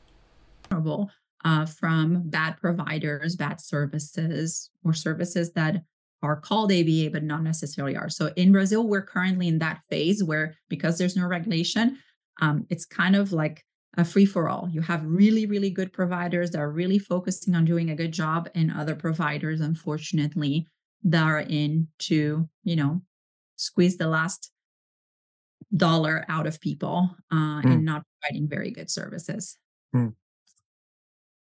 Uh, 1.44 1.66
from 1.66 2.30
bad 2.30 2.58
providers, 2.58 3.36
bad 3.36 3.60
services, 3.60 4.70
or 4.84 4.94
services 4.94 5.52
that 5.54 5.84
are 6.24 6.40
called 6.40 6.72
ABA 6.72 7.10
but 7.12 7.24
not 7.24 7.42
necessarily 7.42 7.96
are. 7.96 8.10
So 8.10 8.32
in 8.36 8.52
Brazil, 8.52 8.88
we're 8.88 9.02
currently 9.02 9.48
in 9.48 9.60
that 9.60 9.82
phase 9.90 10.24
where 10.24 10.56
because 10.70 10.98
there's 10.98 11.16
no 11.16 11.26
regulation, 11.26 11.98
um, 12.42 12.66
it's 12.70 12.86
kind 12.86 13.16
of 13.16 13.34
like 13.34 13.64
a 13.98 14.06
free 14.06 14.26
for 14.26 14.48
all. 14.48 14.70
You 14.72 14.82
have 14.82 15.04
really, 15.06 15.46
really 15.46 15.70
good 15.70 15.92
providers 15.92 16.52
that 16.52 16.60
are 16.60 16.72
really 16.72 17.00
focusing 17.00 17.56
on 17.56 17.66
doing 17.66 17.90
a 17.90 17.96
good 17.96 18.12
job, 18.14 18.50
and 18.56 18.72
other 18.72 18.96
providers, 18.96 19.60
unfortunately, 19.60 20.68
that 21.04 21.24
are 21.24 21.40
in 21.40 21.88
to, 22.00 22.48
you 22.64 22.76
know, 22.76 23.02
squeeze 23.56 23.98
the 23.98 24.08
last 24.08 24.52
dollar 25.76 26.26
out 26.28 26.48
of 26.48 26.60
people 26.60 27.16
uh, 27.32 27.62
mm. 27.62 27.66
and 27.66 27.86
not 27.86 28.04
providing 28.22 28.48
very 28.48 28.72
good 28.72 28.90
services. 28.90 29.58
Mm. 29.96 30.14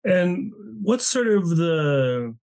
And 0.04 0.52
what's 0.82 1.08
sort 1.08 1.28
of 1.28 1.50
the 1.50 2.36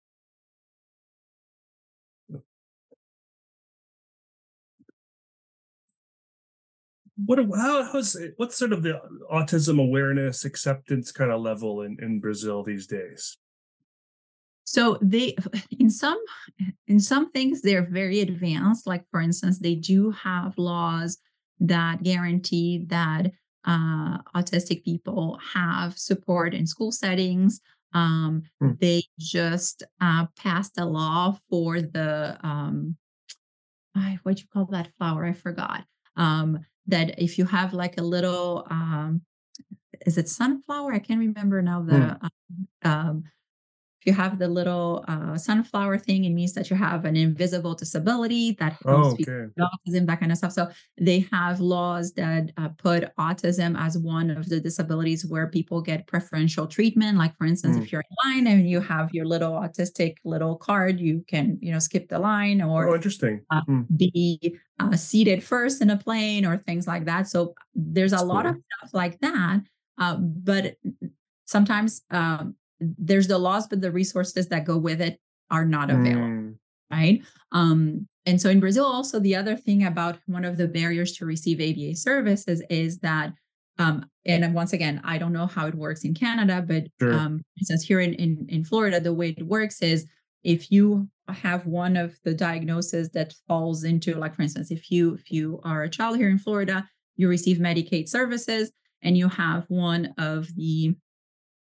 what 7.25 7.39
how 7.55 7.83
how's 7.91 8.15
what's 8.37 8.57
sort 8.57 8.73
of 8.73 8.83
the 8.83 9.01
autism 9.31 9.81
awareness 9.81 10.45
acceptance 10.45 11.11
kind 11.11 11.31
of 11.31 11.41
level 11.41 11.81
in 11.81 11.97
in 12.01 12.19
Brazil 12.19 12.63
these 12.63 12.85
days? 12.85 13.37
So 14.67 14.99
they 15.01 15.35
in 15.79 15.89
some 15.89 16.21
in 16.87 16.99
some 16.99 17.31
things 17.31 17.61
they're 17.61 17.89
very 17.89 18.19
advanced. 18.19 18.85
Like 18.85 19.05
for 19.09 19.21
instance, 19.21 19.59
they 19.59 19.75
do 19.75 20.11
have 20.11 20.57
laws 20.57 21.17
that 21.59 22.03
guarantee 22.03 22.85
that 22.87 23.31
uh, 23.65 24.19
autistic 24.35 24.83
people 24.83 25.39
have 25.53 25.97
support 25.97 26.53
in 26.53 26.67
school 26.67 26.91
settings. 26.91 27.61
Um, 27.93 28.43
hmm. 28.59 28.73
They 28.79 29.03
just 29.17 29.83
uh, 30.01 30.27
passed 30.37 30.77
a 30.77 30.85
law 30.85 31.37
for 31.49 31.81
the 31.81 32.37
um, 32.43 32.97
what 34.23 34.35
do 34.35 34.41
you 34.41 34.47
call 34.53 34.65
that 34.65 34.91
flower? 34.97 35.25
I 35.25 35.33
forgot. 35.33 35.85
Um, 36.17 36.59
that 36.87 37.21
if 37.21 37.37
you 37.37 37.45
have 37.45 37.73
like 37.73 37.97
a 37.97 38.03
little 38.03 38.65
um 38.69 39.21
is 40.05 40.17
it 40.17 40.29
sunflower 40.29 40.93
i 40.93 40.99
can't 40.99 41.19
remember 41.19 41.61
now 41.61 41.81
the 41.81 42.17
mm. 42.85 43.23
You 44.07 44.13
have 44.13 44.39
the 44.39 44.47
little 44.47 45.03
uh, 45.07 45.37
sunflower 45.37 45.99
thing, 45.99 46.23
it 46.23 46.29
means 46.29 46.53
that 46.53 46.69
you 46.69 46.75
have 46.75 47.05
an 47.05 47.17
invisible 47.17 47.75
disability 47.75 48.53
that 48.53 48.77
helps 48.83 49.09
oh, 49.09 49.11
okay. 49.11 49.17
people 49.17 49.33
with 49.43 49.57
autism, 49.57 50.07
that 50.07 50.19
kind 50.19 50.31
of 50.31 50.37
stuff. 50.37 50.53
So 50.53 50.69
they 50.97 51.27
have 51.31 51.59
laws 51.59 52.13
that 52.13 52.51
uh, 52.57 52.69
put 52.77 53.13
autism 53.17 53.77
as 53.77 53.97
one 53.97 54.31
of 54.31 54.47
the 54.47 54.59
disabilities 54.59 55.25
where 55.25 55.47
people 55.47 55.81
get 55.81 56.07
preferential 56.07 56.65
treatment. 56.65 57.17
Like 57.17 57.37
for 57.37 57.45
instance, 57.45 57.77
mm. 57.77 57.83
if 57.83 57.91
you're 57.91 58.03
in 58.09 58.45
line 58.45 58.47
and 58.47 58.69
you 58.69 58.79
have 58.79 59.13
your 59.13 59.25
little 59.25 59.51
autistic 59.51 60.15
little 60.23 60.55
card, 60.55 60.99
you 60.99 61.25
can 61.27 61.59
you 61.61 61.73
know 61.73 61.79
skip 61.79 62.07
the 62.07 62.17
line 62.17 62.61
or 62.61 62.87
oh, 62.87 62.95
interesting 62.95 63.41
uh, 63.51 63.61
mm. 63.67 63.85
be 63.97 64.57
uh, 64.79 64.95
seated 64.95 65.43
first 65.43 65.81
in 65.81 65.89
a 65.89 65.97
plane 65.97 66.45
or 66.45 66.57
things 66.57 66.87
like 66.87 67.05
that. 67.05 67.27
So 67.27 67.53
there's 67.75 68.13
a 68.13 68.15
That's 68.15 68.25
lot 68.25 68.45
cool. 68.45 68.51
of 68.51 68.57
stuff 68.79 68.93
like 68.93 69.19
that. 69.19 69.61
Uh, 69.99 70.15
but 70.15 70.75
sometimes 71.45 72.03
um, 72.11 72.55
there's 72.79 73.27
the 73.27 73.37
laws, 73.37 73.67
but 73.67 73.81
the 73.81 73.91
resources 73.91 74.47
that 74.47 74.65
go 74.65 74.77
with 74.77 75.01
it 75.01 75.19
are 75.49 75.65
not 75.65 75.89
available. 75.89 76.27
Mm. 76.27 76.55
Right. 76.91 77.21
Um, 77.51 78.07
and 78.25 78.41
so 78.41 78.49
in 78.49 78.59
Brazil, 78.59 78.85
also 78.85 79.19
the 79.19 79.35
other 79.35 79.55
thing 79.55 79.85
about 79.85 80.19
one 80.25 80.45
of 80.45 80.57
the 80.57 80.67
barriers 80.67 81.13
to 81.13 81.25
receive 81.25 81.59
ABA 81.59 81.95
services 81.95 82.61
is 82.69 82.99
that 82.99 83.33
um, 83.79 84.05
and 84.25 84.53
once 84.53 84.73
again, 84.73 85.01
I 85.03 85.17
don't 85.17 85.33
know 85.33 85.47
how 85.47 85.67
it 85.67 85.75
works 85.75 86.03
in 86.03 86.13
Canada, 86.13 86.63
but 86.65 86.87
sure. 86.99 87.13
um, 87.13 87.43
since 87.59 87.83
here 87.83 87.99
in, 87.99 88.13
in, 88.15 88.45
in 88.49 88.65
Florida, 88.65 88.99
the 88.99 89.13
way 89.13 89.35
it 89.37 89.45
works 89.45 89.81
is 89.81 90.05
if 90.43 90.71
you 90.71 91.07
have 91.29 91.65
one 91.65 91.95
of 91.95 92.17
the 92.23 92.33
diagnoses 92.33 93.09
that 93.09 93.33
falls 93.47 93.83
into, 93.83 94.15
like 94.15 94.35
for 94.35 94.41
instance, 94.41 94.71
if 94.71 94.89
you 94.89 95.13
if 95.13 95.31
you 95.31 95.59
are 95.63 95.83
a 95.83 95.89
child 95.89 96.17
here 96.17 96.29
in 96.29 96.37
Florida, 96.37 96.89
you 97.15 97.27
receive 97.27 97.57
Medicaid 97.57 98.07
services, 98.07 98.71
and 99.01 99.17
you 99.17 99.27
have 99.27 99.65
one 99.67 100.13
of 100.17 100.47
the 100.55 100.95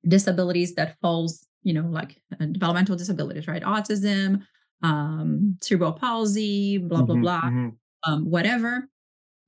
disabilities 0.08 0.76
that 0.76 0.98
falls, 1.02 1.46
you 1.64 1.74
know, 1.74 1.88
like 1.90 2.22
uh, 2.40 2.46
developmental 2.46 2.96
disabilities, 2.96 3.48
right? 3.48 3.64
Autism, 3.64 4.42
um, 4.84 5.58
cerebral 5.62 5.94
palsy, 5.94 6.78
blah 6.78 7.02
blah 7.02 7.16
mm-hmm, 7.16 7.22
blah, 7.22 7.42
mm-hmm. 7.42 7.70
Um, 8.04 8.30
whatever. 8.30 8.88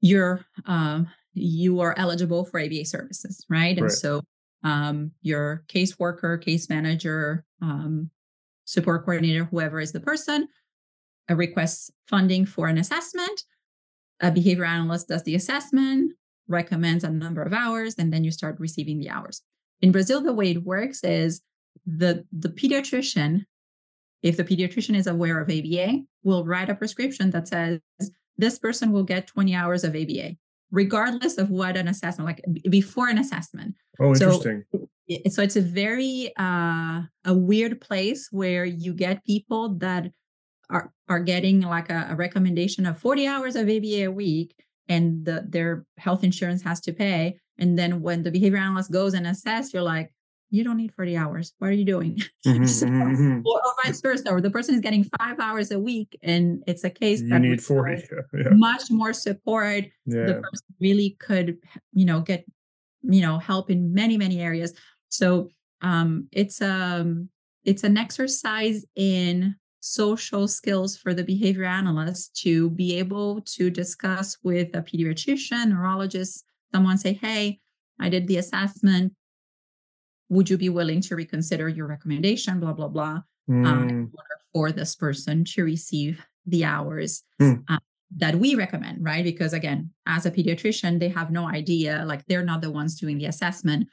You're 0.01 0.45
um, 0.66 1.07
you 1.34 1.80
are 1.80 1.93
eligible 1.97 2.45
for 2.45 2.60
ABA 2.60 2.86
services, 2.86 3.45
right? 3.49 3.78
And 3.78 3.84
right. 3.84 3.91
so 3.91 4.22
um, 4.64 5.12
your 5.22 5.64
caseworker, 5.68 6.41
case 6.41 6.70
manager, 6.70 7.45
um, 7.62 8.10
support 8.66 9.05
coordinator, 9.05 9.45
whoever 9.45 9.80
is 9.80 9.91
the 9.91 9.99
person, 9.99 10.47
uh, 11.30 11.36
requests 11.36 11.91
funding 12.07 12.45
for 12.45 12.68
an 12.68 12.78
assessment. 12.78 13.43
A 14.22 14.32
behavior 14.32 14.66
analyst 14.66 15.07
does 15.07 15.24
the 15.24 15.36
assessment, 15.36 16.14
recommends 16.47 17.03
a 17.03 17.10
number 17.10 17.41
of 17.41 17.53
hours, 17.53 17.95
and 17.97 18.12
then 18.12 18.24
you 18.24 18.32
start 18.32 18.60
receiving 18.60 18.99
the 18.99 19.10
hours. 19.10 19.41
In 19.82 19.92
Brazil, 19.92 20.22
the 20.22 20.34
way 20.34 20.52
it 20.52 20.64
works 20.64 21.04
is 21.04 21.42
the, 21.86 22.26
the 22.32 22.50
pediatrician, 22.50 23.46
if 24.22 24.38
the 24.38 24.44
pediatrician 24.44 24.96
is 24.96 25.08
aware 25.08 25.40
of 25.40 25.50
ABA, 25.50 26.02
will 26.24 26.46
write 26.46 26.70
a 26.70 26.76
prescription 26.76 27.32
that 27.32 27.48
says 27.48 27.80
this 28.38 28.60
person 28.60 28.92
will 28.92 29.04
get 29.04 29.28
20 29.28 29.56
hours 29.56 29.84
of 29.84 29.96
ABA, 29.96 30.36
regardless 30.72 31.38
of 31.38 31.50
what 31.50 31.78
an 31.78 31.88
assessment, 31.88 32.28
like 32.28 32.44
before 32.70 33.08
an 33.08 33.18
assessment. 33.18 33.76
Oh, 34.00 34.14
interesting. 34.14 34.64
So, 34.72 34.88
so 35.30 35.42
it's 35.42 35.56
a 35.56 35.62
very 35.62 36.34
uh, 36.38 37.02
a 37.26 37.34
weird 37.34 37.82
place 37.82 38.30
where 38.32 38.66
you 38.66 38.94
get 38.94 39.26
people 39.26 39.76
that 39.76 40.12
are 40.70 40.92
are 41.08 41.20
getting 41.20 41.62
like 41.62 41.90
a, 41.90 42.08
a 42.12 42.16
recommendation 42.16 42.86
of 42.86 42.98
40 43.00 43.28
hours 43.28 43.56
of 43.56 43.64
ABA 43.64 44.06
a 44.06 44.08
week 44.08 44.56
and 44.88 45.26
the, 45.26 45.46
their 45.48 45.86
health 45.98 46.24
insurance 46.24 46.62
has 46.62 46.80
to 46.82 46.94
pay 46.94 47.40
and 47.60 47.78
then 47.78 48.01
when 48.01 48.24
the 48.24 48.32
behavior 48.32 48.57
analyst 48.57 48.91
goes 48.91 49.14
and 49.14 49.28
assess, 49.28 49.74
you're 49.74 49.84
like, 49.84 50.12
you 50.51 50.64
don't 50.64 50.78
need 50.78 50.93
40 50.93 51.16
hours. 51.16 51.53
What 51.60 51.70
are 51.70 51.74
you 51.74 51.86
doing? 51.86 52.20
Mm-hmm, 52.47 52.66
so, 52.66 52.88
mm-hmm. 52.88 53.41
Or, 53.45 53.55
or, 53.57 53.74
vice 53.84 53.99
versa. 53.99 54.32
Or 54.32 54.39
the 54.39 54.49
person 54.49 54.74
is 54.74 54.82
getting 54.82 55.03
five 55.20 55.39
hours 55.41 55.72
a 55.72 55.80
week 55.80 56.18
and 56.24 56.64
it's 56.68 56.86
a 56.86 56.89
case 56.89 57.20
you 57.20 57.28
that 57.30 57.41
need 57.41 57.62
40. 57.62 58.01
Yeah. 58.34 58.49
Much 58.51 58.89
more 58.89 59.12
support. 59.12 59.84
Yeah. 60.05 60.26
The 60.26 60.34
person 60.36 60.66
really 60.80 61.18
could, 61.20 61.57
you 61.91 62.05
know, 62.05 62.22
get, 62.22 62.45
you 63.01 63.22
know, 63.22 63.39
help 63.39 63.70
in 63.70 63.93
many, 63.93 64.18
many 64.18 64.41
areas. 64.41 64.74
So 65.10 65.49
um 65.82 66.28
it's 66.32 66.62
um 66.62 67.30
it's 67.66 67.84
an 67.84 67.97
exercise 67.97 68.86
in 68.95 69.55
social 69.82 70.47
skills 70.47 70.97
for 70.97 71.14
the 71.14 71.24
behavior 71.24 71.66
analyst 71.66 72.36
to 72.43 72.70
be 72.70 72.97
able 72.97 73.41
to 73.41 73.70
discuss 73.70 74.38
with 74.43 74.76
a 74.76 74.82
pediatrician, 74.82 75.70
neurologist, 75.70 76.45
someone 76.74 76.97
say, 76.97 77.13
Hey, 77.13 77.59
I 77.99 78.09
did 78.09 78.28
the 78.28 78.38
assessment. 78.38 79.13
Would 80.30 80.49
you 80.49 80.57
be 80.57 80.70
willing 80.70 81.01
to 81.01 81.15
reconsider 81.15 81.67
your 81.67 81.88
recommendation? 81.88 82.59
Blah, 82.59 82.74
blah, 82.74 82.88
blah. 82.88 83.22
Mm. 83.49 83.65
Uh, 83.65 83.88
in 83.88 84.11
order 84.13 84.38
for 84.53 84.72
this 84.72 84.95
person 84.95 85.43
to 85.43 85.63
receive 85.63 86.24
the 86.45 86.65
hours 86.65 87.24
mm. 87.41 87.63
uh, 87.67 87.80
that 88.17 88.36
we 88.36 88.55
recommend, 88.55 89.03
right? 89.03 89.24
Because 89.24 89.53
again, 89.53 89.91
as 90.05 90.26
a 90.26 90.32
pediatrician, 90.32 90.99
they 90.99 91.09
have 91.09 91.32
no 91.32 91.47
idea, 91.47 92.03
like 92.05 92.26
they're 92.26 92.45
not 92.45 92.61
the 92.61 92.72
ones 92.72 92.99
doing 92.99 93.17
the 93.17 93.26
assessment. 93.26 93.88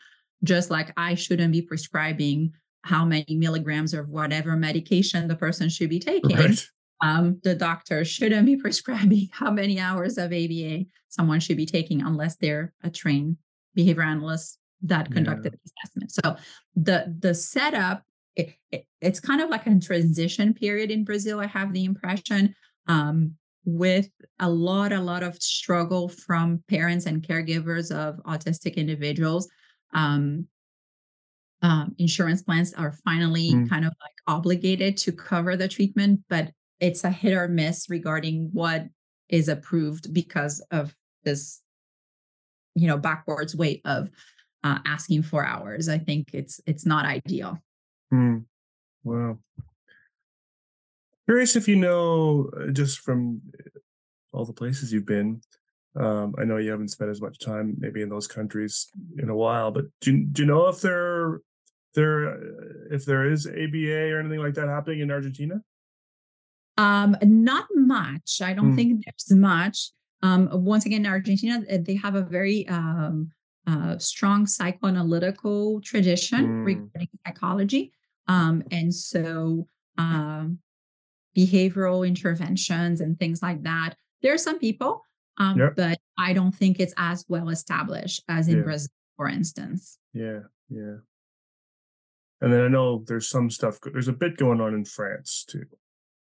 Just 0.44 0.70
like 0.70 0.92
I 0.98 1.14
shouldn't 1.14 1.52
be 1.52 1.62
prescribing 1.62 2.52
how 2.82 3.04
many 3.04 3.24
milligrams 3.30 3.94
of 3.94 4.10
whatever 4.10 4.56
medication 4.56 5.26
the 5.26 5.36
person 5.36 5.70
should 5.70 5.88
be 5.88 5.98
taking. 5.98 6.36
Right 6.36 6.68
um, 7.00 7.40
the 7.42 7.54
doctor 7.54 8.04
shouldn't 8.04 8.46
be 8.46 8.56
prescribing 8.64 9.28
how 9.32 9.50
many 9.50 9.78
hours 9.80 10.18
of 10.18 10.32
ABA 10.32 10.84
someone 11.08 11.40
should 11.40 11.56
be 11.56 11.66
taking 11.66 12.02
unless 12.02 12.36
they're 12.36 12.72
a 12.82 12.90
trained 12.90 13.36
behavior 13.74 14.02
analyst 14.02 14.58
that 14.82 15.10
conducted 15.10 15.52
yeah. 15.54 15.58
the 15.64 15.70
assessment. 15.70 16.12
So 16.12 16.36
the 16.74 17.16
the 17.18 17.34
setup 17.34 18.02
it, 18.36 18.54
it, 18.70 18.86
it's 19.00 19.18
kind 19.18 19.40
of 19.40 19.48
like 19.48 19.66
a 19.66 19.78
transition 19.80 20.52
period 20.52 20.90
in 20.90 21.04
Brazil. 21.04 21.40
I 21.40 21.46
have 21.46 21.72
the 21.72 21.84
impression 21.84 22.54
um, 22.86 23.34
with 23.64 24.08
a 24.38 24.48
lot 24.48 24.92
a 24.92 25.00
lot 25.00 25.22
of 25.22 25.36
struggle 25.42 26.08
from 26.08 26.62
parents 26.68 27.06
and 27.06 27.22
caregivers 27.22 27.90
of 27.90 28.16
autistic 28.24 28.76
individuals. 28.76 29.48
Um, 29.94 30.46
um, 31.62 31.94
insurance 31.98 32.42
plans 32.42 32.74
are 32.74 32.92
finally 33.04 33.52
mm. 33.52 33.68
kind 33.68 33.86
of 33.86 33.92
like 34.02 34.14
obligated 34.26 34.96
to 34.98 35.12
cover 35.12 35.56
the 35.56 35.68
treatment, 35.68 36.20
but 36.28 36.50
it's 36.80 37.04
a 37.04 37.10
hit 37.10 37.34
or 37.34 37.48
miss 37.48 37.88
regarding 37.88 38.50
what 38.52 38.86
is 39.28 39.48
approved 39.48 40.12
because 40.12 40.60
of 40.70 40.94
this 41.24 41.62
you 42.74 42.86
know 42.86 42.98
backwards 42.98 43.56
way 43.56 43.80
of 43.84 44.10
uh, 44.64 44.78
asking 44.84 45.22
for 45.22 45.44
hours. 45.44 45.88
I 45.88 45.98
think 45.98 46.28
it's 46.32 46.60
it's 46.66 46.86
not 46.86 47.06
ideal. 47.06 47.58
Mm. 48.12 48.44
wow. 49.04 49.38
Curious 51.26 51.56
if 51.56 51.66
you 51.66 51.76
know 51.76 52.50
uh, 52.56 52.70
just 52.70 53.00
from 53.00 53.42
all 54.32 54.44
the 54.44 54.52
places 54.52 54.92
you've 54.92 55.06
been 55.06 55.40
um, 55.98 56.34
i 56.38 56.44
know 56.44 56.58
you 56.58 56.70
haven't 56.70 56.88
spent 56.88 57.10
as 57.10 57.22
much 57.22 57.38
time 57.38 57.74
maybe 57.78 58.02
in 58.02 58.08
those 58.08 58.26
countries 58.26 58.88
in 59.18 59.30
a 59.30 59.34
while 59.34 59.70
but 59.70 59.86
do, 60.00 60.24
do 60.26 60.42
you 60.42 60.46
know 60.46 60.68
if 60.68 60.80
there 60.80 61.40
there 61.94 62.38
if 62.92 63.04
there 63.06 63.30
is 63.30 63.46
aba 63.46 64.12
or 64.12 64.20
anything 64.20 64.40
like 64.40 64.54
that 64.54 64.68
happening 64.68 65.00
in 65.00 65.10
argentina 65.10 65.60
um, 66.76 67.16
not 67.22 67.66
much. 67.74 68.40
I 68.42 68.52
don't 68.52 68.72
mm. 68.72 68.76
think 68.76 69.04
there's 69.04 69.38
much. 69.38 69.90
Um, 70.22 70.48
once 70.52 70.86
again, 70.86 71.06
Argentina, 71.06 71.62
uh, 71.70 71.78
they 71.80 71.94
have 71.96 72.14
a 72.14 72.22
very 72.22 72.66
um, 72.68 73.30
uh, 73.66 73.98
strong 73.98 74.46
psychoanalytical 74.46 75.82
tradition 75.82 76.46
Mm. 76.46 76.64
regarding 76.64 77.08
psychology. 77.26 77.92
Um, 78.28 78.62
and 78.70 78.94
so 78.94 79.68
um, 79.98 80.58
behavioral 81.36 82.06
interventions 82.06 83.00
and 83.00 83.18
things 83.18 83.42
like 83.42 83.62
that. 83.62 83.94
There 84.22 84.32
are 84.32 84.38
some 84.38 84.58
people, 84.58 85.02
um, 85.38 85.58
Yep. 85.58 85.76
but 85.76 85.98
I 86.18 86.32
don't 86.32 86.54
think 86.54 86.80
it's 86.80 86.94
as 86.96 87.24
well 87.28 87.50
established 87.50 88.22
as 88.28 88.48
in 88.48 88.58
Yeah. 88.58 88.62
Brazil, 88.62 88.92
for 89.16 89.28
instance. 89.28 89.98
Yeah, 90.12 90.40
yeah. 90.68 90.96
And 92.40 92.52
then 92.52 92.62
I 92.62 92.68
know 92.68 93.04
there's 93.06 93.28
some 93.28 93.50
stuff. 93.50 93.78
There's 93.80 94.08
a 94.08 94.12
bit 94.12 94.36
going 94.36 94.60
on 94.60 94.74
in 94.74 94.84
France 94.84 95.44
too. 95.48 95.64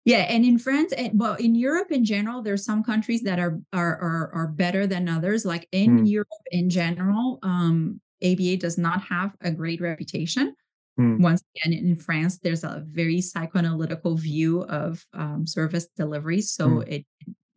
Yeah, 0.06 0.18
and 0.18 0.44
in 0.44 0.56
France, 0.56 0.92
and 0.92 1.18
well, 1.18 1.34
in 1.34 1.56
Europe 1.56 1.90
in 1.90 2.04
general, 2.04 2.40
there's 2.40 2.64
some 2.64 2.84
countries 2.84 3.22
that 3.22 3.40
are 3.40 3.58
are 3.72 3.96
are, 3.98 4.30
are 4.32 4.46
better 4.46 4.86
than 4.86 5.08
others. 5.08 5.44
Like 5.44 5.68
in 5.72 5.98
Mm. 5.98 6.08
Europe 6.08 6.46
in 6.52 6.70
general, 6.70 7.40
um, 7.42 8.00
ABA 8.22 8.56
does 8.58 8.78
not 8.78 9.02
have 9.02 9.34
a 9.40 9.50
great 9.50 9.80
reputation. 9.80 10.54
Mm. 10.98 11.20
Once 11.20 11.42
again, 11.56 11.72
in 11.76 11.96
France, 11.96 12.38
there's 12.38 12.62
a 12.62 12.84
very 12.86 13.18
psychoanalytical 13.18 14.16
view 14.18 14.62
of 14.62 15.04
um, 15.12 15.44
service 15.44 15.88
delivery. 15.96 16.40
So 16.40 16.68
Mm. 16.68 16.88
it 16.88 17.06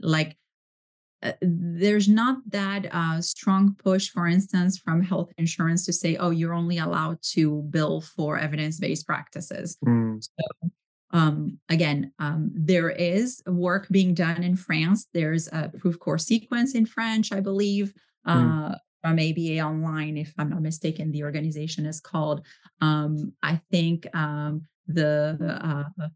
like 0.02 0.36
uh, 1.22 1.34
there's 1.42 2.08
not 2.08 2.38
that 2.50 2.88
uh, 2.92 3.22
strong 3.22 3.76
push, 3.76 4.10
for 4.10 4.26
instance, 4.26 4.80
from 4.80 5.04
health 5.04 5.32
insurance 5.38 5.86
to 5.86 5.94
say, 5.94 6.16
oh, 6.16 6.32
you're 6.32 6.54
only 6.54 6.80
allowed 6.80 7.22
to 7.34 7.62
bill 7.70 8.02
for 8.02 8.40
evidence-based 8.40 9.06
practices 9.06 9.78
Mm. 9.86 10.28
Um, 11.12 11.60
again, 11.70 12.12
um, 12.20 12.52
there 12.54 12.90
is 12.90 13.42
work 13.48 13.88
being 13.90 14.14
done 14.14 14.44
in 14.44 14.56
France. 14.56 15.08
There's 15.14 15.48
a 15.48 15.72
proof 15.80 16.00
core 16.00 16.18
sequence 16.18 16.76
in 16.76 16.86
French, 16.86 17.32
I 17.32 17.40
believe, 17.40 17.94
uh, 18.26 18.76
from 19.02 19.18
ABA 19.18 19.60
Online, 19.60 20.18
if 20.18 20.34
I'm 20.38 20.50
not 20.50 20.62
mistaken. 20.62 21.12
The 21.12 21.24
organization 21.24 21.86
is 21.86 22.00
called. 22.00 22.46
Um, 22.82 23.34
I 23.42 23.60
think 23.72 24.08
um, 24.16 24.64
the 24.88 25.38
uh, 26.00 26.08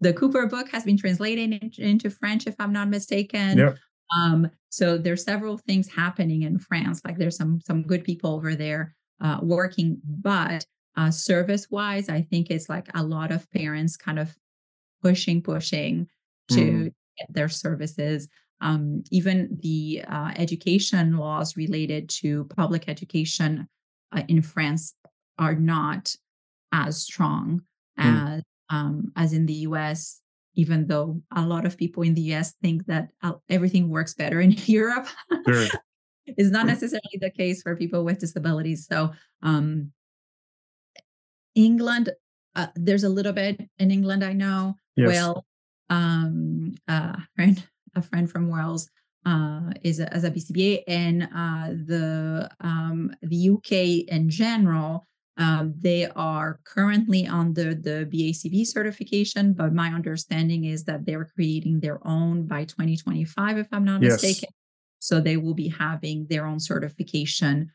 the 0.00 0.12
Cooper 0.12 0.46
book 0.46 0.68
has 0.70 0.84
been 0.84 0.96
translated 0.96 1.52
in- 1.52 1.84
into 1.84 2.08
French, 2.08 2.46
if 2.46 2.54
I'm 2.58 2.72
not 2.72 2.88
mistaken. 2.88 3.58
Yep. 3.58 3.76
Um, 4.16 4.50
so 4.70 4.96
there's 4.96 5.24
several 5.24 5.58
things 5.58 5.88
happening 5.88 6.42
in 6.42 6.58
France. 6.58 7.00
Like 7.04 7.18
there's 7.18 7.36
some 7.36 7.60
some 7.60 7.82
good 7.82 8.04
people 8.04 8.30
over 8.34 8.54
there 8.54 8.94
uh, 9.20 9.38
working, 9.42 10.00
but 10.04 10.64
uh, 10.96 11.10
service 11.10 11.70
wise, 11.70 12.08
I 12.08 12.22
think 12.22 12.50
it's 12.50 12.68
like 12.68 12.88
a 12.94 13.02
lot 13.02 13.30
of 13.30 13.50
parents 13.50 13.96
kind 13.96 14.18
of 14.18 14.36
pushing, 15.02 15.42
pushing 15.42 16.08
to 16.50 16.60
Mm. 16.60 16.94
get 17.18 17.32
their 17.32 17.48
services. 17.48 18.28
Um, 18.60 19.02
even 19.10 19.56
the 19.62 20.02
uh, 20.06 20.32
education 20.36 21.16
laws 21.16 21.56
related 21.56 22.08
to 22.20 22.44
public 22.56 22.88
education 22.88 23.68
uh, 24.12 24.22
in 24.28 24.42
France 24.42 24.94
are 25.38 25.54
not 25.54 26.14
as 26.72 27.02
strong 27.02 27.62
Mm. 27.98 28.26
as 28.38 28.42
um, 28.70 29.12
as 29.16 29.32
in 29.32 29.46
the 29.46 29.66
US. 29.68 30.20
Even 30.54 30.86
though 30.86 31.22
a 31.34 31.46
lot 31.46 31.64
of 31.64 31.76
people 31.76 32.02
in 32.02 32.14
the 32.14 32.32
US 32.34 32.54
think 32.62 32.86
that 32.86 33.10
uh, 33.22 33.34
everything 33.48 33.88
works 33.88 34.14
better 34.14 34.40
in 34.40 34.50
Europe, 34.66 35.06
Sure. 35.46 35.68
is 36.36 36.50
not 36.50 36.66
necessarily 36.66 37.18
the 37.20 37.30
case 37.30 37.62
for 37.62 37.76
people 37.76 38.04
with 38.04 38.18
disabilities. 38.18 38.86
So, 38.86 39.12
um, 39.42 39.92
England, 41.60 42.10
uh, 42.56 42.66
there's 42.74 43.04
a 43.04 43.08
little 43.08 43.32
bit 43.32 43.60
in 43.78 43.90
England. 43.90 44.24
I 44.24 44.32
know. 44.32 44.74
Yes. 44.96 45.08
Well, 45.08 45.44
um, 45.88 46.74
a 46.88 47.18
friend, 47.36 47.62
a 47.94 48.02
friend 48.02 48.30
from 48.30 48.48
Wales, 48.48 48.88
uh, 49.26 49.70
is 49.82 50.00
a, 50.00 50.12
as 50.14 50.24
a 50.24 50.30
BCBA, 50.30 50.82
and 50.88 51.24
uh, 51.24 51.68
the 51.86 52.48
um, 52.60 53.12
the 53.22 53.50
UK 53.50 53.72
in 54.12 54.30
general. 54.30 55.04
Um, 55.36 55.72
they 55.78 56.06
are 56.16 56.60
currently 56.64 57.26
under 57.26 57.72
the 57.74 58.06
BACB 58.12 58.66
certification, 58.66 59.54
but 59.54 59.72
my 59.72 59.88
understanding 59.88 60.64
is 60.64 60.84
that 60.84 61.06
they're 61.06 61.24
creating 61.24 61.80
their 61.80 61.98
own 62.06 62.46
by 62.46 62.64
2025, 62.64 63.56
if 63.56 63.68
I'm 63.72 63.84
not 63.84 64.02
Yes. 64.02 64.22
mistaken. 64.22 64.50
So 64.98 65.18
they 65.18 65.38
will 65.38 65.54
be 65.54 65.68
having 65.68 66.26
their 66.28 66.44
own 66.44 66.60
certification 66.60 67.70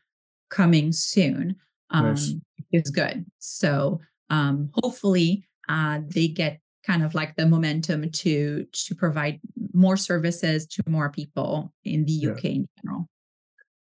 coming 0.48 0.92
soon, 0.92 1.56
um, 1.90 2.06
Nice. 2.06 2.34
is 2.72 2.90
good. 2.90 3.24
So 3.38 4.00
um, 4.30 4.70
hopefully 4.74 5.48
uh, 5.68 6.00
they 6.14 6.28
get 6.28 6.60
kind 6.86 7.02
of 7.02 7.14
like 7.14 7.34
the 7.36 7.46
momentum 7.46 8.08
to 8.10 8.64
to 8.72 8.94
provide 8.94 9.40
more 9.72 9.96
services 9.96 10.66
to 10.66 10.82
more 10.88 11.10
people 11.10 11.72
in 11.84 12.04
the 12.04 12.12
Yeah. 12.12 12.30
UK 12.30 12.44
in 12.44 12.68
general. 12.80 13.08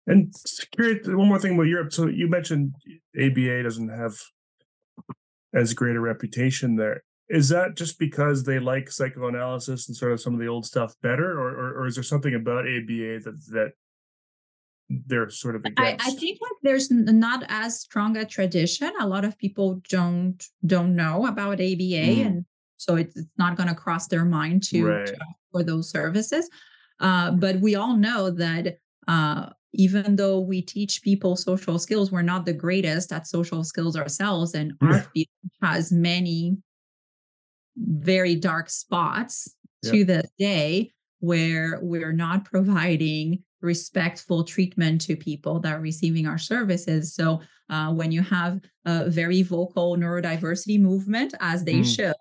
And 0.06 0.34
curious, 0.72 1.06
one 1.06 1.28
more 1.28 1.38
thing 1.38 1.54
about 1.54 1.62
Europe. 1.62 1.92
So 1.92 2.08
you 2.08 2.28
mentioned 2.28 2.74
ABA 3.18 3.62
doesn't 3.62 3.88
have 3.88 4.14
as 5.54 5.72
great 5.72 5.96
a 5.96 6.00
reputation 6.00 6.76
there. 6.76 7.02
Is 7.30 7.48
that 7.48 7.74
just 7.74 7.98
because 7.98 8.44
they 8.44 8.58
like 8.58 8.90
psychoanalysis 8.90 9.88
and 9.88 9.96
sort 9.96 10.12
of 10.12 10.20
some 10.20 10.34
of 10.34 10.40
the 10.40 10.46
old 10.46 10.66
stuff 10.66 10.94
better, 11.02 11.38
or 11.40 11.48
or, 11.50 11.80
or 11.80 11.86
is 11.86 11.94
there 11.94 12.04
something 12.04 12.34
about 12.34 12.66
ABA 12.66 13.20
that 13.24 13.40
that 13.52 13.72
they're 14.88 15.30
sort 15.30 15.56
of 15.56 15.62
I, 15.64 15.68
against? 15.70 16.06
I 16.06 16.10
think 16.12 16.38
like 16.40 16.52
there's 16.62 16.90
not 16.90 17.44
as 17.48 17.80
strong 17.80 18.16
a 18.16 18.24
tradition. 18.24 18.92
A 19.00 19.06
lot 19.06 19.24
of 19.24 19.36
people 19.38 19.80
don't 19.88 20.42
don't 20.66 20.94
know 20.96 21.26
about 21.26 21.54
ABA, 21.60 22.06
Mm. 22.20 22.26
and 22.26 22.44
so 22.76 22.96
it's, 22.96 23.16
it's 23.16 23.28
not 23.38 23.56
going 23.56 23.68
to 23.68 23.74
cross 23.74 24.08
their 24.08 24.24
mind 24.24 24.62
to, 24.64 24.84
Right. 24.84 25.06
to 25.06 25.16
for 25.52 25.62
those 25.62 25.90
services. 25.90 26.50
Uh, 27.00 27.30
but 27.32 27.60
we 27.60 27.74
all 27.74 27.96
know 27.96 28.30
that 28.30 28.78
uh, 29.08 29.50
even 29.72 30.16
though 30.16 30.38
we 30.40 30.60
teach 30.62 31.02
people 31.02 31.34
social 31.36 31.78
skills, 31.78 32.12
we're 32.12 32.22
not 32.22 32.44
the 32.46 32.52
greatest 32.52 33.12
at 33.12 33.26
social 33.26 33.64
skills 33.64 33.96
ourselves, 33.96 34.54
and 34.54 34.72
our 34.82 35.00
field 35.14 35.28
has 35.62 35.90
many 35.92 36.56
very 37.76 38.36
dark 38.36 38.70
spots 38.70 39.48
Yeah. 39.82 39.92
to 39.92 40.04
this 40.04 40.30
day 40.38 40.92
where 41.20 41.78
we're 41.82 42.12
not 42.12 42.44
providing 42.44 43.42
respectful 43.64 44.44
treatment 44.44 45.00
to 45.00 45.16
people 45.16 45.58
that 45.60 45.72
are 45.74 45.80
receiving 45.80 46.26
our 46.26 46.38
services. 46.38 47.14
So 47.14 47.40
uh, 47.70 47.92
when 47.92 48.12
you 48.12 48.22
have 48.22 48.60
a 48.84 49.08
very 49.10 49.42
vocal 49.42 49.96
neurodiversity 49.96 50.78
movement, 50.78 51.34
as 51.40 51.64
they 51.64 51.80
Mm. 51.80 51.94
should, 51.94 52.14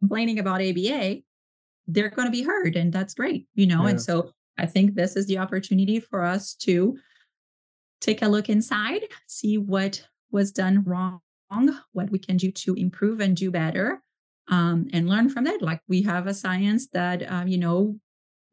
complaining 0.00 0.38
about 0.40 0.60
ABA, 0.60 1.22
they're 1.86 2.10
going 2.10 2.26
to 2.26 2.32
be 2.32 2.42
heard, 2.42 2.76
and 2.76 2.92
that's 2.92 3.14
great, 3.14 3.46
you 3.54 3.66
know. 3.66 3.84
Yeah. 3.84 3.90
And 3.90 4.02
so 4.02 4.32
I 4.58 4.66
think 4.66 4.94
this 4.94 5.16
is 5.16 5.26
the 5.26 5.38
opportunity 5.38 6.00
for 6.00 6.22
us 6.22 6.54
to 6.66 6.98
take 8.00 8.22
a 8.22 8.28
look 8.28 8.48
inside, 8.48 9.02
see 9.26 9.58
what 9.58 10.02
was 10.30 10.50
done 10.52 10.82
wrong, 10.84 11.20
what 11.92 12.10
we 12.10 12.18
can 12.18 12.36
do 12.36 12.50
to 12.50 12.74
improve 12.74 13.20
and 13.20 13.36
do 13.36 13.50
better, 13.50 14.02
um, 14.48 14.88
and 14.92 15.08
learn 15.08 15.28
from 15.28 15.44
that. 15.44 15.62
Like 15.62 15.80
we 15.88 16.02
have 16.02 16.26
a 16.26 16.34
science 16.34 16.88
that 16.88 17.30
um, 17.30 17.46
you 17.48 17.58
know 17.58 17.98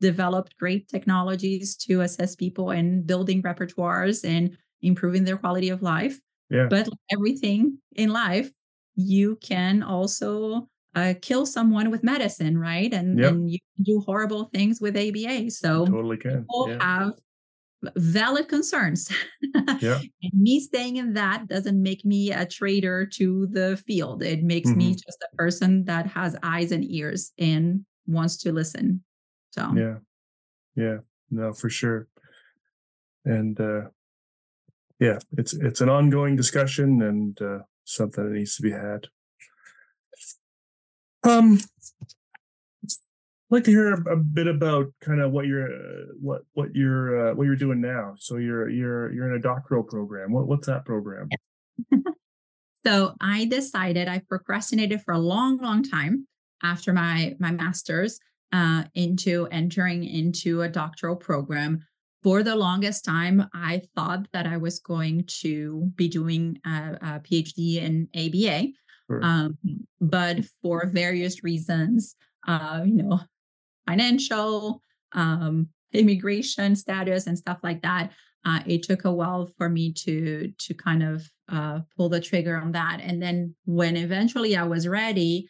developed 0.02 0.58
great 0.58 0.90
technologies 0.90 1.76
to 1.78 2.02
assess 2.02 2.36
people 2.36 2.72
and 2.72 3.08
building 3.08 3.42
repertoires 3.44 4.28
and 4.28 4.58
improving 4.82 5.24
their 5.24 5.38
quality 5.38 5.70
of 5.70 5.82
life. 5.82 6.20
Yeah. 6.50 6.68
But 6.70 6.90
everything 7.12 7.78
in 7.96 8.10
life, 8.10 8.52
you 8.96 9.38
can 9.42 9.84
also 9.84 10.68
uh, 10.96 11.14
kill 11.22 11.46
someone 11.46 11.90
with 11.92 12.04
medicine, 12.04 12.58
right? 12.58 12.94
And, 12.94 13.18
Yep. 13.20 13.32
and 13.32 13.50
you 13.50 13.60
can 13.76 13.84
do 13.86 14.02
horrible 14.06 14.50
things 14.54 14.82
with 14.82 14.98
ABA. 14.98 15.50
So 15.52 15.86
totally 15.86 16.18
can. 16.18 16.42
people 16.42 16.68
Yeah. 16.70 16.84
have 16.84 17.14
valid 17.96 18.48
concerns. 18.50 19.10
Yeah. 19.82 20.00
And 20.22 20.34
me 20.34 20.60
staying 20.60 20.98
in 20.98 21.14
that 21.14 21.48
doesn't 21.48 21.82
make 21.82 22.04
me 22.06 22.32
a 22.32 22.46
traitor 22.46 23.06
to 23.18 23.48
the 23.48 23.78
field. 23.88 24.22
It 24.22 24.44
makes 24.44 24.70
me 24.70 24.90
Mm-hmm. 24.92 25.02
just 25.06 25.24
a 25.32 25.36
person 25.38 25.86
that 25.86 26.06
has 26.08 26.36
eyes 26.44 26.72
and 26.72 26.84
ears 26.86 27.32
and 27.40 27.86
wants 28.06 28.38
to 28.44 28.52
listen. 28.52 29.04
So 29.52 29.74
Yeah. 29.76 29.98
Yeah. 30.76 30.98
No, 31.30 31.54
for 31.54 31.70
sure. 31.70 32.08
And 33.26 33.60
uh 33.60 33.90
yeah, 35.00 35.20
it's 35.38 35.54
it's 35.54 35.82
an 35.82 35.90
ongoing 35.90 36.36
discussion 36.36 37.02
and 37.02 37.42
uh 37.42 37.60
something 37.86 38.24
that 38.24 38.34
needs 38.34 38.56
to 38.58 38.62
be 38.62 38.72
had. 38.72 39.08
Um 41.24 41.60
I'd 42.84 43.56
like 43.56 43.64
to 43.66 43.72
hear 43.72 43.94
a, 43.94 44.14
a 44.14 44.16
bit 44.16 44.48
about 44.48 44.94
kind 45.02 45.20
of 45.20 45.32
what 45.34 45.46
you're 45.46 45.68
uh, 45.68 46.06
what 46.22 46.44
what 46.54 46.74
you're 46.74 47.32
uh, 47.32 47.34
what 47.36 47.44
you're 47.44 47.58
doing 47.58 47.82
now. 47.82 48.14
So 48.18 48.38
you're 48.38 48.70
you're 48.70 49.12
you're 49.12 49.30
in 49.30 49.36
a 49.38 49.42
doctoral 49.42 49.84
program. 49.84 50.32
What 50.32 50.48
what's 50.48 50.68
that 50.68 50.86
program? 50.86 51.28
So 52.86 53.16
I 53.22 53.46
decided 53.46 54.08
I 54.08 54.24
procrastinated 54.28 55.02
for 55.04 55.14
a 55.14 55.20
long, 55.20 55.58
long 55.58 55.84
time 55.84 56.28
after 56.64 56.94
my 56.94 57.36
my 57.40 57.52
master's 57.52 58.20
uh, 58.52 58.84
into 58.96 59.48
entering 59.52 60.04
into 60.04 60.62
a 60.62 60.70
doctoral 60.70 61.16
program. 61.16 61.84
For 62.24 62.44
the 62.44 62.56
longest 62.56 63.04
time, 63.04 63.48
I 63.54 63.82
thought 63.96 64.28
that 64.32 64.46
I 64.46 64.58
was 64.58 64.80
going 64.80 65.24
to 65.42 65.92
be 65.96 66.08
doing 66.08 66.60
a, 66.66 66.98
a 67.02 67.20
PhD 67.20 67.78
in 67.78 68.08
ABA, 68.16 68.74
Sure. 69.08 69.24
um, 69.24 69.58
but 70.00 70.46
for 70.62 70.86
various 70.86 71.44
reasons, 71.44 72.16
uh, 72.48 72.84
you 72.86 72.94
know, 72.94 73.20
financial, 73.88 74.82
um, 75.14 75.68
immigration 75.94 76.76
status, 76.76 77.28
and 77.28 77.38
stuff 77.38 77.58
like 77.64 77.82
that, 77.82 78.12
uh, 78.46 78.60
it 78.66 78.84
took 78.84 79.06
a 79.06 79.12
while 79.12 79.50
for 79.58 79.68
me 79.70 79.92
to 79.94 80.52
to 80.58 80.74
kind 80.74 81.04
of 81.04 81.28
uh, 81.50 81.80
pull 81.98 82.10
the 82.10 82.22
trigger 82.22 82.56
on 82.56 82.72
that. 82.72 83.00
And 83.02 83.22
then 83.22 83.56
when 83.66 83.98
eventually 83.98 84.56
I 84.56 84.64
was 84.64 84.88
ready, 84.88 85.50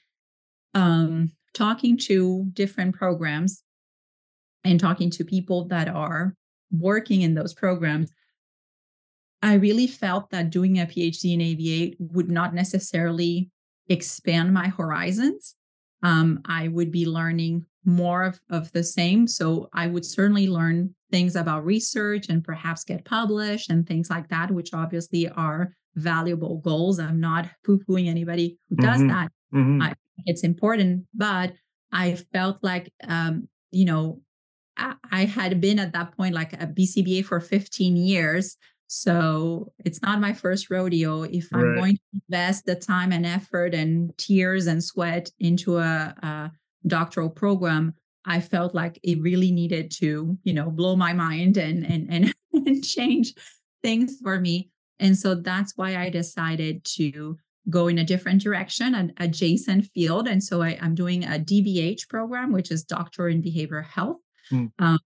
um, 0.74 1.32
talking 1.54 1.98
to 1.98 2.46
different 2.54 2.96
programs 2.96 3.64
and 4.64 4.80
talking 4.80 5.10
to 5.12 5.24
people 5.24 5.66
that 5.68 5.88
are 5.88 6.36
working 6.72 7.22
in 7.22 7.34
those 7.34 7.54
programs, 7.54 8.12
I 9.42 9.56
really 9.56 9.88
felt 9.88 10.30
that 10.30 10.52
doing 10.52 10.80
a 10.80 10.86
PhD 10.86 11.34
in 11.34 11.42
ABA 11.42 12.14
would 12.14 12.30
not 12.30 12.54
necessarily 12.54 13.50
expand 13.90 14.54
my 14.54 14.68
horizons. 14.68 15.56
Um, 16.04 16.42
I 16.46 16.68
would 16.68 16.92
be 16.92 17.06
learning 17.06 17.66
more 17.84 18.24
of, 18.24 18.40
of 18.50 18.72
the 18.72 18.84
same. 18.84 19.28
So 19.28 19.70
I 19.74 19.88
would 19.88 20.06
certainly 20.06 20.48
learn 20.48 20.94
things 21.10 21.36
about 21.36 21.66
research 21.66 22.30
and 22.30 22.44
perhaps 22.44 22.84
get 22.84 23.06
published 23.06 23.70
and 23.70 23.88
things 23.88 24.10
like 24.10 24.30
that, 24.30 24.52
which 24.52 24.74
obviously 24.74 25.28
are 25.30 25.76
valuable 25.96 26.58
goals. 26.58 27.00
I'm 27.00 27.20
not 27.20 27.48
poo 27.66 27.80
pooing 27.80 28.08
anybody 28.08 28.58
who 28.70 28.76
does 28.78 29.00
mm-hmm. 29.00 29.08
that. 29.08 29.32
Mm-hmm. 29.54 29.82
I, 29.82 29.94
it's 30.26 30.44
important, 30.44 31.06
but 31.14 31.54
I 31.92 32.16
felt 32.34 32.58
like, 32.62 32.92
um, 33.08 33.48
you 33.72 33.86
know, 33.86 34.22
I, 34.78 34.96
I 35.12 35.26
had 35.26 35.60
been 35.62 35.80
at 35.80 35.94
that 35.94 36.16
point 36.16 36.36
like 36.36 36.54
a 36.54 36.68
BCBA 36.68 37.26
for 37.26 37.40
15 37.40 37.96
years. 37.98 38.58
So 38.88 39.72
it's 39.80 40.02
not 40.02 40.20
my 40.20 40.34
first 40.34 40.70
rodeo. 40.70 41.24
If 41.24 41.48
I'm 41.54 41.76
going 41.76 41.96
to 41.96 42.22
invest 42.30 42.66
the 42.66 42.76
time 42.76 43.14
and 43.14 43.26
effort 43.26 43.74
and 43.74 44.18
tears 44.18 44.68
and 44.68 44.84
sweat 44.84 45.30
into 45.40 45.78
a, 45.78 46.14
a 46.22 46.52
doctoral 46.88 47.30
program, 47.30 47.94
I 48.26 48.42
felt 48.42 48.76
like 48.76 49.00
it 49.04 49.22
really 49.22 49.52
needed 49.52 49.92
to, 50.00 50.38
you 50.44 50.54
know, 50.54 50.70
blow 50.70 50.96
my 50.96 51.14
mind 51.14 51.58
and 51.58 51.86
and 51.86 52.08
and, 52.12 52.34
and 52.68 52.84
change 52.84 53.34
things 53.82 54.18
for 54.22 54.40
me. 54.40 54.70
And 55.00 55.18
so 55.18 55.36
that's 55.36 55.74
why 55.78 55.98
I 55.98 56.10
decided 56.10 56.84
to 56.96 57.38
go 57.70 57.88
in 57.88 58.00
a 58.00 58.04
different 58.04 58.42
direction, 58.42 58.96
an 58.96 59.14
adjacent 59.18 59.86
field. 59.94 60.28
And 60.28 60.44
so 60.44 60.62
I, 60.62 60.78
am 60.82 60.96
doing 60.96 61.24
a 61.24 61.40
DBH 61.40 62.10
program, 62.10 62.52
which 62.52 62.72
is 62.72 62.84
Doctor 62.84 63.30
in 63.30 63.42
Behavioral 63.42 63.86
Health, 63.86 64.18
mm. 64.52 64.72
um, 64.80 65.00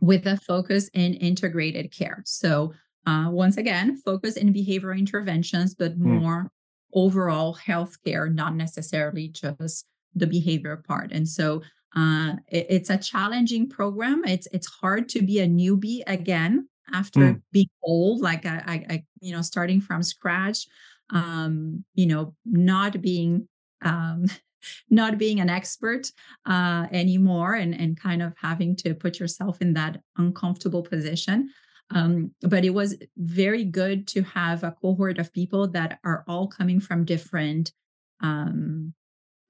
with 0.00 0.26
a 0.26 0.36
focus 0.36 0.88
in 0.94 1.14
integrated 1.14 1.92
care. 1.92 2.22
So 2.26 2.72
uh, 3.06 3.28
once 3.30 3.56
again, 3.56 4.00
focus 4.04 4.36
in 4.36 4.52
behavioral 4.52 4.98
interventions, 4.98 5.74
but 5.74 5.92
hmm. 5.92 6.18
more 6.18 6.44
mm. 6.44 6.48
overall 6.94 7.54
healthcare, 7.54 8.32
not 8.32 8.54
necessarily 8.54 9.28
just 9.28 9.86
the 10.14 10.26
behavior 10.26 10.82
part. 10.88 11.12
And 11.12 11.28
so 11.28 11.60
uh, 11.94 12.34
it, 12.48 12.66
it's 12.70 12.90
a 12.90 12.96
challenging 12.96 13.68
program. 13.68 14.22
It's 14.26 14.48
it's 14.52 14.66
hard 14.66 15.08
to 15.10 15.22
be 15.22 15.40
a 15.40 15.46
newbie 15.46 16.00
again 16.06 16.68
after 16.92 17.20
mm. 17.20 17.42
being 17.52 17.68
old, 17.82 18.20
like 18.20 18.46
I, 18.46 18.62
I, 18.66 18.86
I, 18.94 19.04
you 19.20 19.32
know, 19.32 19.42
starting 19.42 19.80
from 19.80 20.02
scratch. 20.02 20.66
Um, 21.10 21.84
you 21.94 22.06
know, 22.06 22.34
not 22.44 23.00
being 23.00 23.48
um, 23.82 24.26
not 24.90 25.18
being 25.18 25.40
an 25.40 25.50
expert 25.50 26.10
uh, 26.46 26.86
anymore, 26.90 27.54
and 27.54 27.74
and 27.74 27.98
kind 27.98 28.22
of 28.22 28.34
having 28.40 28.76
to 28.76 28.94
put 28.94 29.18
yourself 29.18 29.60
in 29.60 29.74
that 29.74 30.00
uncomfortable 30.16 30.82
position. 30.82 31.50
Um, 31.90 32.32
but 32.40 32.64
it 32.64 32.70
was 32.70 32.96
very 33.16 33.64
good 33.64 34.08
to 34.08 34.22
have 34.22 34.64
a 34.64 34.72
cohort 34.72 35.18
of 35.18 35.32
people 35.32 35.68
that 35.68 35.98
are 36.02 36.24
all 36.26 36.48
coming 36.48 36.80
from 36.80 37.04
different 37.04 37.72
um, 38.20 38.94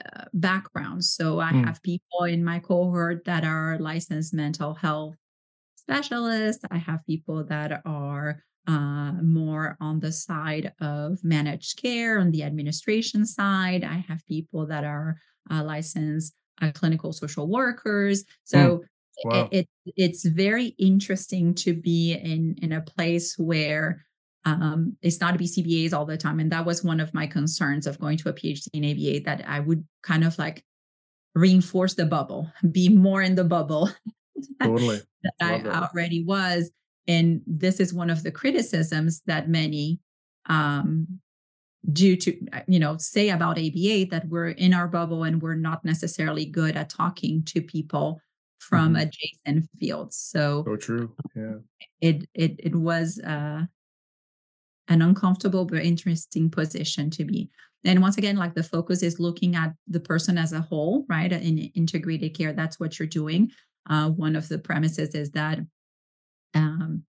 uh, 0.05 0.24
backgrounds. 0.34 1.14
So 1.14 1.40
I 1.40 1.52
mm. 1.52 1.64
have 1.64 1.82
people 1.82 2.24
in 2.24 2.44
my 2.44 2.59
cohort 2.59 3.24
that 3.26 3.44
are 3.44 3.78
licensed 3.78 4.34
mental 4.34 4.74
health 4.74 5.14
specialists. 5.76 6.64
I 6.70 6.78
have 6.78 7.07
people 7.07 7.44
that 7.44 7.82
are 7.84 8.42
uh, 8.66 9.12
more 9.22 9.76
on 9.80 10.00
the 10.00 10.12
side 10.12 10.72
of 10.80 11.22
managed 11.22 11.80
care 11.80 12.18
on 12.18 12.30
the 12.30 12.42
administration 12.42 13.26
side. 13.26 13.84
I 13.84 14.04
have 14.08 14.26
people 14.26 14.66
that 14.66 14.84
are 14.84 15.16
uh, 15.50 15.62
licensed 15.62 16.34
uh, 16.62 16.70
clinical 16.72 17.12
social 17.12 17.48
workers. 17.48 18.22
Hmm. 18.22 18.26
So 18.44 18.84
Wow. 19.22 19.48
It, 19.52 19.68
it, 19.84 19.94
it's 19.96 20.24
very 20.24 20.68
interesting 20.78 21.54
to 21.56 21.74
be 21.74 22.14
in 22.14 22.56
in 22.62 22.72
a 22.72 22.80
place 22.80 23.38
where 23.38 24.04
um, 24.44 24.96
it's 25.02 25.20
not 25.20 25.38
BCBAs 25.38 25.92
all 25.92 26.04
the 26.04 26.16
time, 26.16 26.40
and 26.40 26.50
that 26.52 26.66
was 26.66 26.84
one 26.84 27.00
of 27.00 27.14
my 27.14 27.26
concerns 27.26 27.86
of 27.86 27.98
going 27.98 28.18
to 28.18 28.28
a 28.28 28.32
PhD 28.32 28.68
in 28.72 28.84
ABA 28.84 29.24
that 29.24 29.48
I 29.48 29.60
would 29.60 29.84
kind 30.02 30.24
of 30.24 30.38
like 30.38 30.64
reinforce 31.34 31.94
the 31.94 32.06
bubble, 32.06 32.50
be 32.70 32.88
more 32.88 33.22
in 33.22 33.34
the 33.34 33.44
bubble 33.44 33.88
totally. 34.62 35.00
that 35.22 35.34
I 35.40 35.88
already 35.88 36.24
was. 36.24 36.70
And 37.07 37.42
this 37.46 37.80
is 37.80 37.92
one 37.92 38.11
of 38.11 38.22
the 38.22 38.32
criticisms 38.32 39.22
that 39.26 39.48
many 39.48 40.00
um, 40.46 41.20
do 41.92 42.16
to 42.16 42.34
you 42.66 42.78
know 42.78 42.96
say 42.96 43.30
about 43.30 43.59
ABA 43.59 44.07
that 44.11 44.24
we're 44.28 44.48
in 44.48 44.72
our 44.72 44.88
bubble 44.88 45.24
and 45.24 45.42
we're 45.42 45.55
not 45.55 45.84
necessarily 45.84 46.46
good 46.46 46.76
at 46.76 46.88
talking 46.88 47.42
to 47.44 47.61
people 47.61 48.20
from 48.59 48.94
mm-hmm. 48.94 49.09
adjacent 49.09 49.68
fields. 49.78 50.16
So, 50.16 50.64
so 50.66 50.76
true. 50.76 51.12
Yeah. 51.34 51.57
It 52.00 52.28
it 52.34 52.57
it 52.59 52.74
was 52.74 53.20
uh, 53.20 53.62
an 54.88 55.02
uncomfortable 55.02 55.64
but 55.64 55.82
interesting 55.82 56.50
position 56.50 57.11
to 57.11 57.24
be. 57.24 57.50
And 57.84 58.00
once 58.00 58.16
again, 58.16 58.36
like 58.36 58.55
the 58.55 58.62
focus 58.62 59.02
is 59.02 59.20
looking 59.20 59.55
at 59.57 59.74
the 59.86 60.00
person 60.00 60.38
as 60.38 60.52
a 60.52 60.61
whole, 60.61 61.05
right? 61.09 61.30
In 61.30 61.59
integrated 61.59 62.34
care, 62.36 62.55
that's 62.55 62.80
what 62.80 62.98
you're 62.98 63.07
doing. 63.09 63.50
Uh, 63.88 64.09
one 64.11 64.36
of 64.36 64.48
the 64.48 64.59
premises 64.59 65.14
is 65.14 65.30
that 65.32 65.59
um, 66.55 67.02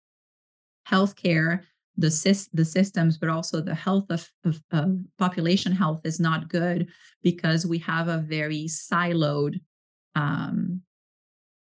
healthcare, 0.90 1.62
the 1.98 2.08
sys- 2.08 2.50
the 2.54 2.66
systems, 2.66 3.18
but 3.18 3.30
also 3.30 3.62
the 3.62 3.76
health 3.76 4.06
of, 4.10 4.30
of, 4.44 4.62
of 4.72 4.98
population 5.18 5.72
health 5.72 6.02
is 6.04 6.20
not 6.20 6.50
good 6.50 6.88
because 7.24 7.66
we 7.66 7.78
have 7.80 8.08
a 8.08 8.20
very 8.20 8.66
siloed 8.66 9.60
um, 10.16 10.82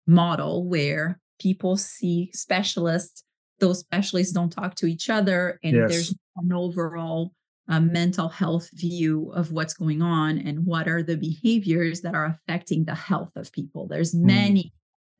model 0.08 0.68
where 0.68 1.20
people 1.40 1.78
see 1.78 2.32
specialists, 2.34 3.24
those 3.60 3.80
specialists 3.80 4.34
don't 4.34 4.52
talk 4.52 4.76
to 4.76 4.86
each 4.86 5.10
other, 5.10 5.60
and 5.64 5.76
yes. 5.76 5.92
there's 5.92 6.16
an 6.38 6.54
overall 6.54 7.34
uh, 7.70 7.80
mental 7.80 8.28
health 8.28 8.70
view 8.74 9.32
of 9.34 9.52
what's 9.52 9.74
going 9.74 10.02
on 10.02 10.38
and 10.38 10.66
what 10.66 10.88
are 10.88 11.02
the 11.02 11.18
behaviors 11.18 12.02
that 12.02 12.16
are 12.16 12.26
affecting 12.26 12.84
the 12.84 12.96
health 12.96 13.32
of 13.36 13.52
people. 13.52 13.88
There's 13.88 14.14
mm. 14.14 14.24
many, 14.24 14.74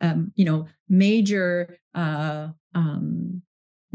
um, 0.04 0.32
you 0.36 0.46
know, 0.46 0.68
major 0.90 1.78
uh, 1.96 2.50
um, 2.76 3.42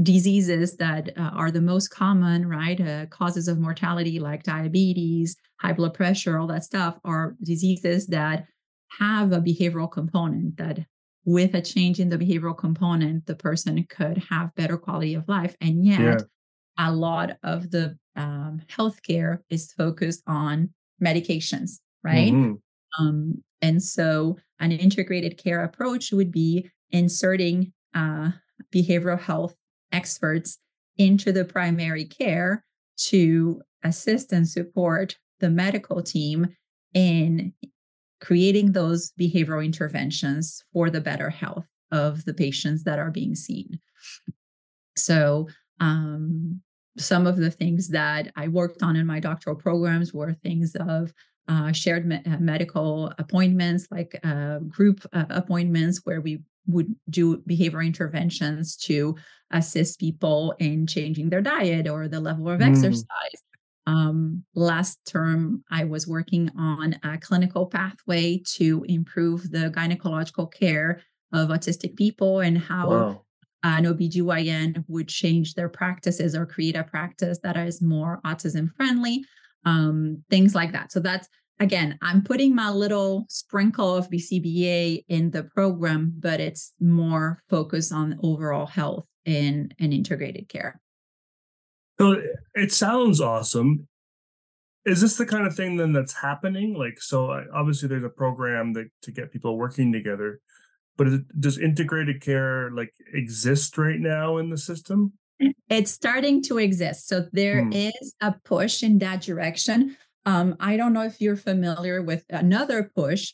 diseases 0.03 0.77
that 0.77 1.11
uh, 1.17 1.31
are 1.35 1.51
the 1.51 1.61
most 1.61 1.89
common, 1.89 2.49
right? 2.49 2.81
Uh, 2.81 3.07
causes 3.07 3.47
of 3.47 3.59
mortality 3.59 4.19
like 4.19 4.43
diabetes, 4.43 5.37
high 5.61 5.73
blood 5.73 5.95
pressure, 5.95 6.39
all 6.39 6.47
that 6.47 6.65
stuff 6.65 6.99
are 7.05 7.37
diseases 7.43 8.07
that 8.09 8.47
have 8.99 9.33
a 9.33 9.41
behavioral 9.41 9.91
component 9.91 10.57
that 10.57 10.81
with 11.25 11.55
a 11.55 11.61
change 11.61 12.01
in 12.01 12.09
the 12.09 12.17
behavioral 12.17 12.57
component 12.57 13.27
the 13.27 13.35
person 13.35 13.85
could 13.91 14.17
have 14.31 14.55
better 14.55 14.79
quality 14.79 15.13
of 15.13 15.29
life 15.29 15.55
and 15.61 15.85
yet 15.85 16.01
yeah. 16.01 16.19
a 16.79 16.91
lot 16.91 17.37
of 17.43 17.71
the 17.71 17.95
um, 18.17 18.63
healthcare 18.71 19.41
is 19.51 19.71
focused 19.73 20.23
on 20.27 20.71
medications 21.05 21.81
right 22.03 22.33
mm-hmm. 22.33 23.05
um, 23.05 23.43
and 23.63 23.83
so 23.83 24.37
an 24.61 24.73
integrated 24.73 25.37
care 25.37 25.65
approach 25.65 26.13
would 26.13 26.33
be 26.33 26.71
inserting 26.91 27.73
uh, 27.95 28.31
behavioral 28.75 29.21
health 29.21 29.57
experts 29.93 30.59
into 30.97 31.33
the 31.33 31.45
primary 31.45 32.05
care 32.05 32.65
to 32.97 33.63
assist 33.85 34.33
and 34.33 34.49
support 34.49 35.17
the 35.41 35.51
medical 35.51 36.03
team 36.03 36.49
in 36.95 37.53
creating 38.21 38.73
those 38.73 39.13
behavioral 39.19 39.65
interventions 39.65 40.65
for 40.73 40.91
the 40.91 41.01
better 41.01 41.31
health 41.31 41.67
of 41.93 42.25
the 42.25 42.35
patients 42.35 42.85
that 42.85 42.99
are 42.99 43.11
being 43.11 43.35
seen. 43.35 43.79
So, 44.97 45.49
um, 45.81 46.61
some 46.97 47.29
of 47.29 47.37
the 47.37 47.51
things 47.51 47.91
that 47.91 48.33
I 48.35 48.49
worked 48.49 48.83
on 48.83 48.97
in 48.97 49.07
my 49.07 49.21
doctoral 49.21 49.55
programs 49.55 50.13
were 50.13 50.33
things 50.33 50.75
of 50.75 51.13
uh, 51.49 51.73
shared 51.73 52.07
me- 52.07 52.23
uh, 52.27 52.39
medical 52.39 53.13
appointments, 53.19 53.89
like 53.91 54.19
uh, 54.23 54.59
group 54.61 55.05
uh, 55.13 55.25
appointments, 55.31 56.03
where 56.05 56.21
we 56.21 56.43
would 56.67 56.95
do 57.09 57.39
behavioral 57.39 57.87
interventions 57.87 58.77
to 58.77 59.17
assist 59.51 59.99
people 59.99 60.55
in 60.59 60.87
changing 60.87 61.31
their 61.31 61.41
diet 61.41 61.89
or 61.89 62.09
the 62.09 62.21
level 62.21 62.49
of 62.49 62.61
mm. 62.61 62.69
exercise 62.69 63.43
um, 63.89 64.45
last 64.55 64.99
term, 65.07 65.65
I 65.71 65.85
was 65.85 66.07
working 66.07 66.51
on 66.59 66.97
a 67.03 67.17
clinical 67.17 67.65
pathway 67.65 68.43
to 68.57 68.85
improve 68.87 69.51
the 69.51 69.71
gynecological 69.71 70.53
care 70.53 71.01
of 71.33 71.49
autistic 71.49 71.97
people 71.97 72.41
and 72.41 72.59
how 72.59 72.91
wow. 72.91 73.23
an 73.63 73.87
OBGYN 73.87 74.85
would 74.89 75.09
change 75.09 75.55
their 75.55 75.71
practices 75.71 76.35
or 76.35 76.45
create 76.45 76.77
a 76.77 76.85
practice 76.85 77.39
that 77.43 77.57
is 77.57 77.81
more 77.81 78.21
autism 78.27 78.69
friendly, 78.77 79.25
um, 79.65 80.25
things 80.31 80.55
like 80.55 80.73
that. 80.73 80.93
So 80.93 81.01
that's 81.01 81.29
again, 81.61 81.99
I'm 82.03 82.23
putting 82.23 82.55
my 82.55 82.71
little 82.71 83.27
sprinkle 83.29 83.97
of 83.97 84.11
BCBA 84.11 85.05
in 85.09 85.31
the 85.31 85.45
program, 85.45 86.15
but 86.19 86.41
it's 86.41 86.73
more 86.81 87.43
focused 87.49 87.93
on 87.93 88.19
overall 88.23 88.67
health 88.67 89.07
in 89.25 89.71
an 89.79 89.93
integrated 89.93 90.49
care. 90.49 90.81
So 92.01 92.23
it 92.55 92.73
sounds 92.73 93.21
awesome. 93.21 93.89
Is 94.85 95.01
this 95.01 95.17
the 95.17 95.27
kind 95.27 95.47
of 95.47 95.55
thing 95.55 95.77
then 95.77 95.93
that's 95.93 96.15
happening? 96.15 96.75
Like, 96.75 97.01
so 97.01 97.45
obviously 97.53 97.89
there's 97.89 98.05
a 98.05 98.09
program 98.09 98.73
that 98.75 98.89
to 99.03 99.13
get 99.13 99.33
people 99.33 99.59
working 99.59 99.93
together, 99.93 100.41
but 100.97 101.09
does 101.39 101.59
integrated 101.59 102.23
care 102.23 102.71
like 102.71 102.95
exist 103.13 103.77
right 103.77 103.99
now 103.99 104.39
in 104.39 104.49
the 104.49 104.57
system? 104.57 105.13
It's 105.69 105.91
starting 105.91 106.43
to 106.45 106.59
exist. 106.59 107.09
So 107.09 107.27
there 107.33 107.65
hmm. 107.65 107.73
is 107.73 108.15
a 108.21 108.35
push 108.45 108.83
in 108.83 108.99
that 108.99 109.21
direction. 109.23 109.97
Um, 110.25 110.57
I 110.61 110.77
don't 110.77 110.93
know 110.93 111.05
if 111.05 111.21
you're 111.21 111.37
familiar 111.37 112.03
with 112.03 112.25
another 112.31 112.91
push 112.95 113.33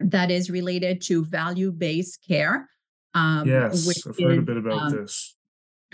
that 0.00 0.30
is 0.30 0.50
related 0.50 1.00
to 1.02 1.24
value 1.24 1.72
based 1.72 2.24
care. 2.26 2.68
Um, 3.14 3.48
yes, 3.48 3.88
I've 4.06 4.18
heard 4.18 4.32
is, 4.32 4.38
a 4.38 4.42
bit 4.42 4.56
about 4.58 4.82
um, 4.82 4.92
this. 4.92 5.36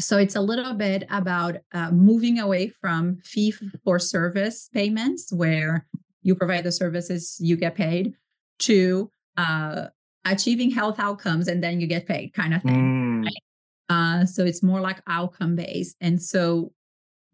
So 0.01 0.19
it's 0.19 0.35
a 0.35 0.41
little 0.41 0.75
bit 0.75 1.05
about 1.11 1.57
uh, 1.73 1.91
moving 1.91 2.39
away 2.39 2.69
from 2.69 3.19
fee 3.25 3.55
for 3.85 3.99
service 3.99 4.69
payments, 4.73 5.33
where 5.33 5.87
you 6.23 6.35
provide 6.35 6.65
the 6.65 6.73
services, 6.73 7.37
you 7.41 7.57
get 7.57 7.75
paid, 7.75 8.15
to 8.61 9.11
uh, 9.37 9.87
achieving 10.25 10.71
health 10.71 10.99
outcomes 10.99 11.49
and 11.49 11.63
then 11.63 11.81
you 11.81 11.87
get 11.87 12.07
paid 12.07 12.33
kind 12.35 12.55
of 12.55 12.63
thing. 12.63 12.75
Mm. 12.75 13.25
Right? 13.25 13.43
Uh, 13.93 14.25
so 14.25 14.45
it's 14.45 14.63
more 14.63 14.81
like 14.81 15.03
outcome 15.07 15.55
based. 15.55 15.97
And 16.01 16.23
so 16.23 16.73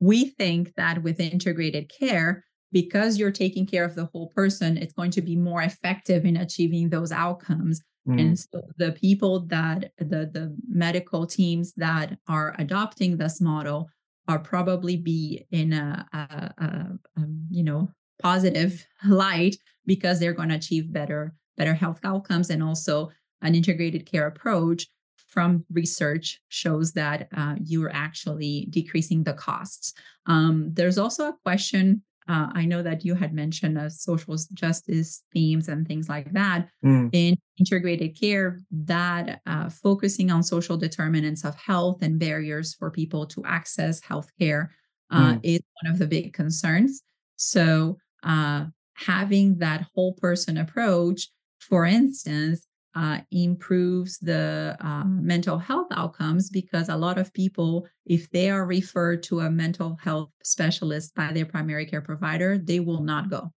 we 0.00 0.26
think 0.30 0.74
that 0.74 1.02
with 1.02 1.20
integrated 1.20 1.88
care, 1.88 2.44
because 2.72 3.16
you're 3.18 3.30
taking 3.30 3.64
care 3.66 3.84
of 3.84 3.94
the 3.94 4.06
whole 4.06 4.28
person, 4.28 4.76
it's 4.76 4.92
going 4.92 5.12
to 5.12 5.22
be 5.22 5.36
more 5.36 5.62
effective 5.62 6.24
in 6.24 6.36
achieving 6.36 6.88
those 6.88 7.12
outcomes. 7.12 7.80
Mm. 8.08 8.20
And 8.20 8.38
so 8.38 8.62
the 8.76 8.92
people 8.92 9.46
that 9.46 9.92
the 9.98 10.30
the 10.32 10.56
medical 10.68 11.26
teams 11.26 11.72
that 11.76 12.18
are 12.26 12.54
adopting 12.58 13.16
this 13.16 13.40
model 13.40 13.88
are 14.26 14.38
probably 14.38 14.96
be 14.96 15.46
in 15.50 15.72
a, 15.72 16.06
a, 16.12 16.18
a, 16.18 16.64
a 16.64 16.98
um, 17.16 17.46
you 17.50 17.62
know 17.62 17.88
positive 18.20 18.86
light 19.06 19.56
because 19.86 20.18
they're 20.18 20.34
going 20.34 20.50
to 20.50 20.56
achieve 20.56 20.92
better 20.92 21.34
better 21.56 21.74
health 21.74 22.00
outcomes 22.04 22.50
and 22.50 22.62
also 22.62 23.10
an 23.42 23.54
integrated 23.54 24.04
care 24.04 24.26
approach 24.26 24.88
from 25.28 25.64
research 25.70 26.40
shows 26.48 26.92
that 26.92 27.28
uh, 27.36 27.54
you're 27.62 27.92
actually 27.92 28.66
decreasing 28.70 29.22
the 29.22 29.34
costs. 29.34 29.92
Um, 30.26 30.70
there's 30.74 30.98
also 30.98 31.28
a 31.28 31.36
question 31.44 32.02
uh, 32.28 32.48
I 32.52 32.66
know 32.66 32.82
that 32.82 33.04
you 33.06 33.14
had 33.14 33.32
mentioned 33.32 33.78
uh, 33.78 33.88
social 33.88 34.36
justice 34.52 35.24
themes 35.32 35.68
and 35.68 35.88
things 35.88 36.10
like 36.10 36.30
that 36.34 36.68
mm. 36.84 37.08
in 37.12 37.36
integrated 37.58 38.20
care. 38.20 38.60
That 38.70 39.40
uh, 39.46 39.70
focusing 39.70 40.30
on 40.30 40.42
social 40.42 40.76
determinants 40.76 41.44
of 41.44 41.56
health 41.56 42.02
and 42.02 42.18
barriers 42.18 42.74
for 42.74 42.90
people 42.90 43.26
to 43.28 43.44
access 43.46 44.00
healthcare 44.02 44.68
uh, 45.10 45.34
mm. 45.34 45.40
is 45.42 45.60
one 45.82 45.92
of 45.92 45.98
the 45.98 46.06
big 46.06 46.34
concerns. 46.34 47.02
So, 47.36 47.96
uh, 48.22 48.66
having 48.94 49.58
that 49.58 49.86
whole 49.94 50.12
person 50.14 50.58
approach, 50.58 51.28
for 51.60 51.86
instance, 51.86 52.66
uh, 52.94 53.18
improves 53.30 54.18
the 54.18 54.76
uh, 54.80 55.04
mental 55.04 55.58
health 55.58 55.88
outcomes 55.92 56.50
because 56.50 56.88
a 56.88 56.96
lot 56.96 57.18
of 57.18 57.32
people, 57.32 57.86
if 58.06 58.30
they 58.30 58.50
are 58.50 58.66
referred 58.66 59.22
to 59.24 59.40
a 59.40 59.50
mental 59.50 59.96
health 60.02 60.30
specialist 60.42 61.14
by 61.14 61.32
their 61.32 61.46
primary 61.46 61.86
care 61.86 62.00
provider, 62.00 62.58
they 62.58 62.80
will 62.80 63.02
not 63.02 63.30
go. 63.30 63.52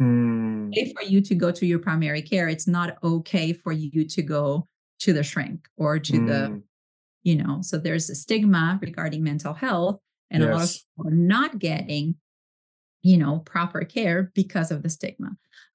Mm. 0.00 0.68
Okay 0.68 0.92
for 0.96 1.04
you 1.04 1.20
to 1.20 1.34
go 1.34 1.50
to 1.50 1.66
your 1.66 1.78
primary 1.78 2.22
care, 2.22 2.48
it's 2.48 2.66
not 2.66 2.96
okay 3.02 3.52
for 3.52 3.72
you 3.72 4.06
to 4.06 4.22
go 4.22 4.66
to 5.00 5.12
the 5.12 5.22
shrink 5.22 5.68
or 5.76 5.98
to 5.98 6.12
mm. 6.12 6.26
the, 6.26 6.62
you 7.22 7.36
know, 7.36 7.60
so 7.62 7.78
there's 7.78 8.08
a 8.10 8.14
stigma 8.14 8.78
regarding 8.80 9.22
mental 9.22 9.54
health, 9.54 9.98
and 10.30 10.42
yes. 10.42 10.48
a 10.48 10.54
lot 10.54 10.64
of 10.64 10.70
people 10.70 11.08
are 11.08 11.16
not 11.16 11.58
getting 11.58 12.14
you 13.02 13.16
know 13.16 13.40
proper 13.40 13.84
care 13.84 14.30
because 14.34 14.70
of 14.70 14.82
the 14.82 14.88
stigma 14.88 15.30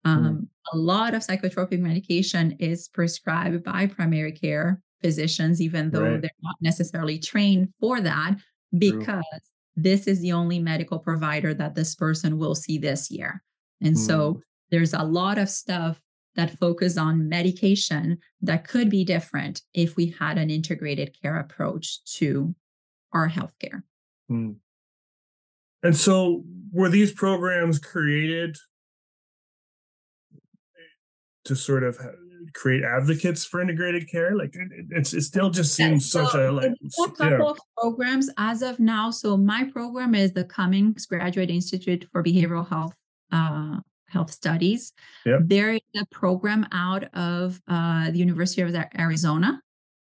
mm-hmm. 0.05 0.09
um, 0.09 0.35
mm. 0.35 0.47
a 0.73 0.77
lot 0.77 1.13
of 1.13 1.21
psychotropic 1.21 1.79
medication 1.79 2.55
is 2.59 2.87
prescribed 2.87 3.63
by 3.63 3.85
primary 3.85 4.31
care 4.31 4.81
physicians 5.01 5.61
even 5.61 5.91
though 5.91 6.11
right. 6.11 6.21
they're 6.21 6.31
not 6.41 6.55
necessarily 6.61 7.19
trained 7.19 7.69
for 7.79 8.01
that 8.01 8.35
because 8.77 9.23
True. 9.31 9.51
this 9.75 10.07
is 10.07 10.21
the 10.21 10.31
only 10.31 10.59
medical 10.59 10.99
provider 10.99 11.53
that 11.53 11.75
this 11.75 11.95
person 11.95 12.37
will 12.37 12.55
see 12.55 12.77
this 12.77 13.11
year 13.11 13.43
and 13.81 13.95
mm. 13.95 13.99
so 13.99 14.41
there's 14.69 14.93
a 14.93 15.03
lot 15.03 15.37
of 15.37 15.49
stuff 15.49 16.01
that 16.37 16.57
focus 16.59 16.97
on 16.97 17.27
medication 17.27 18.19
that 18.41 18.67
could 18.67 18.89
be 18.89 19.03
different 19.03 19.63
if 19.73 19.95
we 19.95 20.15
had 20.19 20.37
an 20.37 20.49
integrated 20.49 21.15
care 21.19 21.37
approach 21.39 22.03
to 22.05 22.55
our 23.11 23.27
healthcare. 23.27 23.83
Mm. 24.31 24.57
And 25.83 25.95
so 25.95 26.43
were 26.71 26.89
these 26.89 27.11
programs 27.11 27.79
created 27.79 28.57
to 31.45 31.55
sort 31.55 31.83
of 31.83 31.97
create 32.53 32.83
advocates 32.83 33.45
for 33.45 33.61
integrated 33.61 34.09
care? 34.09 34.35
Like 34.35 34.53
it's 34.91 35.13
it 35.13 35.21
still 35.21 35.49
just 35.49 35.75
seems 35.75 36.13
yeah, 36.13 36.21
so 36.21 36.25
such 36.25 36.35
a 36.35 36.51
like 36.51 36.71
a 36.71 37.07
couple 37.07 37.25
yeah. 37.29 37.51
of 37.51 37.59
programs 37.77 38.29
as 38.37 38.61
of 38.61 38.79
now. 38.79 39.11
So 39.11 39.37
my 39.37 39.65
program 39.71 40.15
is 40.15 40.33
the 40.33 40.43
Cummings 40.43 41.05
Graduate 41.05 41.49
Institute 41.49 42.07
for 42.11 42.23
Behavioral 42.23 42.67
Health 42.67 42.93
uh, 43.31 43.77
Health 44.09 44.31
Studies. 44.31 44.93
Yep. 45.25 45.39
There 45.45 45.73
is 45.73 45.81
a 45.99 46.05
program 46.11 46.65
out 46.71 47.03
of 47.13 47.61
uh, 47.67 48.11
the 48.11 48.17
University 48.17 48.61
of 48.61 48.75
Arizona. 48.97 49.61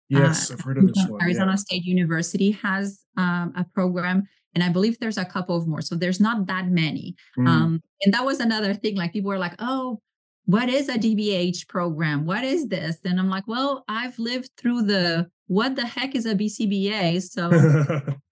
Yes, 0.09 0.51
uh, 0.51 0.53
I've 0.53 0.61
heard 0.61 0.77
of 0.77 0.87
this 0.93 1.05
one. 1.07 1.21
Arizona 1.21 1.51
yeah. 1.51 1.55
State 1.55 1.83
University 1.83 2.51
has 2.51 3.01
um, 3.17 3.53
a 3.55 3.65
program 3.73 4.27
and 4.55 4.63
I 4.63 4.69
believe 4.69 4.97
there's 4.99 5.17
a 5.17 5.25
couple 5.25 5.55
of 5.55 5.67
more. 5.67 5.81
So 5.81 5.95
there's 5.95 6.21
not 6.21 6.47
that 6.47 6.69
many. 6.69 7.15
Mm. 7.37 7.47
Um, 7.47 7.83
and 8.03 8.13
that 8.13 8.25
was 8.25 8.39
another 8.39 8.73
thing. 8.73 8.95
Like 8.95 9.13
people 9.13 9.29
were 9.29 9.37
like, 9.37 9.55
oh, 9.59 9.99
what 10.45 10.69
is 10.69 10.87
a 10.89 10.93
DBH 10.93 11.67
program? 11.67 12.25
What 12.25 12.43
is 12.43 12.67
this? 12.67 12.97
And 13.03 13.19
I'm 13.19 13.29
like, 13.29 13.47
well, 13.47 13.83
I've 13.87 14.17
lived 14.17 14.49
through 14.57 14.83
the 14.83 15.29
what 15.47 15.75
the 15.75 15.85
heck 15.85 16.15
is 16.15 16.25
a 16.25 16.35
BCBA? 16.35 17.21
So 17.21 17.51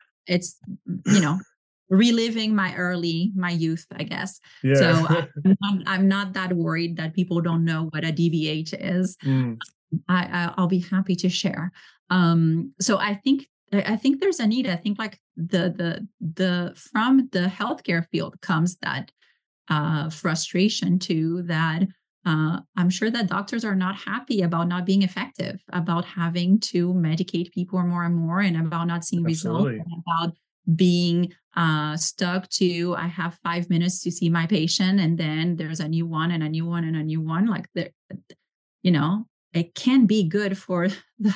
it's, 0.27 0.57
you 1.05 1.19
know, 1.19 1.39
reliving 1.89 2.55
my 2.55 2.73
early, 2.75 3.31
my 3.35 3.51
youth, 3.51 3.85
I 3.95 4.03
guess. 4.03 4.39
Yeah. 4.63 4.75
So 4.75 5.07
I'm 5.45 5.57
not, 5.61 5.83
I'm 5.85 6.07
not, 6.07 6.33
that 6.33 6.53
worried 6.53 6.97
that 6.97 7.13
people 7.13 7.41
don't 7.41 7.65
know 7.65 7.89
what 7.91 8.03
a 8.03 8.11
DBH 8.11 8.73
is. 8.79 9.17
Mm. 9.23 9.57
I, 10.07 10.51
I'll 10.57 10.67
be 10.67 10.79
happy 10.79 11.15
to 11.17 11.29
share. 11.29 11.71
Um, 12.09 12.73
so 12.79 12.97
I 12.97 13.15
think 13.23 13.47
I 13.75 13.95
think 13.95 14.19
there's 14.19 14.39
a 14.39 14.47
need. 14.47 14.67
I 14.67 14.75
think 14.75 14.99
like 14.99 15.19
the 15.35 15.73
the 15.75 16.07
the 16.19 16.73
from 16.75 17.29
the 17.31 17.47
healthcare 17.47 18.07
field 18.09 18.39
comes 18.41 18.77
that 18.77 19.11
uh, 19.69 20.09
frustration 20.09 20.99
too 20.99 21.43
that 21.43 21.87
uh, 22.25 22.59
I'm 22.77 22.89
sure 22.89 23.11
that 23.11 23.27
doctors 23.27 23.65
are 23.65 23.75
not 23.75 23.95
happy 23.95 24.41
about 24.41 24.67
not 24.67 24.85
being 24.85 25.01
effective, 25.01 25.61
about 25.73 26.05
having 26.05 26.59
to 26.61 26.93
medicate 26.93 27.51
people 27.51 27.81
more 27.83 28.05
and 28.05 28.15
more, 28.15 28.39
and 28.39 28.55
about 28.57 28.87
not 28.87 29.03
seeing 29.03 29.25
Absolutely. 29.25 29.73
results, 29.73 29.89
about 30.07 30.33
being 30.75 31.33
uh, 31.55 31.97
stuck 31.97 32.47
to 32.49 32.95
I 32.97 33.07
have 33.07 33.37
five 33.43 33.69
minutes 33.69 34.01
to 34.03 34.11
see 34.11 34.29
my 34.29 34.47
patient, 34.47 34.99
and 34.99 35.17
then 35.17 35.57
there's 35.57 35.81
a 35.81 35.87
new 35.87 36.05
one 36.05 36.31
and 36.31 36.43
a 36.43 36.49
new 36.49 36.65
one 36.65 36.85
and 36.85 36.95
a 36.95 37.03
new 37.03 37.21
one. 37.21 37.47
Like 37.47 37.67
the, 37.75 37.91
you 38.83 38.91
know, 38.91 39.27
it 39.51 39.75
can 39.75 40.05
be 40.05 40.23
good 40.23 40.57
for 40.57 40.87
the 41.19 41.35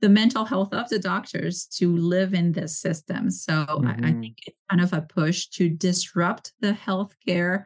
the 0.00 0.08
mental 0.08 0.44
health 0.44 0.72
of 0.72 0.88
the 0.88 0.98
doctors 0.98 1.66
to 1.66 1.96
live 1.96 2.34
in 2.34 2.52
this 2.52 2.78
system. 2.78 3.30
So 3.30 3.52
mm-hmm. 3.52 3.86
I, 3.86 3.90
I, 3.90 3.94
mm-hmm. 3.94 4.20
think 4.20 4.38
it's 4.46 4.56
kind 4.70 4.82
of 4.82 4.92
a 4.92 5.02
push 5.02 5.46
to 5.48 5.68
disrupt 5.68 6.52
the 6.60 6.72
healthcare 6.72 7.64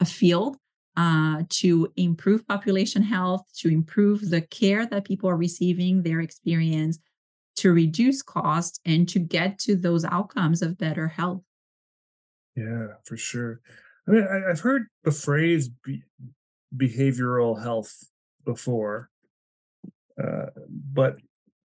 uh, 0.00 0.04
field, 0.04 0.56
uh, 0.96 1.42
to 1.50 1.92
improve 1.96 2.46
population 2.46 3.02
health, 3.02 3.42
to 3.58 3.68
improve 3.68 4.30
the 4.30 4.40
care 4.40 4.86
that 4.86 5.04
people 5.04 5.28
are 5.28 5.36
receiving, 5.36 6.02
their 6.02 6.20
experience, 6.20 6.98
to 7.56 7.72
reduce 7.72 8.22
cost, 8.22 8.80
and 8.84 9.08
to 9.08 9.18
get 9.18 9.58
to 9.60 9.76
those 9.76 10.04
outcomes 10.04 10.62
of 10.62 10.78
better 10.78 11.08
health. 11.08 11.42
Yeah, 12.56 12.88
for 13.04 13.16
sure. 13.16 13.60
I 14.08 14.10
mean, 14.10 14.26
I, 14.30 14.48
have 14.48 14.60
heard 14.60 14.86
the 15.02 15.10
phrase 15.10 15.68
be- 15.68 16.02
behavioral 16.76 17.60
health 17.62 17.94
before, 18.44 19.10
uh, 20.22 20.46
but 20.68 21.16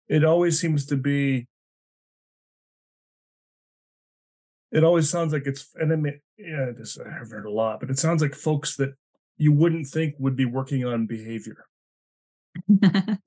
it 0.08 0.24
always 0.24 0.60
seems 0.60 0.86
to 0.86 0.96
be 0.96 1.46
it 4.72 4.84
always 4.84 5.08
sounds 5.08 5.32
like 5.32 5.46
it's 5.46 5.68
and 5.76 5.92
I 5.92 5.96
mean 5.96 6.20
yeah 6.36 6.70
this 6.76 6.98
I've 6.98 7.30
heard 7.30 7.46
a 7.46 7.50
lot, 7.50 7.80
but 7.80 7.90
it 7.90 7.98
sounds 7.98 8.22
like 8.22 8.34
folks 8.34 8.76
that 8.76 8.94
you 9.36 9.52
wouldn't 9.52 9.86
think 9.86 10.14
would 10.18 10.36
be 10.36 10.44
working 10.44 10.84
on 10.84 11.06
behavior. 11.06 11.66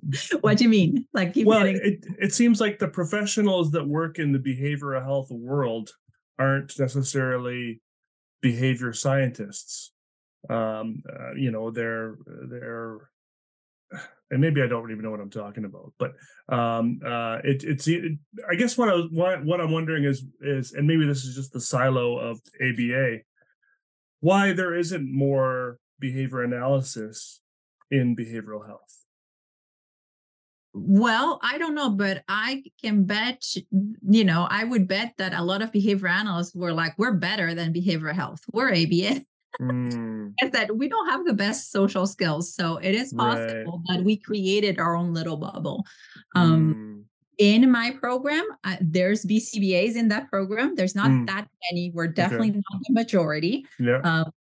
what 0.42 0.58
do 0.58 0.64
you 0.64 0.70
mean? 0.70 1.06
Like 1.14 1.34
well, 1.44 1.64
getting... 1.64 1.82
it 1.84 2.06
it 2.20 2.34
seems 2.34 2.62
like 2.62 2.80
the 2.80 2.88
professionals 2.88 3.72
that 3.72 3.88
work 3.88 4.20
in 4.20 4.32
the 4.32 4.40
behavioral 4.40 5.04
health 5.04 5.30
world 5.32 5.92
aren't 6.40 6.78
necessarily 6.80 7.82
behavior 8.42 8.94
scientists. 8.94 9.92
Um, 10.50 11.04
uh, 11.10 11.34
you 11.34 11.52
know, 11.52 11.72
they're 11.72 12.16
they're 12.26 13.10
and 14.30 14.42
maybe 14.42 14.62
I 14.62 14.68
don't 14.68 14.92
even 14.92 15.04
know 15.04 15.12
what 15.12 15.20
I'm 15.20 15.30
talking 15.30 15.66
about, 15.66 15.94
but 15.98 16.14
um, 16.54 17.00
uh, 17.06 17.38
it, 17.44 17.64
it's 17.64 17.88
it, 17.88 18.18
I 18.50 18.56
guess 18.56 18.78
what 18.78 18.90
I 18.90 18.98
what, 19.12 19.46
what 19.46 19.62
I'm 19.62 19.72
wondering 19.72 20.04
is 20.04 20.26
is 20.42 20.74
and 20.74 20.88
maybe 20.88 21.06
this 21.06 21.24
is 21.24 21.36
just 21.36 21.54
the 21.54 21.62
silo 21.62 22.18
of 22.18 22.40
ABA, 22.62 23.20
why 24.20 24.54
there 24.54 24.76
isn't 24.76 25.12
more 25.12 25.80
behavior 26.00 26.44
analysis 26.44 27.42
in 27.90 28.16
behavioral 28.16 28.66
health. 28.66 29.04
Well, 30.74 31.40
I 31.42 31.58
don't 31.58 31.74
know, 31.74 31.90
but 31.90 32.24
I 32.28 32.64
can 32.84 33.06
bet, 33.06 33.44
you 34.08 34.24
know, 34.24 34.48
I 34.50 34.64
would 34.64 34.88
bet 34.88 35.14
that 35.18 35.34
a 35.34 35.42
lot 35.42 35.64
of 35.64 35.72
behavior 35.72 36.08
analysts 36.08 36.54
were 36.54 36.74
like, 36.74 36.94
we're 37.00 37.14
better 37.14 37.56
than 37.56 37.74
behavioral 37.74 38.14
health. 38.14 38.42
We're 38.52 38.70
ABA. 38.70 39.26
Mm. 39.62 40.34
I 40.42 40.50
said, 40.52 40.72
we 40.72 40.88
don't 40.88 41.10
have 41.10 41.26
the 41.26 41.34
best 41.34 41.72
social 41.72 42.06
skills. 42.08 42.54
So 42.54 42.78
it 42.78 42.94
is 42.94 43.14
possible 43.14 43.82
right. 43.90 43.98
that 43.98 44.04
we 44.04 44.18
created 44.18 44.80
our 44.80 44.96
own 44.96 45.14
little 45.14 45.38
bubble. 45.38 45.86
Um, 46.36 46.76
mm. 46.76 47.04
In 47.38 47.70
my 47.72 47.92
program, 47.92 48.44
uh, 48.64 48.78
there's 48.82 49.26
BCBAs 49.26 49.96
in 49.96 50.08
that 50.08 50.30
program. 50.30 50.76
There's 50.76 50.96
not 50.96 51.10
mm. 51.10 51.28
that 51.28 51.48
many. 51.72 51.92
We're 51.94 52.08
definitely 52.08 52.50
okay. 52.50 52.62
not 52.72 52.82
the 52.88 52.94
majority. 52.94 53.66
Yeah. 53.80 54.02
Um, 54.04 54.32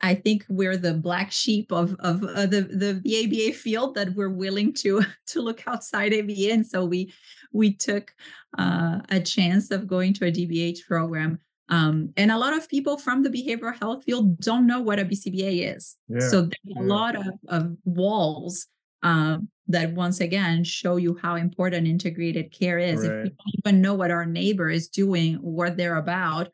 I 0.00 0.14
think 0.14 0.44
we're 0.48 0.76
the 0.76 0.94
black 0.94 1.32
sheep 1.32 1.72
of 1.72 1.96
of 1.98 2.22
uh, 2.22 2.46
the, 2.46 2.62
the 2.62 3.00
the 3.02 3.24
ABA 3.24 3.56
field 3.56 3.94
that 3.96 4.14
we're 4.14 4.30
willing 4.30 4.72
to 4.74 5.02
to 5.28 5.40
look 5.40 5.66
outside 5.66 6.14
ABA, 6.14 6.52
and 6.52 6.66
so 6.66 6.84
we 6.84 7.12
we 7.52 7.74
took 7.74 8.12
uh, 8.58 9.00
a 9.08 9.20
chance 9.20 9.70
of 9.70 9.86
going 9.86 10.14
to 10.14 10.26
a 10.26 10.32
DBH 10.32 10.86
program. 10.86 11.40
Um, 11.68 12.12
and 12.16 12.30
a 12.30 12.38
lot 12.38 12.56
of 12.56 12.68
people 12.68 12.96
from 12.96 13.22
the 13.22 13.30
behavioral 13.30 13.78
health 13.78 14.04
field 14.04 14.40
don't 14.40 14.66
know 14.66 14.80
what 14.80 14.98
a 14.98 15.04
BCBA 15.04 15.76
is. 15.76 15.96
Yeah, 16.08 16.20
so 16.20 16.40
there's 16.42 16.52
yeah. 16.64 16.80
a 16.80 16.84
lot 16.84 17.14
of, 17.14 17.26
of 17.48 17.76
walls 17.84 18.66
um, 19.02 19.48
that 19.66 19.92
once 19.92 20.20
again 20.20 20.64
show 20.64 20.96
you 20.96 21.18
how 21.20 21.34
important 21.34 21.86
integrated 21.86 22.52
care 22.52 22.78
is. 22.78 23.06
Right. 23.06 23.10
If 23.10 23.22
we 23.24 23.28
don't 23.28 23.66
even 23.66 23.82
know 23.82 23.94
what 23.94 24.10
our 24.10 24.24
neighbor 24.24 24.70
is 24.70 24.88
doing, 24.88 25.34
what 25.34 25.76
they're 25.76 25.96
about, 25.96 26.48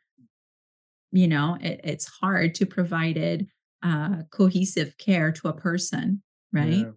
you 1.15 1.29
know 1.29 1.57
it, 1.61 1.81
it's 1.85 2.07
hard 2.07 2.55
to 2.57 2.67
provide 2.67 3.17
it 3.17 3.47
uh, 3.83 4.23
cohesive 4.31 4.99
care 4.99 5.31
to 5.31 5.49
a 5.49 5.53
person 5.53 6.23
right 6.53 6.73
yeah. 6.73 6.91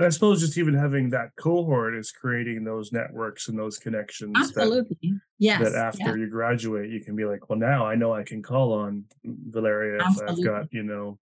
I 0.00 0.08
suppose 0.10 0.40
just 0.40 0.56
even 0.58 0.74
having 0.74 1.10
that 1.10 1.30
cohort 1.36 1.96
is 1.96 2.12
creating 2.12 2.62
those 2.62 2.92
networks 2.92 3.48
and 3.48 3.58
those 3.58 3.78
connections. 3.78 4.36
Absolutely. 4.36 4.96
That, 5.02 5.20
yes. 5.38 5.62
That 5.62 5.74
after 5.74 6.16
yeah. 6.16 6.24
you 6.24 6.30
graduate, 6.30 6.90
you 6.90 7.00
can 7.00 7.16
be 7.16 7.24
like, 7.24 7.48
well, 7.48 7.58
now 7.58 7.84
I 7.84 7.96
know 7.96 8.12
I 8.12 8.22
can 8.22 8.42
call 8.42 8.72
on 8.72 9.04
Valeria 9.24 10.00
Absolutely. 10.04 10.32
if 10.32 10.38
I've 10.38 10.44
got, 10.44 10.72
you 10.72 10.84
know, 10.84 11.18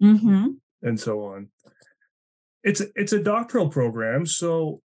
mm-hmm. 0.00 0.46
and 0.82 1.00
so 1.00 1.24
on. 1.24 1.48
It's 2.62 2.82
it's 2.94 3.12
a 3.12 3.22
doctoral 3.22 3.70
program, 3.70 4.26
so 4.26 4.82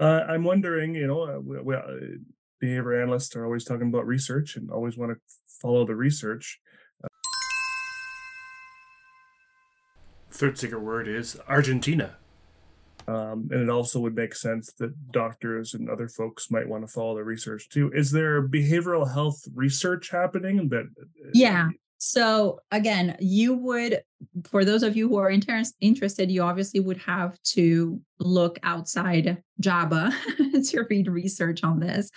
uh, 0.00 0.24
I'm 0.28 0.44
wondering, 0.44 0.94
you 0.94 1.06
know, 1.06 1.22
uh, 1.22 1.40
we, 1.40 1.60
we, 1.60 1.74
uh, 1.76 1.82
behavior 2.60 3.00
analysts 3.00 3.36
are 3.36 3.44
always 3.44 3.64
talking 3.64 3.88
about 3.88 4.06
research 4.06 4.56
and 4.56 4.70
always 4.70 4.98
want 4.98 5.12
to 5.12 5.18
follow 5.62 5.86
the 5.86 5.94
research. 5.94 6.58
Third 10.38 10.56
secret 10.56 10.80
word 10.80 11.08
is 11.08 11.36
Argentina. 11.48 12.14
Um, 13.08 13.48
and 13.50 13.60
it 13.60 13.68
also 13.68 13.98
would 13.98 14.14
make 14.14 14.36
sense 14.36 14.72
that 14.74 15.10
doctors 15.10 15.74
and 15.74 15.90
other 15.90 16.08
folks 16.08 16.48
might 16.48 16.68
want 16.68 16.86
to 16.86 16.92
follow 16.92 17.16
the 17.16 17.24
research 17.24 17.68
too. 17.68 17.90
Is 17.92 18.12
there 18.12 18.46
behavioral 18.46 19.12
health 19.12 19.42
research 19.52 20.10
happening 20.10 20.68
that? 20.68 20.84
Uh, 20.84 21.30
yeah. 21.34 21.70
So 21.96 22.60
again, 22.70 23.16
you 23.18 23.54
would, 23.54 24.02
for 24.48 24.64
those 24.64 24.84
of 24.84 24.96
you 24.96 25.08
who 25.08 25.16
are 25.16 25.28
inter- 25.28 25.64
interested, 25.80 26.30
you 26.30 26.42
obviously 26.42 26.78
would 26.78 26.98
have 26.98 27.42
to 27.54 28.00
look 28.20 28.60
outside 28.62 29.42
JABA 29.60 30.12
to 30.70 30.86
read 30.88 31.08
research 31.08 31.64
on 31.64 31.80
this. 31.80 32.12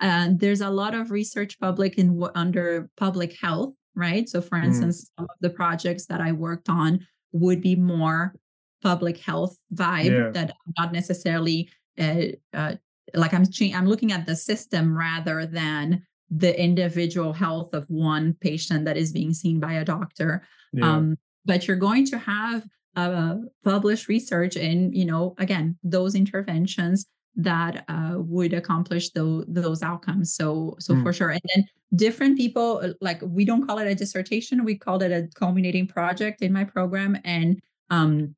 And 0.00 0.40
there's 0.40 0.62
a 0.62 0.70
lot 0.70 0.94
of 0.94 1.10
research 1.10 1.60
public 1.60 1.98
in 1.98 2.24
under 2.34 2.88
public 2.96 3.36
health, 3.38 3.74
right? 3.94 4.26
So, 4.26 4.40
for 4.40 4.56
mm. 4.56 4.64
instance, 4.64 5.04
mm. 5.04 5.08
some 5.18 5.24
of 5.24 5.36
the 5.40 5.50
projects 5.50 6.06
that 6.06 6.22
I 6.22 6.32
worked 6.32 6.70
on 6.70 7.06
would 7.32 7.60
be 7.60 7.76
more 7.76 8.34
public 8.82 9.18
health 9.18 9.56
vibe 9.74 10.10
yeah. 10.10 10.30
that 10.30 10.54
not 10.78 10.92
necessarily 10.92 11.68
uh, 11.98 12.22
uh, 12.54 12.74
like 13.14 13.32
I'm 13.32 13.44
I'm 13.74 13.86
looking 13.86 14.12
at 14.12 14.26
the 14.26 14.36
system 14.36 14.96
rather 14.96 15.46
than 15.46 16.02
the 16.30 16.58
individual 16.60 17.32
health 17.32 17.72
of 17.72 17.84
one 17.88 18.36
patient 18.40 18.84
that 18.84 18.96
is 18.96 19.12
being 19.12 19.32
seen 19.32 19.60
by 19.60 19.74
a 19.74 19.84
doctor. 19.84 20.42
Yeah. 20.72 20.90
Um, 20.90 21.16
but 21.44 21.66
you're 21.68 21.76
going 21.76 22.04
to 22.06 22.18
have 22.18 22.66
uh, 22.96 23.36
published 23.62 24.08
research 24.08 24.56
in, 24.56 24.92
you 24.92 25.04
know, 25.04 25.34
again, 25.38 25.78
those 25.84 26.14
interventions 26.14 27.06
that 27.36 27.84
uh, 27.88 28.14
would 28.16 28.54
accomplish 28.54 29.10
those 29.10 29.44
those 29.46 29.82
outcomes. 29.82 30.34
So 30.34 30.76
so 30.78 30.94
mm. 30.94 31.02
for 31.02 31.12
sure. 31.12 31.30
And 31.30 31.40
then 31.54 31.64
different 31.94 32.36
people 32.36 32.80
uh, 32.82 32.92
like 33.00 33.20
we 33.22 33.44
don't 33.44 33.66
call 33.66 33.78
it 33.78 33.86
a 33.86 33.94
dissertation, 33.94 34.64
we 34.64 34.76
called 34.76 35.02
it 35.02 35.12
a 35.12 35.28
culminating 35.34 35.86
project 35.86 36.42
in 36.42 36.52
my 36.52 36.64
program. 36.64 37.18
And 37.24 37.60
um, 37.90 38.34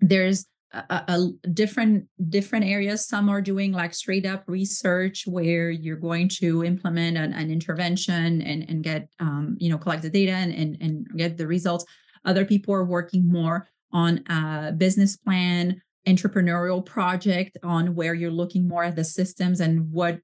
there's 0.00 0.46
a, 0.72 1.04
a, 1.08 1.48
different 1.52 2.06
different 2.28 2.66
areas. 2.66 3.06
Some 3.06 3.28
are 3.28 3.40
doing 3.40 3.72
like 3.72 3.94
straight 3.94 4.26
up 4.26 4.44
research 4.46 5.24
where 5.26 5.70
you're 5.70 5.96
going 5.96 6.28
to 6.40 6.64
implement 6.64 7.16
an, 7.16 7.32
an 7.32 7.50
intervention 7.50 8.42
and 8.42 8.68
and 8.68 8.82
get 8.82 9.08
um, 9.20 9.56
you 9.58 9.70
know 9.70 9.78
collect 9.78 10.02
the 10.02 10.10
data 10.10 10.32
and, 10.32 10.52
and 10.52 10.76
and 10.80 11.06
get 11.16 11.36
the 11.38 11.46
results. 11.46 11.84
Other 12.24 12.44
people 12.44 12.74
are 12.74 12.84
working 12.84 13.30
more 13.30 13.68
on 13.92 14.24
a 14.28 14.72
business 14.72 15.16
plan 15.16 15.80
entrepreneurial 16.06 16.84
project 16.84 17.56
on 17.62 17.94
where 17.94 18.14
you're 18.14 18.30
looking 18.30 18.68
more 18.68 18.84
at 18.84 18.96
the 18.96 19.04
systems 19.04 19.60
and 19.60 19.90
what 19.90 20.18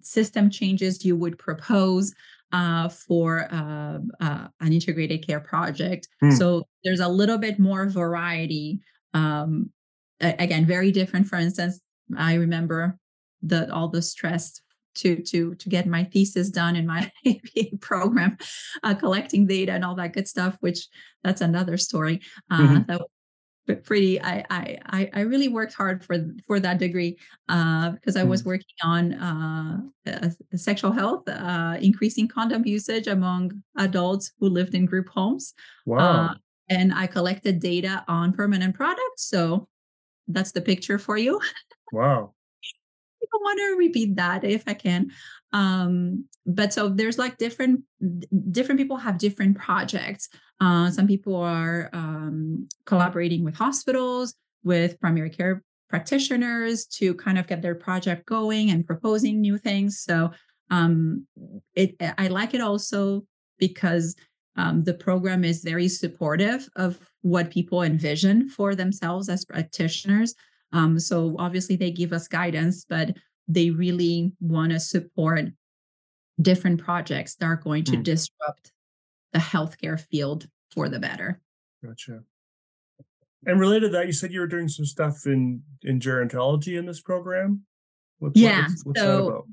system 0.00 0.48
changes 0.48 1.04
you 1.04 1.16
would 1.16 1.38
propose 1.38 2.14
uh, 2.52 2.88
for 2.88 3.48
uh, 3.52 3.98
uh, 4.20 4.46
an 4.60 4.72
integrated 4.72 5.26
care 5.26 5.40
project. 5.40 6.08
Mm. 6.22 6.38
So 6.38 6.64
there's 6.84 7.00
a 7.00 7.08
little 7.08 7.38
bit 7.38 7.58
more 7.58 7.88
variety. 7.88 8.80
Um, 9.12 9.70
again, 10.20 10.64
very 10.64 10.92
different. 10.92 11.26
For 11.26 11.36
instance, 11.36 11.80
I 12.16 12.34
remember 12.34 12.96
the 13.42 13.72
all 13.72 13.88
the 13.88 14.02
stress 14.02 14.60
to 14.96 15.16
to 15.22 15.56
to 15.56 15.68
get 15.68 15.86
my 15.86 16.04
thesis 16.04 16.50
done 16.50 16.76
in 16.76 16.86
my 16.86 17.10
ABA 17.26 17.78
program, 17.80 18.38
uh, 18.84 18.94
collecting 18.94 19.46
data 19.46 19.72
and 19.72 19.84
all 19.84 19.96
that 19.96 20.12
good 20.12 20.28
stuff. 20.28 20.56
Which 20.60 20.86
that's 21.24 21.40
another 21.40 21.76
story. 21.76 22.20
Uh, 22.50 22.60
mm-hmm. 22.60 22.82
That 22.86 23.02
pretty 23.84 24.20
I, 24.20 24.44
I 24.50 25.10
i 25.14 25.20
really 25.20 25.48
worked 25.48 25.74
hard 25.74 26.04
for 26.04 26.18
for 26.46 26.60
that 26.60 26.78
degree 26.78 27.16
uh, 27.48 27.90
because 27.90 28.16
i 28.16 28.22
was 28.22 28.42
mm. 28.42 28.46
working 28.46 28.76
on 28.82 29.14
uh, 29.14 30.30
sexual 30.54 30.92
health 30.92 31.28
uh, 31.28 31.76
increasing 31.80 32.28
condom 32.28 32.66
usage 32.66 33.06
among 33.06 33.62
adults 33.78 34.32
who 34.38 34.48
lived 34.48 34.74
in 34.74 34.84
group 34.84 35.08
homes 35.08 35.54
uh, 35.56 35.92
wow 35.92 36.34
and 36.68 36.92
i 36.94 37.06
collected 37.06 37.58
data 37.58 38.04
on 38.06 38.32
permanent 38.32 38.74
products 38.74 39.28
so 39.28 39.66
that's 40.28 40.52
the 40.52 40.60
picture 40.60 40.98
for 40.98 41.16
you 41.16 41.40
wow 41.92 42.34
I 43.34 43.36
want 43.38 43.58
to 43.58 43.76
repeat 43.78 44.16
that 44.16 44.44
if 44.44 44.64
I 44.66 44.74
can. 44.74 45.10
Um, 45.54 46.24
but 46.44 46.74
so 46.74 46.88
there's 46.88 47.16
like 47.16 47.38
different 47.38 47.82
different 48.50 48.78
people 48.78 48.98
have 48.98 49.16
different 49.18 49.56
projects. 49.56 50.28
Uh, 50.60 50.90
some 50.90 51.06
people 51.06 51.36
are 51.36 51.88
um, 51.92 52.68
collaborating 52.84 53.44
with 53.44 53.54
hospitals, 53.54 54.34
with 54.64 55.00
primary 55.00 55.30
care 55.30 55.62
practitioners 55.88 56.86
to 56.86 57.14
kind 57.14 57.38
of 57.38 57.46
get 57.46 57.62
their 57.62 57.76
project 57.76 58.26
going 58.26 58.70
and 58.70 58.86
proposing 58.86 59.40
new 59.40 59.56
things. 59.56 60.00
So 60.00 60.32
um, 60.70 61.26
it 61.74 61.94
I 62.18 62.26
like 62.26 62.52
it 62.52 62.60
also 62.60 63.24
because 63.58 64.16
um, 64.56 64.82
the 64.82 64.94
program 64.94 65.44
is 65.44 65.62
very 65.62 65.88
supportive 65.88 66.68
of 66.76 66.98
what 67.22 67.50
people 67.50 67.82
envision 67.82 68.48
for 68.48 68.74
themselves 68.74 69.28
as 69.28 69.44
practitioners. 69.44 70.34
Um, 70.72 70.98
so 70.98 71.36
obviously 71.38 71.76
they 71.76 71.92
give 71.92 72.12
us 72.12 72.26
guidance, 72.26 72.84
but 72.88 73.16
they 73.48 73.70
really 73.70 74.32
want 74.40 74.72
to 74.72 74.80
support 74.80 75.46
different 76.40 76.82
projects 76.82 77.36
that 77.36 77.46
are 77.46 77.56
going 77.56 77.84
to 77.84 77.96
mm. 77.96 78.02
disrupt 78.02 78.72
the 79.32 79.38
healthcare 79.38 80.00
field 80.00 80.48
for 80.72 80.88
the 80.88 80.98
better. 80.98 81.40
Gotcha. 81.84 82.20
And 83.46 83.60
related 83.60 83.88
to 83.88 83.92
that, 83.98 84.06
you 84.06 84.12
said 84.12 84.32
you 84.32 84.40
were 84.40 84.46
doing 84.46 84.68
some 84.68 84.86
stuff 84.86 85.26
in 85.26 85.62
in 85.82 86.00
gerontology 86.00 86.78
in 86.78 86.86
this 86.86 87.00
program. 87.00 87.62
What's, 88.18 88.40
yeah. 88.40 88.62
What's, 88.62 88.84
what's 88.84 89.00
so, 89.00 89.46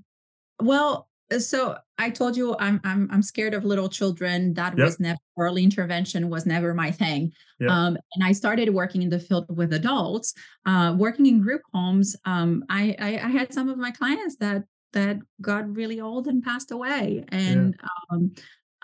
well, 0.61 1.09
so 1.39 1.77
I 1.97 2.09
told 2.09 2.35
you 2.35 2.55
I'm 2.59 2.81
I'm 2.83 3.09
I'm 3.11 3.21
scared 3.21 3.53
of 3.53 3.63
little 3.63 3.89
children. 3.89 4.53
That 4.53 4.77
yep. 4.77 4.85
was 4.85 4.99
never 4.99 5.19
early 5.37 5.63
intervention 5.63 6.29
was 6.29 6.45
never 6.45 6.73
my 6.73 6.91
thing. 6.91 7.31
Yep. 7.59 7.69
Um, 7.69 7.97
and 8.15 8.23
I 8.23 8.31
started 8.31 8.69
working 8.73 9.01
in 9.01 9.09
the 9.09 9.19
field 9.19 9.45
with 9.49 9.73
adults, 9.73 10.33
uh, 10.65 10.95
working 10.97 11.25
in 11.27 11.41
group 11.41 11.61
homes. 11.73 12.15
Um, 12.25 12.65
I, 12.69 12.95
I, 12.99 13.09
I 13.23 13.29
had 13.29 13.53
some 13.53 13.69
of 13.69 13.77
my 13.77 13.91
clients 13.91 14.37
that 14.37 14.63
that 14.93 15.19
got 15.41 15.73
really 15.73 16.01
old 16.01 16.27
and 16.27 16.43
passed 16.43 16.71
away, 16.71 17.23
and 17.29 17.75
yeah. 17.79 17.87
um, 18.11 18.33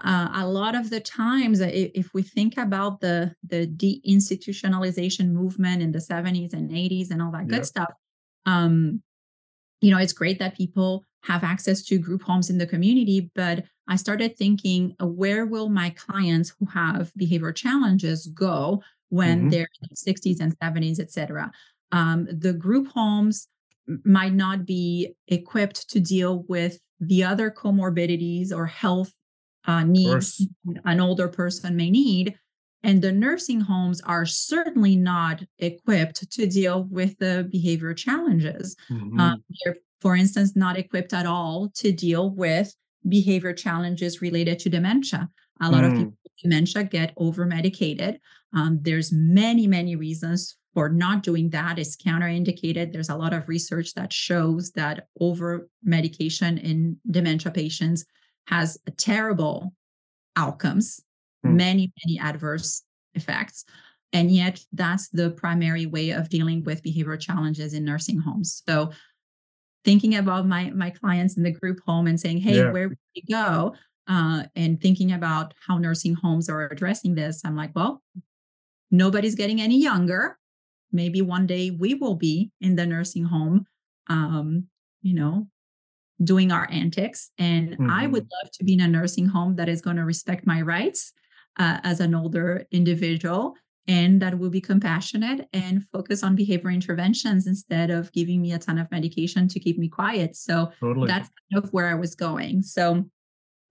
uh, 0.04 0.30
a 0.34 0.48
lot 0.48 0.76
of 0.76 0.90
the 0.90 1.00
times, 1.00 1.60
if 1.60 2.14
we 2.14 2.22
think 2.22 2.58
about 2.58 3.02
the 3.02 3.34
the 3.48 3.68
deinstitutionalization 3.68 5.32
movement 5.32 5.82
in 5.82 5.92
the 5.92 6.00
70s 6.00 6.54
and 6.54 6.70
80s 6.70 7.10
and 7.10 7.22
all 7.22 7.32
that 7.32 7.48
good 7.48 7.66
stuff, 7.66 7.92
um, 8.46 9.02
you 9.82 9.92
know, 9.92 9.98
it's 9.98 10.14
great 10.14 10.40
that 10.40 10.56
people 10.56 11.04
have 11.24 11.44
access 11.44 11.84
to 11.84 11.98
group 11.98 12.24
homes 12.24 12.50
in 12.50 12.58
the 12.58 12.68
community, 12.68 13.32
but 13.36 13.66
I 13.88 13.96
started 13.96 14.38
thinking, 14.38 14.96
uh, 15.02 15.08
where 15.08 15.46
will 15.46 15.70
my 15.70 15.90
clients 15.92 16.54
who 16.60 16.66
have 16.68 17.12
behavior 17.16 17.52
challenges 17.52 18.28
go 18.28 18.82
when 19.10 19.40
mm-hmm. 19.40 19.50
they're 19.50 19.70
in 19.82 19.90
the 19.90 19.96
60s 19.96 20.40
and 20.40 20.58
70s, 20.60 21.00
et 21.00 21.12
cetera? 21.12 21.52
Um, 21.92 22.28
the 22.32 22.54
group 22.54 22.88
homes 22.90 23.48
might 24.04 24.34
not 24.34 24.66
be 24.66 25.14
equipped 25.28 25.90
to 25.90 26.00
deal 26.00 26.44
with 26.48 26.80
the 27.00 27.24
other 27.24 27.50
comorbidities 27.50 28.52
or 28.52 28.66
health 28.66 29.14
uh, 29.66 29.84
needs 29.84 30.46
an 30.86 31.00
older 31.00 31.28
person 31.28 31.76
may 31.76 31.90
need. 31.90 32.38
And 32.84 33.02
the 33.02 33.12
nursing 33.12 33.62
homes 33.62 34.02
are 34.02 34.26
certainly 34.26 34.96
not 34.96 35.44
equipped 35.60 36.30
to 36.32 36.48
deal 36.48 36.84
with 36.86 37.18
the 37.18 37.48
behavior 37.52 37.94
challenges. 37.94 38.76
Mm-hmm. 38.90 39.20
Um, 39.20 39.44
they're, 39.64 39.78
for 40.02 40.16
instance, 40.16 40.56
not 40.56 40.78
equipped 40.78 41.14
at 41.14 41.26
all 41.26 41.70
to 41.76 41.92
deal 41.92 42.30
with 42.30 42.76
behavior 43.08 43.54
challenges 43.54 44.22
related 44.22 44.60
to 44.60 44.70
dementia. 44.70 45.30
A 45.62 45.72
lot 45.72 45.84
mm. 45.84 45.88
of 45.88 45.94
people 45.94 46.18
with 46.24 46.42
dementia 46.44 46.84
get 46.84 47.14
over 47.18 47.46
medicated. 47.46 48.20
Um, 48.54 48.80
there's 48.82 49.12
many, 49.12 49.68
many 49.68 49.96
reasons 49.96 50.58
for 50.74 50.90
not 50.90 51.24
doing 51.24 51.50
that. 51.50 51.80
It's 51.80 51.96
counterindicated. 51.96 52.94
There's 52.94 53.10
a 53.10 53.16
lot 53.16 53.34
of 53.34 53.48
research 53.48 53.94
that 53.96 54.14
shows 54.14 54.72
that 54.72 55.08
over 55.20 55.70
medication 55.84 56.58
in 56.58 56.98
dementia 57.10 57.52
patients 57.52 58.06
has 58.48 58.78
terrible 58.98 59.74
outcomes, 60.36 61.02
mm. 61.46 61.54
many, 61.56 61.92
many 62.06 62.20
adverse 62.20 62.84
effects. 63.16 63.66
And 64.14 64.32
yet, 64.32 64.60
that's 64.72 65.10
the 65.10 65.32
primary 65.32 65.86
way 65.86 66.12
of 66.12 66.30
dealing 66.30 66.64
with 66.64 66.84
behavioral 66.84 67.20
challenges 67.20 67.74
in 67.74 67.84
nursing 67.84 68.20
homes. 68.20 68.62
So, 68.66 68.92
thinking 69.88 70.16
about 70.16 70.46
my 70.46 70.70
my 70.72 70.90
clients 70.90 71.38
in 71.38 71.44
the 71.44 71.52
group 71.52 71.80
home 71.88 72.08
and 72.08 72.20
saying, 72.20 72.40
"Hey, 72.40 72.58
yeah. 72.58 72.72
where 72.72 72.90
would 72.90 72.98
we 73.16 73.24
go?" 73.32 73.74
Uh, 74.06 74.44
and 74.56 74.82
thinking 74.82 75.14
about 75.14 75.54
how 75.66 75.78
nursing 75.78 76.14
homes 76.14 76.50
are 76.50 76.68
addressing 76.68 77.16
this, 77.16 77.42
I'm 77.44 77.56
like, 77.56 77.72
well, 77.76 78.02
nobody's 78.90 79.36
getting 79.36 79.62
any 79.62 79.82
younger. 79.82 80.38
Maybe 80.92 81.22
one 81.22 81.46
day 81.46 81.72
we 81.72 81.94
will 81.94 82.16
be 82.16 82.52
in 82.62 82.78
the 82.78 82.86
nursing 82.86 83.26
home, 83.26 83.66
um, 84.08 84.68
you 85.02 85.14
know, 85.14 85.48
doing 86.24 86.54
our 86.54 86.70
antics. 86.72 87.32
And 87.38 87.72
mm-hmm. 87.72 87.90
I 87.90 88.08
would 88.08 88.24
mm-hmm. 88.24 88.46
love 88.46 88.52
to 88.54 88.64
be 88.64 88.74
in 88.74 88.80
a 88.80 88.88
nursing 88.88 89.26
home 89.26 89.58
that 89.58 89.68
is 89.68 89.82
going 89.82 89.98
to 89.98 90.06
respect 90.06 90.48
my 90.48 90.62
rights 90.62 91.12
uh, 91.58 91.80
as 91.84 92.00
an 92.00 92.16
older 92.16 92.66
individual 92.72 93.56
and 93.88 94.22
that 94.22 94.38
will 94.38 94.50
be 94.50 94.62
compassionate 94.62 95.48
and 95.54 95.84
focus 95.92 96.24
on 96.24 96.36
behavior 96.36 96.70
interventions 96.70 97.48
instead 97.48 97.90
of 97.90 98.12
giving 98.12 98.42
me 98.42 98.52
a 98.52 98.60
ton 98.60 98.78
of 98.78 98.92
medication 98.92 99.48
to 99.48 99.60
keep 99.60 99.78
me 99.78 99.88
quiet. 99.88 100.36
So 100.36 100.72
totally. 100.80 101.08
that's 101.08 101.30
kind 101.52 101.64
of 101.64 101.72
where 101.72 101.88
I 101.88 101.94
was 101.94 102.16
going. 102.16 102.62
So 102.62 103.06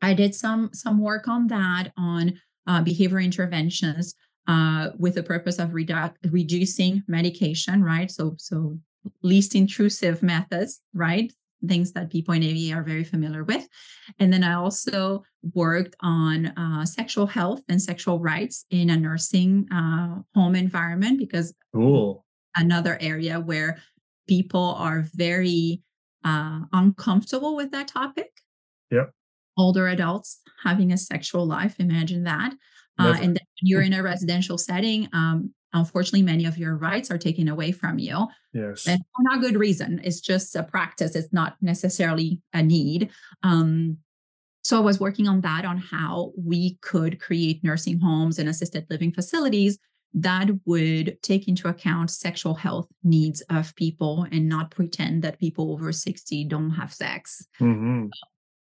I 0.02 0.14
did 0.14 0.34
some 0.34 0.70
some 0.72 1.00
work 1.00 1.28
on 1.28 1.46
that 1.48 1.92
on 1.96 2.40
uh, 2.66 2.82
behavior 2.82 3.20
interventions 3.20 4.14
uh, 4.48 4.90
with 4.98 5.14
the 5.14 5.22
purpose 5.22 5.58
of 5.58 5.70
redu- 5.70 6.14
reducing 6.30 7.02
medication, 7.08 7.82
right? 7.82 8.10
So 8.10 8.34
so 8.38 8.78
least 9.22 9.54
intrusive 9.54 10.22
methods, 10.22 10.80
right? 10.94 11.32
Things 11.66 11.92
that 11.92 12.10
people 12.10 12.34
in 12.34 12.42
ABA 12.42 12.78
are 12.78 12.82
very 12.82 13.04
familiar 13.04 13.44
with. 13.44 13.66
And 14.18 14.32
then 14.32 14.44
I 14.44 14.54
also 14.54 15.24
worked 15.54 15.96
on 16.00 16.46
uh, 16.46 16.84
sexual 16.84 17.26
health 17.26 17.62
and 17.68 17.80
sexual 17.80 18.18
rights 18.18 18.64
in 18.70 18.90
a 18.90 18.96
nursing 18.96 19.66
uh, 19.72 20.20
home 20.34 20.54
environment 20.54 21.18
because 21.18 21.54
cool. 21.74 22.24
another 22.56 22.98
area 23.00 23.40
where 23.40 23.78
people 24.28 24.74
are 24.78 25.04
very 25.14 25.82
uh, 26.24 26.60
uncomfortable 26.72 27.56
with 27.56 27.70
that 27.70 27.88
topic. 27.88 28.30
Yep. 28.90 29.12
Older 29.56 29.88
adults 29.88 30.40
having 30.64 30.92
a 30.92 30.98
sexual 30.98 31.46
life, 31.46 31.76
imagine 31.78 32.24
that. 32.24 32.52
Uh, 32.98 33.16
and 33.20 33.36
then 33.36 33.46
you're 33.60 33.82
in 33.82 33.92
a 33.92 34.02
residential 34.02 34.56
setting, 34.58 35.08
um, 35.12 35.52
unfortunately 35.72 36.22
many 36.22 36.44
of 36.46 36.56
your 36.58 36.76
rights 36.76 37.10
are 37.10 37.18
taken 37.18 37.48
away 37.48 37.72
from 37.72 37.98
you. 37.98 38.26
Yes. 38.52 38.86
And 38.86 38.98
for 38.98 39.22
not 39.22 39.40
good 39.40 39.56
reason 39.56 40.00
it's 40.02 40.20
just 40.20 40.56
a 40.56 40.62
practice 40.62 41.14
it's 41.14 41.32
not 41.32 41.56
necessarily 41.60 42.40
a 42.52 42.62
need. 42.62 43.10
Um, 43.42 43.98
so 44.62 44.76
i 44.76 44.80
was 44.80 44.98
working 44.98 45.28
on 45.28 45.42
that 45.42 45.64
on 45.64 45.78
how 45.78 46.32
we 46.36 46.76
could 46.80 47.20
create 47.20 47.62
nursing 47.62 48.00
homes 48.00 48.40
and 48.40 48.48
assisted 48.48 48.84
living 48.90 49.12
facilities 49.12 49.78
that 50.12 50.48
would 50.64 51.18
take 51.22 51.46
into 51.46 51.68
account 51.68 52.10
sexual 52.10 52.54
health 52.54 52.88
needs 53.04 53.42
of 53.42 53.74
people 53.76 54.26
and 54.32 54.48
not 54.48 54.70
pretend 54.70 55.22
that 55.22 55.38
people 55.38 55.70
over 55.72 55.92
60 55.92 56.44
don't 56.44 56.70
have 56.70 56.92
sex. 56.92 57.46
Mm-hmm. 57.60 58.06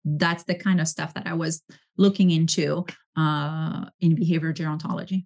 That's 0.03 0.43
the 0.45 0.55
kind 0.55 0.81
of 0.81 0.87
stuff 0.87 1.13
that 1.13 1.27
i 1.27 1.33
was 1.33 1.61
looking 1.97 2.31
into 2.31 2.85
uh, 3.17 3.85
in 3.99 4.15
behavior 4.15 4.53
gerontology 4.53 5.25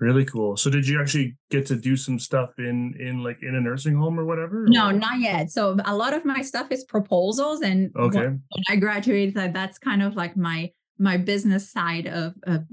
Really 0.00 0.24
cool. 0.24 0.56
So 0.56 0.70
did 0.70 0.86
you 0.86 1.00
actually 1.00 1.36
get 1.50 1.66
to 1.66 1.76
do 1.76 1.96
some 1.96 2.20
stuff 2.20 2.50
in 2.58 2.94
in 3.00 3.24
like 3.24 3.42
in 3.42 3.56
a 3.56 3.60
nursing 3.60 3.96
home 3.96 4.18
or 4.18 4.24
whatever? 4.24 4.64
No, 4.68 4.92
not 4.92 5.18
yet. 5.18 5.50
So 5.50 5.76
a 5.84 5.96
lot 5.96 6.14
of 6.14 6.24
my 6.24 6.40
stuff 6.40 6.70
is 6.70 6.84
proposals 6.84 7.62
and 7.62 7.90
okay. 7.96 8.28
when 8.28 8.40
I 8.68 8.76
graduated 8.76 9.34
that's 9.34 9.76
kind 9.76 10.04
of 10.04 10.14
like 10.14 10.36
my 10.36 10.70
my 10.98 11.16
business 11.16 11.70
side 11.70 12.06
of, 12.06 12.34
of 12.44 12.64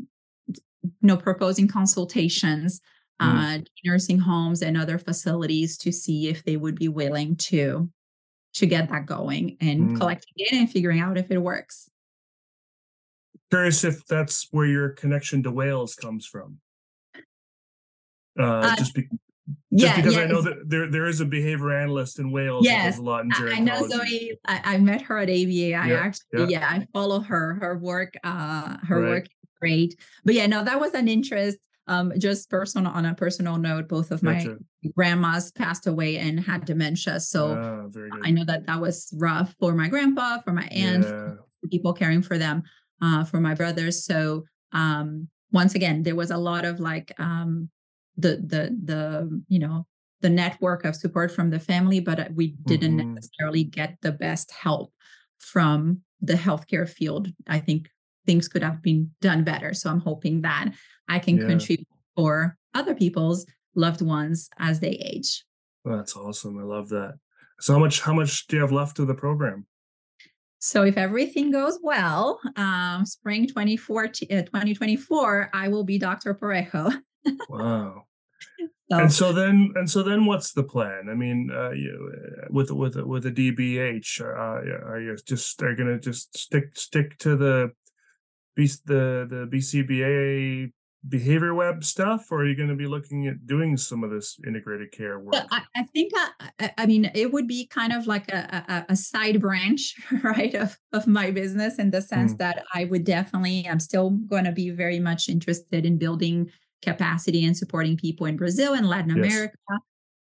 you 0.48 0.92
know 1.02 1.18
proposing 1.18 1.68
consultations 1.68 2.82
mm. 3.22 3.60
uh 3.60 3.64
nursing 3.84 4.20
homes 4.20 4.62
and 4.62 4.78
other 4.78 5.00
facilities 5.00 5.78
to 5.80 5.92
see 5.92 6.28
if 6.28 6.44
they 6.44 6.58
would 6.58 6.76
be 6.76 6.88
willing 6.88 7.36
to 7.38 7.90
to 8.56 8.66
get 8.66 8.90
that 8.90 9.06
going 9.06 9.58
and 9.62 9.92
mm. 9.92 9.98
collecting 9.98 10.34
data 10.38 10.56
and 10.56 10.72
figuring 10.72 11.00
out 11.00 11.18
if 11.18 11.30
it 11.30 11.38
works. 11.38 11.90
Curious 13.50 13.84
if 13.84 14.06
that's 14.06 14.48
where 14.52 14.66
your 14.66 14.90
connection 14.90 15.44
to 15.44 15.52
Wales 15.52 15.96
comes 15.96 16.26
from. 16.26 16.60
Uh, 18.38 18.44
uh, 18.44 18.76
just, 18.76 18.94
be, 18.94 19.04
just 19.04 19.18
yeah, 19.72 19.96
because 19.96 20.18
I 20.18 20.26
know 20.26 20.42
that 20.42 20.70
there 20.70 20.90
there 20.90 21.06
is 21.06 21.22
a 21.22 21.26
behavior 21.26 21.72
analyst 21.72 22.20
in 22.20 22.32
Wales. 22.32 22.66
Yes, 22.66 22.98
a 22.98 23.02
lot 23.02 23.24
in 23.24 23.32
I 23.34 23.60
know 23.60 23.88
Zoe. 23.88 24.38
I, 24.46 24.62
I, 24.76 24.78
met 24.78 25.02
her 25.04 25.20
at 25.20 25.30
ABA. 25.30 25.74
I 25.74 25.92
actually, 25.94 26.26
yeah. 26.34 26.46
yeah. 26.48 26.68
I 26.70 26.88
follow 26.92 27.20
her. 27.20 27.54
Her 27.62 27.78
work, 27.78 28.16
uh, 28.26 28.78
her 28.84 29.02
right. 29.02 29.10
work 29.10 29.24
is 29.26 29.50
great. 29.62 29.96
But 30.26 30.34
yeah, 30.34 30.48
no, 30.48 30.66
that 30.66 30.82
was 30.82 30.94
an 30.94 31.08
interest. 31.08 31.58
Um, 31.88 32.14
just 32.18 32.50
personal 32.50 32.92
on 32.92 33.06
a 33.06 33.14
personal 33.14 33.58
note, 33.58 33.88
both 33.88 34.10
of 34.10 34.24
my 34.24 34.40
gotcha. 34.40 34.58
grandmas 34.96 35.52
passed 35.52 35.86
away 35.86 36.18
and 36.18 36.40
had 36.40 36.66
dementia. 36.66 37.20
So 37.20 37.54
ah, 37.56 38.02
I 38.24 38.32
know 38.32 38.44
that 38.46 38.66
that 38.66 38.82
was 38.82 39.14
rough 39.16 39.54
for 39.60 39.74
my 39.74 39.88
grandpa, 39.88 40.40
for 40.40 40.52
my 40.52 40.66
aunt, 40.72 41.04
yeah. 41.04 41.36
for 41.62 41.68
people 41.70 41.94
caring 41.94 42.24
for 42.24 42.40
them, 42.40 42.64
uh, 43.04 43.24
for 43.24 43.40
my 43.40 43.54
brothers. 43.54 44.04
So 44.04 44.46
um, 44.72 45.28
once 45.52 45.76
again, 45.76 46.02
there 46.02 46.16
was 46.16 46.32
a 46.32 46.38
lot 46.38 46.66
of 46.66 46.80
like 46.80 47.12
um, 47.20 47.70
the 48.18 48.38
the 48.38 48.78
the 48.84 49.44
you 49.48 49.60
know 49.60 49.86
the 50.22 50.30
network 50.30 50.86
of 50.86 50.96
support 50.96 51.32
from 51.32 51.50
the 51.50 51.60
family 51.60 52.00
but 52.00 52.20
uh, 52.20 52.26
we 52.34 52.56
didn't 52.66 52.98
mm-hmm. 52.98 53.14
necessarily 53.16 53.64
get 53.64 53.98
the 54.02 54.12
best 54.12 54.52
help 54.52 54.94
from 55.38 56.02
the 56.22 56.34
healthcare 56.34 56.88
field 56.88 57.28
i 57.48 57.60
think 57.60 57.90
things 58.26 58.48
could 58.48 58.64
have 58.64 58.82
been 58.82 59.12
done 59.22 59.44
better 59.44 59.74
so 59.74 59.90
i'm 59.90 60.00
hoping 60.00 60.42
that 60.42 60.72
i 61.08 61.20
can 61.20 61.38
yeah. 61.38 61.48
contribute 61.48 61.88
for 62.16 62.58
other 62.74 62.96
people's 62.96 63.46
loved 63.76 64.02
ones 64.02 64.50
as 64.60 64.80
they 64.80 64.92
age 64.92 65.44
that's 65.84 66.16
awesome 66.16 66.58
i 66.60 66.64
love 66.64 66.90
that 66.90 67.14
so 67.60 67.74
how 67.74 67.80
much 67.80 68.02
how 68.02 68.14
much 68.14 68.48
do 68.48 68.56
you 68.56 68.62
have 68.62 68.72
left 68.72 69.00
of 69.00 69.08
the 69.08 69.14
program 69.14 69.66
so 70.66 70.82
if 70.82 70.98
everything 70.98 71.52
goes 71.52 71.78
well, 71.84 72.40
um, 72.56 73.06
spring 73.06 73.46
2024, 73.46 75.44
uh, 75.44 75.48
I 75.54 75.68
will 75.68 75.84
be 75.84 76.00
Dr. 76.00 76.34
Parejo. 76.34 77.00
wow. 77.48 78.04
So, 78.92 79.00
and 79.00 79.12
so 79.12 79.34
then, 79.34 79.74
and 79.74 79.90
so 79.90 80.04
then, 80.04 80.28
what's 80.28 80.54
the 80.54 80.62
plan? 80.62 81.10
I 81.10 81.16
mean, 81.16 81.50
uh, 81.52 81.72
you, 81.72 82.14
uh, 82.14 82.46
with 82.52 82.70
with 82.70 82.96
with 82.98 83.26
a 83.26 83.32
DBH, 83.32 84.22
uh, 84.22 84.26
are 84.26 85.00
you 85.02 85.18
just 85.26 85.60
are 85.64 85.74
going 85.74 85.88
to 85.88 85.98
just 85.98 86.38
stick 86.38 86.78
stick 86.78 87.18
to 87.18 87.36
the 87.36 87.72
the 88.56 89.26
the 89.28 89.50
BCBA 89.52 90.72
behavior 91.08 91.54
web 91.54 91.84
stuff 91.84 92.32
or 92.32 92.42
are 92.42 92.48
you 92.48 92.56
going 92.56 92.70
to 92.70 92.76
be 92.76 92.88
looking 92.88 93.28
at 93.28 93.46
doing 93.46 93.78
some 93.78 94.04
of 94.04 94.10
this 94.10 94.38
integrated 94.48 94.92
care 94.92 95.20
work 95.20 95.36
i, 95.52 95.62
I 95.76 95.84
think 95.84 96.12
I, 96.60 96.72
I, 96.80 96.86
mean 96.86 97.12
it 97.14 97.32
would 97.32 97.48
be 97.48 97.68
kind 97.68 97.94
of 97.94 98.08
like 98.08 98.32
a, 98.32 98.64
a, 98.68 98.94
a, 98.94 98.96
side 98.96 99.40
branch 99.40 99.96
right 100.24 100.54
of, 100.56 100.78
of 100.94 101.06
my 101.06 101.30
business 101.30 101.78
in 101.78 101.92
the 101.92 102.02
sense 102.02 102.34
mm. 102.34 102.38
that 102.40 102.64
i 102.74 102.86
would 102.86 103.04
definitely 103.04 103.68
i'm 103.70 103.80
still 103.80 104.12
going 104.12 104.46
to 104.46 104.52
be 104.52 104.72
very 104.72 105.00
much 105.00 105.30
interested 105.30 105.86
in 105.86 105.98
building 105.98 106.50
capacity 106.86 107.44
and 107.46 107.58
supporting 107.58 107.98
people 107.98 108.28
in 108.28 108.38
Brazil 108.38 108.74
and 108.74 108.88
Latin 108.88 109.18
yes. 109.18 109.26
America 109.26 109.58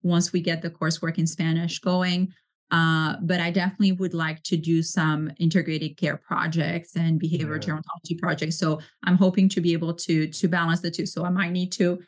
once 0.02 0.32
we 0.32 0.40
get 0.40 0.62
the 0.62 0.70
coursework 0.70 1.18
in 1.18 1.26
Spanish 1.26 1.78
going. 1.78 2.32
Uh, 2.70 3.16
but 3.22 3.40
I 3.40 3.50
definitely 3.50 3.92
would 3.92 4.14
like 4.14 4.42
to 4.44 4.56
do 4.56 4.82
some 4.82 5.30
integrated 5.38 5.96
care 5.96 6.16
projects 6.16 6.96
and 6.96 7.20
behavioral 7.20 7.64
yeah. 7.64 7.74
gerontology 7.74 8.18
projects. 8.18 8.58
So 8.58 8.80
I'm 9.04 9.16
hoping 9.16 9.48
to 9.50 9.60
be 9.60 9.72
able 9.72 9.94
to 9.94 10.26
to 10.26 10.48
balance 10.48 10.80
the 10.80 10.90
two. 10.90 11.06
So 11.06 11.24
I 11.24 11.30
might 11.30 11.52
need 11.52 11.72
to 11.72 12.00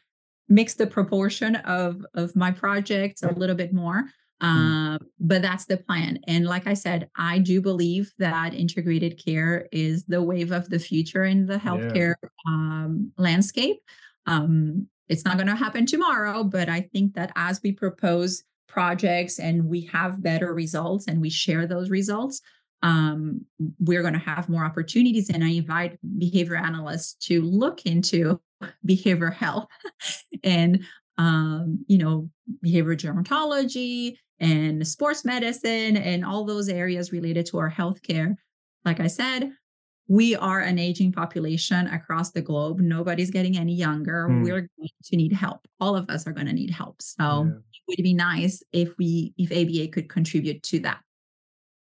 mix 0.48 0.74
the 0.74 0.86
proportion 0.86 1.56
of 1.56 2.04
of 2.14 2.34
my 2.34 2.50
projects 2.50 3.22
a 3.22 3.32
little 3.32 3.56
bit 3.56 3.72
more. 3.72 4.04
Mm. 4.42 4.98
But 5.18 5.42
that's 5.42 5.64
the 5.64 5.78
plan. 5.78 6.18
And 6.26 6.46
like 6.46 6.66
I 6.66 6.74
said, 6.74 7.08
I 7.16 7.38
do 7.38 7.60
believe 7.62 8.12
that 8.18 8.52
integrated 8.52 9.22
care 9.24 9.68
is 9.72 10.04
the 10.04 10.22
wave 10.22 10.52
of 10.52 10.68
the 10.68 10.78
future 10.78 11.24
in 11.24 11.46
the 11.46 11.56
healthcare 11.56 12.14
yeah. 12.22 12.52
um, 12.52 13.12
landscape. 13.16 13.78
Um, 14.26 14.88
it's 15.08 15.24
not 15.24 15.36
going 15.36 15.46
to 15.46 15.54
happen 15.54 15.86
tomorrow, 15.86 16.44
but 16.44 16.68
I 16.68 16.82
think 16.92 17.14
that 17.14 17.32
as 17.36 17.60
we 17.62 17.72
propose 17.72 18.42
projects 18.68 19.38
and 19.38 19.66
we 19.66 19.82
have 19.92 20.22
better 20.22 20.54
results 20.54 21.06
and 21.06 21.20
we 21.20 21.30
share 21.30 21.66
those 21.66 21.90
results, 21.90 22.40
um, 22.82 23.44
we're 23.80 24.02
going 24.02 24.14
to 24.14 24.18
have 24.18 24.48
more 24.48 24.64
opportunities. 24.64 25.30
And 25.30 25.42
I 25.42 25.50
invite 25.50 25.98
behavior 26.18 26.56
analysts 26.56 27.14
to 27.26 27.42
look 27.42 27.86
into 27.86 28.40
behavior 28.84 29.30
health 29.30 29.66
and 30.44 30.84
um, 31.18 31.84
you 31.88 31.98
know 31.98 32.28
behavior 32.62 32.94
gerontology 32.94 34.16
and 34.38 34.86
sports 34.86 35.24
medicine 35.24 35.96
and 35.96 36.24
all 36.24 36.44
those 36.44 36.68
areas 36.68 37.12
related 37.12 37.46
to 37.46 37.58
our 37.58 37.70
healthcare. 37.70 38.36
Like 38.84 39.00
I 39.00 39.06
said, 39.06 39.52
we 40.08 40.36
are 40.36 40.60
an 40.60 40.78
aging 40.78 41.12
population 41.12 41.86
across 41.88 42.30
the 42.30 42.40
globe. 42.40 42.80
Nobody's 42.80 43.30
getting 43.30 43.56
any 43.56 43.74
younger. 43.74 44.28
Mm. 44.28 44.42
We're 44.42 44.60
going 44.78 44.90
to 45.04 45.16
need 45.16 45.32
help. 45.32 45.66
All 45.80 45.96
of 45.96 46.08
us 46.08 46.26
are 46.26 46.32
going 46.32 46.46
to 46.46 46.52
need 46.52 46.70
help. 46.70 47.02
So 47.02 47.44
yeah. 47.44 47.50
it 47.50 47.82
would 47.88 48.02
be 48.02 48.14
nice 48.14 48.62
if 48.72 48.96
we, 48.98 49.34
if 49.36 49.50
ABA 49.50 49.88
could 49.92 50.08
contribute 50.08 50.62
to 50.64 50.80
that. 50.80 51.00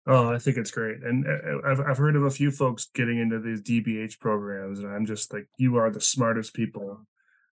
Oh, 0.06 0.32
I 0.32 0.38
think 0.38 0.56
it's 0.56 0.70
great, 0.70 1.02
and 1.04 1.26
uh, 1.26 1.30
uh, 1.30 1.70
I've 1.70 1.80
I've 1.80 1.98
heard 1.98 2.16
of 2.16 2.24
a 2.24 2.30
few 2.30 2.50
folks 2.50 2.88
getting 2.94 3.18
into 3.18 3.38
these 3.38 3.60
DBH 3.60 4.18
programs, 4.18 4.78
and 4.78 4.88
I'm 4.88 5.04
just 5.04 5.30
like, 5.32 5.46
you 5.58 5.76
are 5.76 5.90
the 5.90 6.00
smartest 6.00 6.54
people 6.54 7.06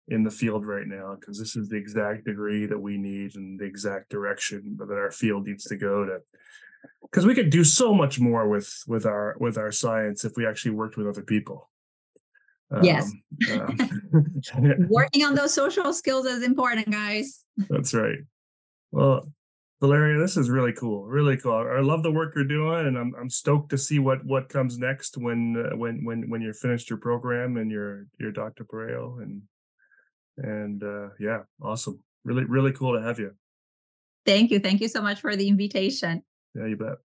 in 0.08 0.22
the 0.22 0.30
field 0.30 0.66
right 0.66 0.86
now 0.86 1.14
because 1.14 1.38
this 1.38 1.54
is 1.54 1.68
the 1.68 1.76
exact 1.76 2.24
degree 2.24 2.64
that 2.64 2.80
we 2.80 2.96
need 2.96 3.36
and 3.36 3.60
the 3.60 3.64
exact 3.64 4.08
direction 4.08 4.76
that 4.78 4.90
our 4.90 5.10
field 5.10 5.46
needs 5.46 5.64
to 5.64 5.76
go 5.76 6.06
to 6.06 6.20
because 7.02 7.24
we 7.26 7.34
could 7.34 7.50
do 7.50 7.64
so 7.64 7.94
much 7.94 8.20
more 8.20 8.48
with 8.48 8.82
with 8.86 9.06
our 9.06 9.36
with 9.40 9.56
our 9.58 9.72
science 9.72 10.24
if 10.24 10.32
we 10.36 10.46
actually 10.46 10.72
worked 10.72 10.96
with 10.96 11.06
other 11.06 11.22
people 11.22 11.70
yes 12.82 13.10
um, 13.50 13.76
um, 14.54 14.86
working 14.90 15.24
on 15.24 15.34
those 15.34 15.54
social 15.54 15.92
skills 15.92 16.26
is 16.26 16.42
important 16.42 16.90
guys 16.90 17.44
that's 17.70 17.94
right 17.94 18.18
well 18.92 19.26
Valeria, 19.80 20.18
this 20.18 20.36
is 20.36 20.50
really 20.50 20.72
cool. 20.72 21.04
Really 21.04 21.36
cool. 21.36 21.52
I 21.52 21.80
love 21.80 22.02
the 22.02 22.10
work 22.10 22.32
you're 22.34 22.44
doing, 22.44 22.88
and 22.88 22.98
I'm 22.98 23.14
I'm 23.14 23.30
stoked 23.30 23.70
to 23.70 23.78
see 23.78 24.00
what 24.00 24.24
what 24.24 24.48
comes 24.48 24.76
next 24.76 25.16
when 25.16 25.54
uh, 25.56 25.76
when 25.76 26.04
when 26.04 26.28
when 26.28 26.40
you're 26.40 26.54
finished 26.54 26.90
your 26.90 26.98
program 26.98 27.56
and 27.56 27.70
your 27.70 28.06
your 28.18 28.32
doctorate 28.32 28.98
and 29.22 29.42
and 30.36 30.82
uh, 30.82 31.10
yeah, 31.20 31.42
awesome. 31.62 32.02
Really, 32.24 32.44
really 32.44 32.72
cool 32.72 32.98
to 32.98 33.02
have 33.02 33.20
you. 33.20 33.34
Thank 34.26 34.50
you. 34.50 34.58
Thank 34.58 34.80
you 34.80 34.88
so 34.88 35.00
much 35.00 35.20
for 35.20 35.36
the 35.36 35.48
invitation. 35.48 36.22
Yeah, 36.54 36.66
you 36.66 36.76
bet. 36.76 36.98